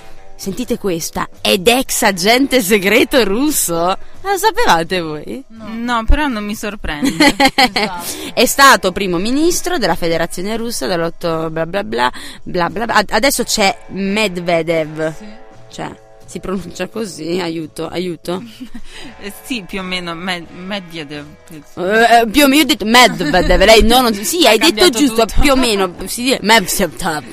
sentite 0.43 0.77
questa, 0.77 1.29
ed 1.39 1.65
ex 1.69 2.01
agente 2.01 2.61
segreto 2.61 3.23
russo? 3.23 3.97
Lo 4.21 4.37
sapevate 4.37 4.99
voi? 4.99 5.41
No, 5.47 6.03
però 6.05 6.27
non 6.27 6.43
mi 6.43 6.53
sorprende. 6.55 7.33
Esatto. 7.55 8.05
È 8.35 8.45
stato 8.45 8.91
primo 8.91 9.17
ministro 9.19 9.77
della 9.77 9.95
federazione 9.95 10.57
russa 10.57 10.85
dall'8 10.85 11.49
bla 11.49 11.65
bla 11.65 11.83
bla 11.83 12.11
bla 12.43 12.69
bla. 12.69 12.85
bla. 12.85 12.95
Ad- 12.95 13.09
Adesso 13.11 13.43
c'è 13.43 13.77
Medvedev. 13.87 15.13
Sì. 15.17 15.25
Cioè, 15.71 15.91
si 16.25 16.39
pronuncia 16.41 16.87
così, 16.87 17.39
aiuto, 17.39 17.87
aiuto. 17.87 18.43
Eh, 19.21 19.31
sì, 19.43 19.63
più 19.65 19.79
o 19.79 19.83
meno 19.83 20.13
Med- 20.13 20.49
Medvedev. 20.51 21.25
penso. 21.47 21.89
Eh, 21.89 22.27
più 22.29 22.43
o 22.43 22.47
meno 22.47 22.55
io 22.55 22.63
ho 22.63 22.65
detto 22.65 22.85
Medvedev, 22.85 23.63
lei 23.63 23.83
no, 23.83 24.01
non, 24.01 24.13
sì, 24.13 24.45
hai 24.45 24.57
detto 24.57 24.89
giusto, 24.89 25.25
tutto. 25.25 25.39
più 25.41 25.51
o 25.53 25.55
meno, 25.55 25.93
si 26.05 26.23
dice 26.23 26.39
Medvedev. 26.41 27.23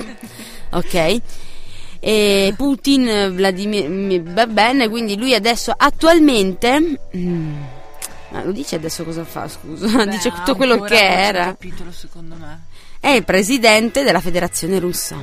Ok? 0.71 1.21
E 2.03 2.53
Putin, 2.57 3.07
eh, 3.07 3.29
Vladimir, 3.29 3.87
mi- 3.87 4.19
va 4.19 4.47
bene, 4.47 4.89
quindi 4.89 5.15
lui 5.17 5.35
adesso 5.35 5.71
attualmente... 5.75 6.97
mm, 7.15 7.61
ma 8.31 8.43
lo 8.43 8.51
dice 8.51 8.75
adesso 8.77 9.03
cosa 9.03 9.23
fa, 9.23 9.47
scusa? 9.47 9.85
Beh, 10.03 10.07
dice 10.07 10.31
tutto 10.31 10.55
quello 10.55 10.79
che 10.79 10.99
era. 10.99 11.45
capitolo 11.45 11.91
secondo 11.91 12.35
me. 12.39 12.65
È 12.99 13.09
il 13.09 13.23
presidente 13.23 14.01
della 14.03 14.19
federazione 14.19 14.79
russa, 14.79 15.15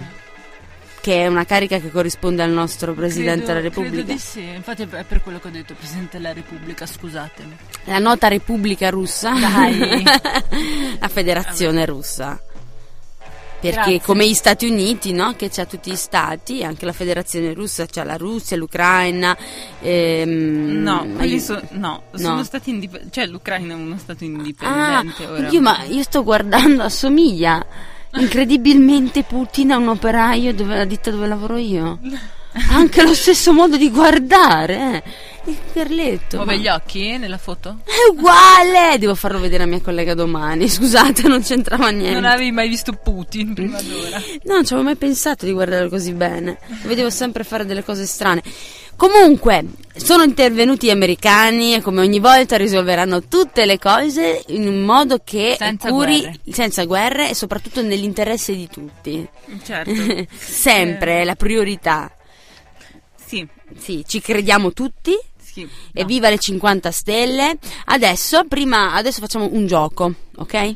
che 1.00 1.22
è 1.22 1.26
una 1.26 1.44
carica 1.44 1.78
che 1.78 1.90
corrisponde 1.90 2.42
al 2.42 2.50
nostro 2.50 2.92
presidente 2.94 3.44
Credo- 3.44 3.46
della 3.46 3.60
Repubblica. 3.60 3.94
Credo 4.04 4.12
di 4.12 4.18
sì, 4.18 4.42
infatti 4.42 4.82
è 4.82 5.04
per 5.04 5.20
quello 5.22 5.40
che 5.40 5.48
ho 5.48 5.50
detto 5.50 5.74
Presidente 5.74 6.18
della 6.18 6.32
Repubblica, 6.32 6.86
scusatemi. 6.86 7.56
La 7.84 7.98
nota 7.98 8.28
Repubblica 8.28 8.88
russa. 8.90 9.32
Dai. 9.32 10.02
la 11.00 11.08
federazione 11.08 11.86
russa. 11.86 12.40
Perché 13.60 13.74
Grazie. 13.74 14.00
come 14.02 14.28
gli 14.28 14.34
Stati 14.34 14.66
Uniti, 14.68 15.12
no? 15.12 15.34
Che 15.34 15.48
c'ha 15.50 15.64
tutti 15.66 15.90
gli 15.90 15.96
stati, 15.96 16.62
anche 16.62 16.84
la 16.86 16.92
federazione 16.92 17.52
russa, 17.54 17.86
c'ha 17.86 18.04
la 18.04 18.16
Russia, 18.16 18.56
l'Ucraina. 18.56 19.36
ehm, 19.80 20.80
No, 20.82 21.04
aiu- 21.18 21.40
so- 21.40 21.60
no, 21.70 22.02
No. 22.12 22.18
sono 22.18 22.44
stati 22.44 22.70
indipendenti. 22.70 23.12
Cioè, 23.14 23.26
l'Ucraina 23.26 23.72
è 23.74 23.76
uno 23.76 23.98
stato 23.98 24.22
Ah, 24.22 24.26
indipendente 24.26 25.26
ora. 25.26 25.46
oddio, 25.46 25.60
ma 25.60 25.82
io 25.88 26.02
sto 26.04 26.22
guardando, 26.22 26.82
assomiglia 26.84 27.64
incredibilmente 28.14 29.22
Putin 29.24 29.72
a 29.72 29.76
un 29.76 29.88
operaio 29.88 30.54
dove, 30.54 30.76
la 30.76 30.84
ditta 30.84 31.10
dove 31.10 31.26
lavoro 31.26 31.56
io. 31.56 31.98
Anche 32.70 33.02
lo 33.02 33.14
stesso 33.14 33.52
modo 33.52 33.76
di 33.76 33.90
guardare, 33.90 35.02
eh. 35.04 35.26
Il 35.50 35.56
perletto. 35.72 36.36
Muove 36.36 36.56
ma- 36.56 36.60
gli 36.60 36.68
occhi 36.68 37.16
nella 37.16 37.38
foto? 37.38 37.78
È 37.84 38.10
uguale! 38.10 38.98
Devo 38.98 39.14
farlo 39.14 39.38
vedere 39.38 39.62
a 39.62 39.66
mia 39.66 39.80
collega 39.80 40.12
domani. 40.14 40.68
Scusate, 40.68 41.26
non 41.26 41.42
c'entrava 41.42 41.88
niente. 41.88 42.12
Non 42.20 42.24
avevi 42.30 42.50
mai 42.52 42.68
visto 42.68 42.92
Putin 42.92 43.54
prima 43.54 43.80
d'ora. 43.80 44.18
No, 44.42 44.54
non 44.54 44.64
ci 44.66 44.72
avevo 44.74 44.88
mai 44.88 44.96
pensato 44.96 45.46
di 45.46 45.52
guardarlo 45.52 45.88
così 45.88 46.12
bene. 46.12 46.58
Lo 46.82 46.88
vedevo 46.88 47.08
sempre 47.08 47.44
fare 47.44 47.64
delle 47.64 47.82
cose 47.82 48.04
strane. 48.04 48.42
Comunque, 48.94 49.64
sono 49.94 50.24
intervenuti 50.24 50.88
gli 50.88 50.90
americani 50.90 51.72
e 51.74 51.80
come 51.80 52.00
ogni 52.00 52.18
volta 52.18 52.56
risolveranno 52.56 53.22
tutte 53.28 53.64
le 53.64 53.78
cose 53.78 54.42
in 54.48 54.66
un 54.66 54.82
modo 54.82 55.20
che 55.24 55.54
Senza 55.56 55.88
curi 55.88 56.18
guerre. 56.20 56.40
senza 56.50 56.84
guerre 56.84 57.30
e 57.30 57.34
soprattutto 57.34 57.80
nell'interesse 57.80 58.54
di 58.54 58.68
tutti. 58.68 59.26
Certo. 59.64 59.92
sempre 60.36 61.20
è 61.22 61.24
la 61.24 61.36
priorità. 61.36 62.10
Sì, 63.28 63.46
Sì, 63.76 64.04
ci 64.06 64.20
crediamo 64.20 64.72
tutti. 64.72 65.12
sì. 65.40 65.68
Evviva 65.92 66.28
le 66.30 66.38
50 66.38 66.90
stelle. 66.90 67.58
Adesso, 67.86 68.44
prima, 68.48 68.94
adesso 68.94 69.20
facciamo 69.20 69.48
un 69.52 69.66
gioco, 69.66 70.12
ok? 70.36 70.74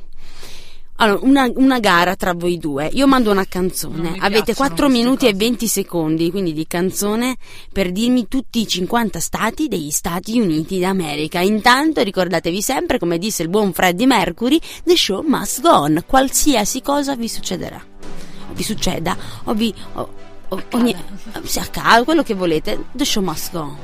Allora, 0.97 1.21
una, 1.25 1.51
una 1.57 1.81
gara 1.81 2.15
tra 2.15 2.33
voi 2.33 2.59
due. 2.59 2.89
Io 2.93 3.09
mando 3.09 3.31
una 3.33 3.47
canzone. 3.47 4.15
Avete 4.19 4.53
piacciono 4.53 4.55
4 4.69 4.75
queste 4.87 4.89
minuti 5.03 5.27
e 5.27 5.33
cose. 5.33 5.45
20 5.45 5.67
secondi, 5.67 6.31
quindi 6.31 6.53
di 6.53 6.67
canzone, 6.69 7.37
per 7.73 7.91
dirmi 7.91 8.29
tutti 8.29 8.61
i 8.61 8.69
50 8.69 9.19
stati 9.19 9.67
degli 9.67 9.91
Stati 9.91 10.39
Uniti 10.39 10.79
d'America. 10.79 11.41
Intanto 11.41 12.03
ricordatevi 12.03 12.63
sempre, 12.63 12.99
come 12.99 13.19
disse 13.19 13.43
il 13.43 13.49
buon 13.49 13.73
Freddie 13.73 14.07
Mercury, 14.07 14.61
The 14.85 14.95
show 14.97 15.23
must 15.27 15.61
go 15.63 15.71
on. 15.71 16.05
Qualsiasi 16.07 16.83
cosa 16.83 17.17
vi 17.17 17.29
succederà. 17.29 17.83
Vi 18.53 18.63
succeda, 18.63 19.17
o 19.45 19.55
vi... 19.55 19.75
o- 19.95 20.31
ogni, 20.73 20.95
se 21.45 21.61
accade, 21.61 22.05
quello 22.05 22.23
che 22.23 22.35
volete. 22.35 22.85
The 22.93 23.05
show 23.05 23.23
must 23.23 23.53
go. 23.53 23.77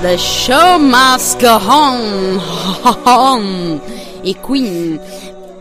The 0.00 0.16
show 0.16 0.78
must 0.78 1.40
go 1.40 1.56
on. 1.56 2.40
on. 3.04 3.80
I. 4.24 5.00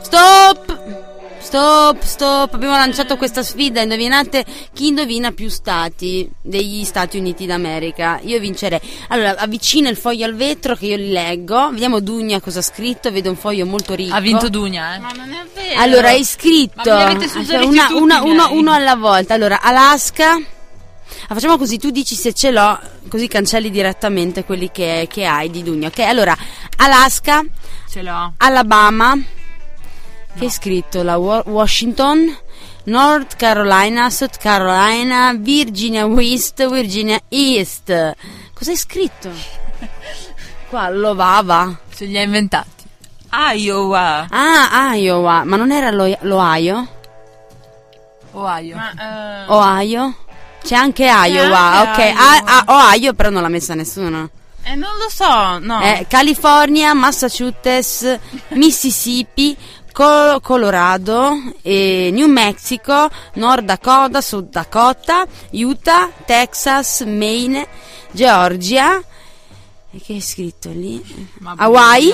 Stop! 0.02 1.09
Stop, 1.50 2.04
stop, 2.04 2.54
abbiamo 2.54 2.76
lanciato 2.76 3.18
questa 3.18 3.42
sfida, 3.42 3.82
indovinate 3.82 4.46
chi 4.72 4.86
indovina 4.90 5.32
più 5.32 5.50
stati 5.50 6.30
degli 6.40 6.84
Stati 6.86 7.18
Uniti 7.18 7.48
d'America. 7.48 8.20
Io 8.22 8.38
vincerei. 8.40 8.80
Allora, 9.08 9.36
avvicina 9.36 9.90
il 9.90 9.98
foglio 9.98 10.26
al 10.26 10.36
vetro 10.36 10.76
che 10.76 10.86
io 10.86 10.96
li 10.98 11.10
leggo, 11.10 11.72
vediamo 11.72 12.02
Dugna 12.02 12.40
cosa 12.40 12.60
ha 12.60 12.62
scritto, 12.62 13.12
vedo 13.12 13.32
un 13.32 13.36
foglio 13.36 13.66
molto 13.66 13.96
ricco. 13.96 14.14
Ha 14.14 14.20
vinto 14.20 14.48
Dugna, 14.48 14.94
eh. 14.94 15.00
Ma 15.00 15.10
non 15.10 15.32
è 15.32 15.44
vero. 15.56 15.80
Allora, 15.82 16.10
hai 16.10 16.24
scritto 16.24 16.84
suggeriti 17.28 17.66
una- 17.68 17.88
una- 17.96 18.22
uno, 18.22 18.52
uno 18.52 18.72
alla 18.72 18.96
volta. 18.96 19.34
Allora, 19.34 19.60
Alaska. 19.60 20.34
Ah, 20.36 21.34
facciamo 21.34 21.58
così, 21.58 21.80
tu 21.80 21.90
dici 21.90 22.14
se 22.14 22.32
ce 22.34 22.52
l'ho, 22.52 22.80
così 23.08 23.28
cancelli 23.28 23.72
direttamente 23.72 24.44
quelli 24.44 24.70
che, 24.72 25.08
che 25.10 25.26
hai 25.26 25.50
di 25.50 25.64
Dugna. 25.64 25.88
Ok, 25.88 25.98
allora, 26.02 26.38
Alaska, 26.78 27.44
Ce 27.90 28.04
l'ho. 28.04 28.34
Alabama, 28.38 29.18
che 30.40 30.46
hai 30.46 30.50
scritto? 30.52 31.04
La 31.04 31.18
Wa- 31.18 31.44
Washington, 31.46 32.36
North 32.86 33.36
Carolina, 33.36 34.10
South 34.10 34.38
Carolina, 34.38 35.34
Virginia 35.38 36.06
West, 36.06 36.68
Virginia 36.70 37.20
East. 37.30 37.90
Hai 37.90 38.76
scritto? 38.78 39.30
Qua, 40.70 40.90
Lovava. 40.90 41.78
Ce 41.96 42.06
li 42.06 42.18
ha 42.18 42.22
inventati. 42.22 42.68
Iowa. 43.56 44.28
Ah, 44.30 44.96
Iowa, 44.96 45.44
ma 45.44 45.56
non 45.58 45.72
era 45.72 45.92
lo- 45.92 46.18
l'Ohio? 46.22 46.88
Ohio. 48.32 48.76
Ma, 48.76 48.92
eh, 48.92 49.52
Ohio? 49.52 50.16
C'è 50.64 50.76
anche 50.76 51.06
Iowa, 51.06 51.60
anche 51.60 51.92
ok. 51.92 52.08
Iowa. 52.16 52.44
Ah, 52.46 52.64
ah, 52.66 52.88
Ohio 52.88 53.14
però 53.14 53.30
non 53.30 53.42
l'ha 53.42 53.48
messa 53.50 53.74
nessuno. 53.76 54.30
eh, 54.64 54.76
non 54.76 54.90
lo 54.98 55.10
so, 55.10 55.58
no. 55.60 55.80
Eh, 55.82 56.06
California, 56.08 56.94
Massachusetts, 56.94 58.18
Mississippi, 58.50 59.56
Colorado, 60.42 61.32
New 61.64 62.28
Mexico, 62.28 63.10
Nord 63.34 63.66
Dakota, 63.66 64.22
Sud 64.22 64.50
Dakota, 64.50 65.26
Utah, 65.52 66.10
Texas, 66.26 67.02
Maine, 67.02 67.68
Georgia. 68.12 69.02
E 69.92 70.00
che 70.02 70.18
è 70.18 70.20
scritto 70.20 70.70
lì? 70.70 71.04
Ma 71.40 71.56
Hawaii? 71.58 72.14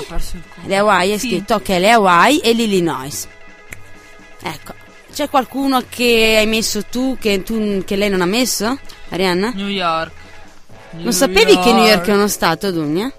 Le 0.64 0.78
Hawaii 0.78 1.12
è 1.12 1.18
Sì. 1.18 1.28
scritto, 1.28 1.56
ok, 1.56 1.68
le 1.68 1.92
Hawaii 1.92 2.40
e 2.40 2.54
l'Illinois. 2.54 3.28
Ecco, 4.42 4.74
c'è 5.14 5.30
qualcuno 5.30 5.84
che 5.88 6.36
hai 6.40 6.48
messo 6.48 6.84
tu 6.86 7.18
che, 7.20 7.44
tu, 7.44 7.84
che 7.86 7.96
lei 7.96 8.10
non 8.10 8.22
ha 8.22 8.26
messo? 8.26 8.78
Arianna? 9.10 9.52
New 9.54 9.68
York. 9.68 10.12
Non 10.92 11.14
sapevi 11.14 11.60
che 11.60 11.74
New 11.74 11.84
York 11.86 12.08
è 12.08 12.14
uno 12.14 12.28
stato, 12.28 12.72
Dunia? 12.72 13.12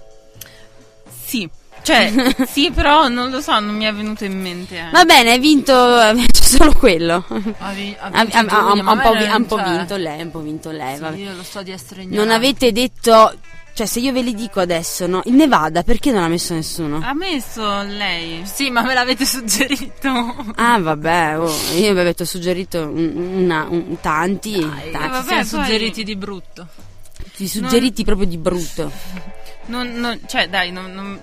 Sì. 1.25 1.49
Cioè, 1.87 2.35
sì, 2.51 2.73
però 2.73 3.07
non 3.07 3.31
lo 3.31 3.41
so, 3.41 3.61
non 3.61 3.77
mi 3.77 3.85
è 3.85 3.95
venuto 3.95 4.25
in 4.25 4.41
mente. 4.41 4.77
eh. 4.77 4.91
Va 4.91 5.05
bene, 5.05 5.31
hai 5.31 5.39
vinto 5.39 5.73
c'è 6.33 6.43
solo 6.43 6.73
quello. 6.73 7.25
Ha, 7.59 7.71
vi- 7.73 7.97
un 8.01 8.11
a 8.13 8.25
po', 8.45 9.13
vi- 9.15 9.23
un 9.31 9.47
po' 9.47 9.57
vinto 9.63 9.95
lei, 9.97 10.19
ha 10.21 10.25
un 10.25 10.31
po' 10.33 10.41
vinto 10.41 10.71
lei. 10.73 10.97
sì, 10.97 11.21
io 11.23 11.33
lo 11.37 11.45
so 11.45 11.63
di 11.63 11.71
essere 11.71 12.03
Non 12.03 12.13
ignorante. 12.13 12.35
avete 12.35 12.73
detto, 12.73 13.35
cioè 13.73 13.87
se 13.87 14.01
io 14.01 14.11
ve 14.13 14.23
li 14.23 14.35
dico 14.35 14.59
adesso, 14.59 15.07
no? 15.07 15.23
Il 15.27 15.35
Nevada, 15.35 15.85
perché 15.85 16.11
non 16.11 16.25
ha 16.25 16.29
messo 16.29 16.55
nessuno? 16.55 17.01
Ha 17.05 17.15
messo 17.15 17.83
lei. 17.83 18.43
Sì, 18.53 18.69
ma 18.71 18.83
me 18.83 18.93
l'avete 18.93 19.25
suggerito. 19.25 20.09
Ah, 20.57 20.81
vabbè, 20.81 21.39
oh, 21.39 21.55
io 21.77 21.93
vi 21.95 22.01
avete 22.01 22.25
suggerito 22.25 22.81
un- 22.83 23.13
una, 23.45 23.65
un- 23.71 23.97
tanti, 24.01 24.59
Dai, 24.59 24.91
tanti. 24.91 25.09
vabbè, 25.09 25.25
siamo 25.25 25.41
poi- 25.43 25.45
suggeriti 25.45 26.03
di 26.03 26.17
brutto. 26.17 26.67
Ti 27.37 27.47
suggeriti 27.47 28.03
proprio 28.03 28.27
di 28.27 28.39
brutto. 28.39 28.91
Non, 29.67 29.93
non- 29.93 30.19
cioè, 30.27 30.49
dai, 30.49 30.73
non, 30.73 31.21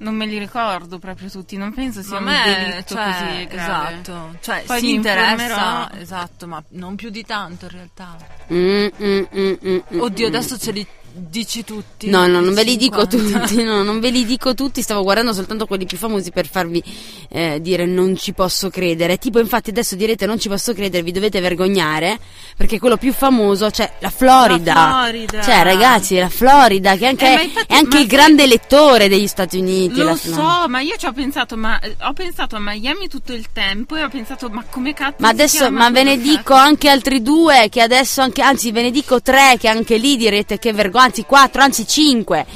non- 0.00 0.14
me 0.14 0.26
li 0.26 0.38
ricordo 0.38 0.98
proprio 0.98 1.28
tutti. 1.30 1.56
Non 1.56 1.72
penso 1.72 2.02
sia 2.02 2.20
Ma 2.20 2.44
un 2.44 2.52
delitto 2.52 2.94
cioè, 2.94 3.04
così 3.04 3.46
grave. 3.46 4.00
esatto. 4.00 4.36
Cioè, 4.40 4.62
Poi 4.66 4.78
si 4.80 4.86
mi 4.86 4.92
interessa, 4.94 5.90
esatto, 5.98 6.46
ma 6.46 6.62
non 6.70 6.96
più 6.96 7.10
di 7.10 7.24
tanto 7.24 7.66
in 7.66 7.70
realtà. 7.70 8.16
Mm, 8.52 8.86
mm, 9.02 9.22
mm, 9.34 9.54
mm, 9.64 9.78
mm, 9.94 10.00
Oddio, 10.00 10.26
mm. 10.26 10.28
adesso 10.34 10.58
ce 10.58 10.72
li 10.72 10.86
dici 11.18 11.64
tutti. 11.64 12.08
No, 12.08 12.26
no, 12.26 12.40
non 12.40 12.54
ve 12.54 12.62
li 12.62 12.76
dico 12.76 13.06
50. 13.06 13.46
tutti, 13.46 13.62
no, 13.62 13.82
non 13.82 14.00
ve 14.00 14.10
li 14.10 14.24
dico 14.24 14.54
tutti, 14.54 14.82
stavo 14.82 15.02
guardando 15.02 15.32
soltanto 15.32 15.66
quelli 15.66 15.86
più 15.86 15.96
famosi 15.96 16.30
per 16.30 16.48
farvi 16.48 16.82
eh, 17.30 17.60
dire 17.60 17.86
non 17.86 18.16
ci 18.16 18.32
posso 18.32 18.70
credere. 18.70 19.18
Tipo, 19.18 19.38
infatti 19.38 19.70
adesso 19.70 19.96
direte 19.96 20.26
non 20.26 20.38
ci 20.38 20.48
posso 20.48 20.72
credere, 20.72 21.02
vi 21.02 21.12
dovete 21.12 21.40
vergognare, 21.40 22.18
perché 22.56 22.78
quello 22.78 22.96
più 22.96 23.12
famoso, 23.12 23.70
cioè 23.70 23.92
la 24.00 24.10
Florida. 24.10 24.74
La 24.74 24.98
Florida. 25.02 25.42
Cioè, 25.42 25.62
ragazzi, 25.62 26.16
la 26.16 26.28
Florida, 26.28 26.96
che 26.96 27.06
anche 27.06 27.26
Eh, 27.26 27.44
infatti- 27.44 27.72
è 27.72 27.74
anche 27.76 27.98
il 27.98 28.06
grande 28.06 28.44
elettore 28.44 29.08
degli 29.08 29.26
Stati 29.26 29.58
Uniti. 29.58 30.00
Lo 30.00 30.16
so, 30.16 30.64
ma 30.68 30.80
io 30.80 30.96
ci 30.96 31.06
ho 31.06 31.12
pensato, 31.12 31.56
ma 31.56 31.78
eh, 31.80 31.96
ho 32.02 32.12
pensato 32.12 32.56
a 32.56 32.60
Miami 32.60 33.08
tutto 33.08 33.32
il 33.32 33.46
tempo 33.52 33.96
e 33.96 34.02
ho 34.02 34.08
pensato, 34.08 34.48
ma 34.48 34.64
come 34.68 34.94
cazzo 34.94 35.16
Ma 35.18 35.28
adesso, 35.28 35.70
ma 35.70 35.90
ve 35.90 36.02
ne 36.02 36.18
dico 36.18 36.54
anche 36.54 36.88
altri 36.88 37.22
due, 37.22 37.68
che 37.70 37.80
adesso 37.80 38.20
anche, 38.20 38.42
anzi 38.42 38.72
ve 38.72 38.82
ne 38.82 38.90
dico 38.90 39.20
tre, 39.20 39.56
che 39.58 39.68
anche 39.68 39.96
lì 39.96 40.16
direte 40.16 40.58
che 40.58 40.72
vergogna, 40.72 41.07
anzi 41.08 41.24
quattro, 41.24 41.62
anzi 41.62 41.86
cinque. 41.86 42.46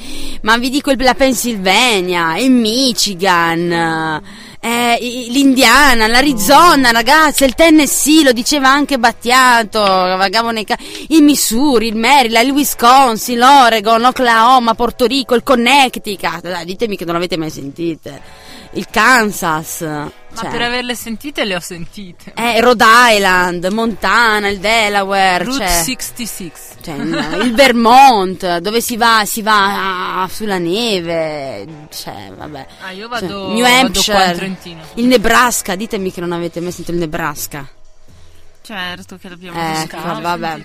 Ma 0.42 0.56
vi 0.56 0.70
dico 0.70 0.92
la 0.96 1.14
Pennsylvania, 1.14 2.36
il 2.36 2.50
Michigan, 2.50 4.20
eh, 4.60 4.98
l'Indiana, 5.28 6.06
l'Arizona, 6.06 6.90
ragazzi, 6.90 7.44
il 7.44 7.54
Tennessee, 7.54 8.22
lo 8.22 8.32
diceva 8.32 8.68
anche 8.68 8.98
Battiato, 8.98 9.80
ca- 9.80 10.78
il 11.08 11.22
Missouri, 11.22 11.88
il 11.88 11.96
Maryland, 11.96 12.46
il 12.46 12.52
Wisconsin, 12.52 13.38
l'Oregon, 13.38 14.00
l'Oklahoma, 14.00 14.74
Porto 14.74 15.06
Rico, 15.06 15.34
il 15.34 15.42
Connecticut, 15.42 16.40
dai, 16.42 16.64
ditemi 16.64 16.96
che 16.96 17.04
non 17.04 17.14
l'avete 17.14 17.36
mai 17.36 17.50
sentite. 17.50 18.20
Il 18.74 18.86
Kansas. 18.90 19.84
Ma 20.34 20.40
cioè. 20.40 20.50
per 20.50 20.62
averle 20.62 20.94
sentite 20.94 21.44
le 21.44 21.56
ho 21.56 21.60
sentite. 21.60 22.32
Eh, 22.34 22.60
Rhode 22.60 22.84
Island, 22.86 23.66
Montana, 23.66 24.48
il 24.48 24.58
Delaware, 24.58 25.44
Route 25.44 25.58
cioè, 25.58 25.68
66. 25.68 26.52
cioè, 26.82 26.94
il 27.44 27.52
Vermont, 27.54 28.58
dove 28.58 28.80
si 28.80 28.96
va, 28.96 29.24
si 29.26 29.42
va 29.42 30.22
ah, 30.22 30.28
sulla 30.28 30.56
neve, 30.58 31.66
cioè, 31.90 32.30
vabbè. 32.34 32.66
Ah, 32.80 32.90
io 32.92 33.08
Cioè, 33.10 33.20
vado, 33.20 33.52
New 33.52 33.60
vado 33.60 33.60
qua 33.60 33.68
in 33.68 33.84
Hampshire, 33.84 34.34
Trentino. 34.34 34.82
il 34.94 35.04
Nebraska, 35.06 35.74
ditemi 35.76 36.10
che 36.10 36.20
non 36.20 36.32
avete 36.32 36.60
mai 36.60 36.70
sentito 36.72 36.92
il 36.92 36.98
Nebraska. 36.98 37.68
Certo 38.62 39.18
che 39.18 39.28
l'abbiamo 39.28 39.60
Ecco, 39.60 39.96
buscato. 39.96 40.20
vabbè. 40.20 40.64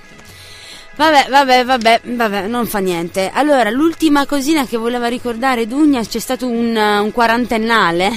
Vabbè, 0.96 1.28
vabbè, 1.30 1.66
vabbè, 1.66 2.02
vabbè, 2.06 2.48
non 2.48 2.66
fa 2.66 2.80
niente. 2.80 3.30
Allora, 3.32 3.70
l'ultima 3.70 4.26
cosina 4.26 4.66
che 4.66 4.78
voleva 4.78 5.08
ricordare 5.08 5.68
Dugna, 5.68 6.02
c'è 6.04 6.18
stato 6.20 6.48
un, 6.48 6.76
un 6.76 7.12
quarantennale. 7.12 8.12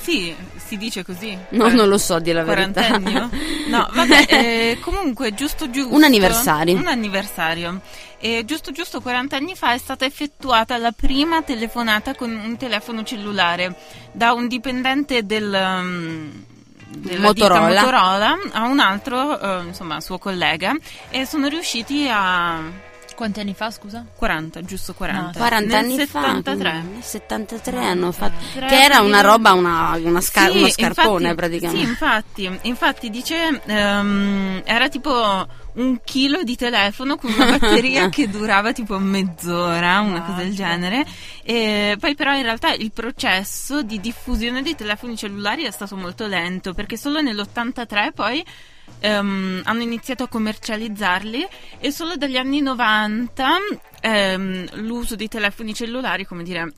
Sì, 0.00 0.34
si 0.72 0.78
dice 0.78 1.04
così. 1.04 1.36
no, 1.50 1.68
non 1.68 1.88
lo 1.88 1.98
so, 1.98 2.18
di 2.18 2.32
la 2.32 2.44
verità. 2.44 2.96
No, 2.96 3.28
vabbè, 3.92 4.26
eh, 4.28 4.78
comunque 4.80 5.34
giusto 5.34 5.68
giusto. 5.68 5.94
Un 5.94 6.02
anniversario. 6.02 6.76
Un 6.76 6.86
anniversario. 6.86 7.80
E 8.18 8.44
giusto 8.46 8.70
giusto 8.72 9.00
40 9.00 9.36
anni 9.36 9.54
fa 9.54 9.74
è 9.74 9.78
stata 9.78 10.06
effettuata 10.06 10.78
la 10.78 10.92
prima 10.92 11.42
telefonata 11.42 12.14
con 12.14 12.30
un 12.30 12.56
telefono 12.56 13.02
cellulare 13.02 13.76
da 14.12 14.32
un 14.32 14.48
dipendente 14.48 15.26
del... 15.26 15.52
um, 15.52 16.44
della 16.88 17.20
Motorola. 17.20 17.68
Motorola 17.68 18.38
a 18.52 18.62
un 18.64 18.78
altro, 18.78 19.40
eh, 19.40 19.64
insomma, 19.66 20.00
suo 20.00 20.18
collega 20.18 20.74
e 21.10 21.26
sono 21.26 21.48
riusciti 21.48 22.08
a 22.10 22.60
Quanti 23.22 23.38
anni 23.38 23.54
fa, 23.54 23.70
scusa? 23.70 24.04
40, 24.16 24.62
giusto 24.62 24.94
40. 24.94 25.38
40 25.38 25.66
Nel 25.76 25.84
anni 25.84 25.94
73. 25.96 26.70
fa. 26.70 26.76
Nel 26.80 27.02
73 27.04 27.78
hanno 27.78 28.10
fatto. 28.10 28.34
73, 28.40 28.66
Che 28.66 28.82
era 28.82 29.00
una 29.00 29.20
roba, 29.20 29.52
una, 29.52 29.96
una 30.02 30.20
scar- 30.20 30.50
Sì, 30.50 30.58
uno 30.58 30.68
scarpone 30.68 31.28
infatti- 31.28 31.34
praticamente. 31.36 31.84
Sì, 31.84 31.88
infatti, 31.88 32.58
infatti 32.62 33.10
dice 33.10 33.62
ehm, 33.64 34.62
era 34.64 34.88
tipo 34.88 35.46
un 35.74 36.00
chilo 36.02 36.42
di 36.42 36.56
telefono 36.56 37.16
con 37.16 37.32
una 37.32 37.56
batteria 37.56 38.08
che 38.10 38.28
durava 38.28 38.72
tipo 38.72 38.98
mezz'ora, 38.98 40.00
una 40.00 40.22
cosa 40.22 40.38
del 40.42 40.52
genere. 40.56 41.06
E 41.44 41.96
poi 42.00 42.16
però 42.16 42.34
in 42.34 42.42
realtà 42.42 42.72
il 42.72 42.90
processo 42.90 43.82
di 43.82 44.00
diffusione 44.00 44.62
dei 44.62 44.74
telefoni 44.74 45.16
cellulari 45.16 45.62
è 45.62 45.70
stato 45.70 45.94
molto 45.94 46.26
lento 46.26 46.74
perché 46.74 46.96
solo 46.96 47.20
nell'83 47.20 48.12
poi 48.12 48.44
ehm, 49.00 49.62
hanno 49.64 49.82
iniziato 49.82 50.24
a 50.24 50.28
commercializzarli 50.28 51.46
e 51.78 51.90
solo 51.90 52.16
dagli 52.16 52.36
anni 52.36 52.60
90 52.60 53.48
ehm, 54.00 54.82
l'uso 54.82 55.16
dei 55.16 55.28
telefoni 55.28 55.74
cellulari, 55.74 56.24
come 56.24 56.42
dire, 56.42 56.72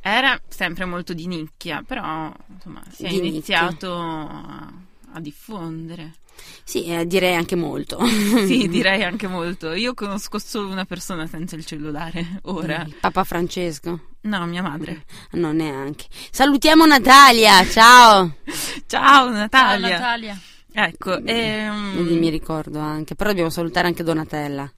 era 0.00 0.40
sempre 0.48 0.84
molto 0.84 1.12
di 1.12 1.26
nicchia, 1.26 1.82
però 1.86 2.32
insomma 2.54 2.82
si 2.90 3.04
è 3.04 3.08
Di 3.08 3.26
iniziato 3.26 3.94
a, 3.94 4.72
a 5.12 5.20
diffondere. 5.20 6.14
Sì, 6.62 6.84
eh, 6.84 7.06
direi 7.06 7.34
anche 7.34 7.56
molto. 7.56 8.04
Sì, 8.06 8.68
direi 8.70 9.02
anche 9.02 9.26
molto. 9.26 9.72
Io 9.72 9.94
conosco 9.94 10.38
solo 10.38 10.68
una 10.68 10.84
persona 10.84 11.26
senza 11.26 11.56
il 11.56 11.64
cellulare 11.64 12.40
ora. 12.44 12.84
Il 12.86 12.94
Papa 13.00 13.24
Francesco? 13.24 14.00
No, 14.22 14.46
mia 14.46 14.62
madre. 14.62 15.04
No, 15.32 15.52
neanche. 15.52 16.06
Salutiamo 16.30 16.84
Natalia, 16.86 17.66
ciao. 17.66 18.36
Ciao 18.86 19.30
Natalia. 19.30 19.88
Ciao, 19.88 19.98
Natalia. 19.98 20.40
Ecco, 20.72 21.18
ehm, 21.24 21.96
mi 22.18 22.28
ricordo 22.28 22.78
anche, 22.78 23.14
però 23.14 23.30
dobbiamo 23.30 23.50
salutare 23.50 23.86
anche 23.88 24.02
Donatella. 24.02 24.70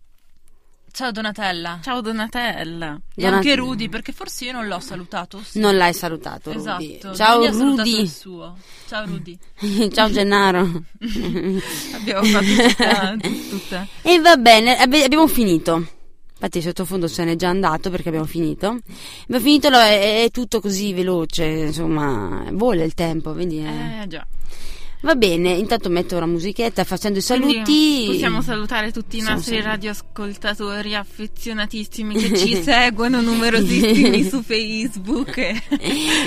Ciao 0.92 1.12
Donatella. 1.12 1.78
Ciao 1.82 2.00
Donatella. 2.00 2.94
E 3.14 3.22
Donat- 3.22 3.34
anche 3.36 3.54
Rudy, 3.54 3.88
perché 3.88 4.12
forse 4.12 4.46
io 4.46 4.52
non 4.52 4.66
l'ho 4.66 4.80
salutato. 4.80 5.40
sì. 5.44 5.60
Non 5.60 5.76
l'hai 5.76 5.92
salutato, 5.94 6.52
Rudy. 6.52 6.96
Esatto. 6.96 7.14
Ciao 7.14 7.46
Rudy. 7.48 8.06
suo. 8.06 8.56
Ciao 8.88 9.06
Rudy. 9.06 9.38
Ciao 9.92 10.10
Gennaro. 10.10 10.60
Abbiamo 11.94 12.22
fatto 12.24 12.44
tutta, 12.44 13.16
tutta. 13.50 13.86
e 14.02 14.18
va 14.20 14.36
bene, 14.36 14.76
abbi- 14.78 15.02
abbiamo 15.02 15.26
finito. 15.28 15.86
Infatti 16.32 16.58
il 16.58 16.64
sottofondo 16.64 17.06
se 17.06 17.22
n'è 17.24 17.36
già 17.36 17.48
andato 17.50 17.90
perché 17.90 18.08
abbiamo 18.08 18.26
finito. 18.26 18.78
Abbiamo 19.24 19.44
finito, 19.44 19.68
è, 19.70 20.24
è 20.24 20.30
tutto 20.30 20.60
così 20.60 20.92
veloce, 20.94 21.44
insomma, 21.44 22.46
vola 22.52 22.82
il 22.82 22.94
tempo, 22.94 23.32
quindi... 23.32 23.58
eh. 23.64 24.02
Eh 24.02 24.06
già. 24.08 24.26
Va 25.02 25.14
bene, 25.14 25.52
intanto 25.52 25.88
metto 25.88 26.18
la 26.18 26.26
musichetta 26.26 26.84
facendo 26.84 27.18
i 27.18 27.22
saluti. 27.22 27.62
Quindi 27.64 28.06
possiamo 28.12 28.42
salutare 28.42 28.92
tutti 28.92 29.16
i 29.16 29.22
nostri 29.22 29.52
salutare. 29.52 29.70
radioascoltatori 29.76 30.94
affezionatissimi 30.94 32.14
che 32.16 32.36
ci 32.36 32.60
seguono 32.62 33.22
numerosissimi 33.22 34.28
su 34.28 34.42
Facebook. 34.42 35.38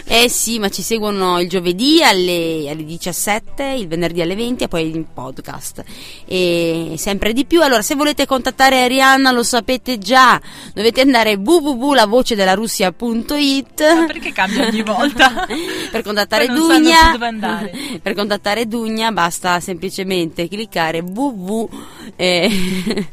Eh 0.06 0.28
sì, 0.30 0.60
ma 0.60 0.70
ci 0.70 0.82
seguono 0.84 1.40
il 1.40 1.48
giovedì 1.50 2.04
alle, 2.04 2.70
alle 2.70 2.84
17, 2.84 3.64
il 3.64 3.88
venerdì 3.88 4.22
alle 4.22 4.36
20 4.36 4.66
e 4.66 4.68
poi 4.68 4.90
in 4.94 5.06
podcast. 5.12 5.84
E 6.26 6.94
sempre 6.98 7.34
di 7.34 7.46
più. 7.46 7.62
Allora, 7.64 7.82
se 7.82 7.96
volete 7.96 8.26
contattare 8.26 8.84
Arianna, 8.84 9.32
lo 9.32 9.44
sapete 9.44 9.98
già, 9.98 10.40
dovete 10.74 11.02
andare 11.02 11.36
www.lavocedelaRussia.it 11.36 13.94
Ma 13.96 14.06
perché 14.06 14.32
cambia 14.32 14.68
ogni 14.68 14.84
volta? 14.84 15.46
per 15.92 16.04
contattare 16.04 16.48
Dugna. 16.48 17.12
dove 17.12 17.28
andare. 17.28 17.72
Per 18.02 18.14
contattare 18.14 18.63
Dugna 18.68 19.12
basta 19.12 19.60
semplicemente 19.60 20.48
cliccare 20.48 21.02
www 21.02 21.70
eh, 22.16 22.50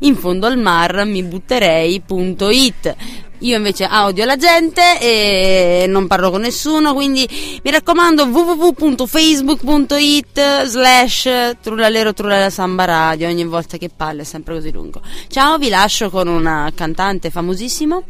in 0.00 0.16
fondo 0.16 0.46
al 0.46 0.58
mar 0.58 1.04
mi 1.04 1.22
butterei.it. 1.22 2.96
Io 3.38 3.56
invece 3.56 3.88
odio 3.90 4.24
la 4.24 4.36
gente 4.36 5.00
e 5.00 5.86
non 5.86 6.06
parlo 6.06 6.30
con 6.30 6.40
nessuno, 6.40 6.94
quindi 6.94 7.28
mi 7.62 7.70
raccomando 7.70 8.24
www.facebook.it 8.24 10.64
slash 10.64 11.56
trullalero 11.60 12.14
trullala 12.14 12.48
samba 12.48 12.84
radio, 12.84 13.28
ogni 13.28 13.44
volta 13.44 13.76
che 13.76 13.90
parlo 13.94 14.22
è 14.22 14.24
sempre 14.24 14.54
così 14.54 14.72
lungo. 14.72 15.02
Ciao, 15.28 15.58
vi 15.58 15.68
lascio 15.68 16.08
con 16.08 16.26
una 16.26 16.72
cantante 16.74 17.28
famosissimo 17.28 18.02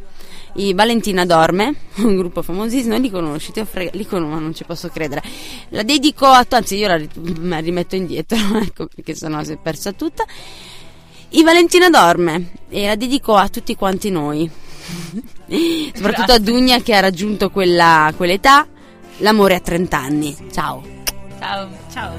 i 0.54 0.74
Valentina 0.74 1.24
Dorme, 1.24 1.74
un 2.04 2.16
gruppo 2.16 2.42
famosissimo, 2.42 2.96
li 2.98 3.10
conosci, 3.10 3.52
ho 3.56 3.66
li 3.92 4.06
conosco, 4.06 4.38
non 4.38 4.54
ci 4.54 4.64
posso 4.64 4.88
credere. 4.88 5.22
La 5.70 5.82
dedico 5.82 6.26
a, 6.26 6.46
anzi 6.48 6.76
io 6.76 6.88
la, 6.88 7.58
rimetto 7.58 7.96
indietro, 7.96 8.38
ecco 8.60 8.86
perché 8.86 9.14
sennò 9.14 9.42
si 9.42 9.52
è 9.52 9.58
persa 9.58 9.92
tutta. 9.92 10.24
I 11.30 11.42
Valentina 11.42 11.90
Dorme 11.90 12.52
e 12.68 12.86
la 12.86 12.94
dedico 12.94 13.34
a 13.34 13.48
tutti 13.48 13.74
quanti 13.74 14.10
noi, 14.10 14.48
soprattutto 15.94 16.32
a 16.32 16.38
Dugna 16.38 16.80
che 16.80 16.94
ha 16.94 17.00
raggiunto 17.00 17.50
quella, 17.50 18.12
quell'età, 18.16 18.66
l'amore 19.18 19.56
a 19.56 19.60
30 19.60 19.98
anni. 19.98 20.36
Ciao. 20.52 20.82
Ciao, 21.40 21.68
ciao. 21.90 22.12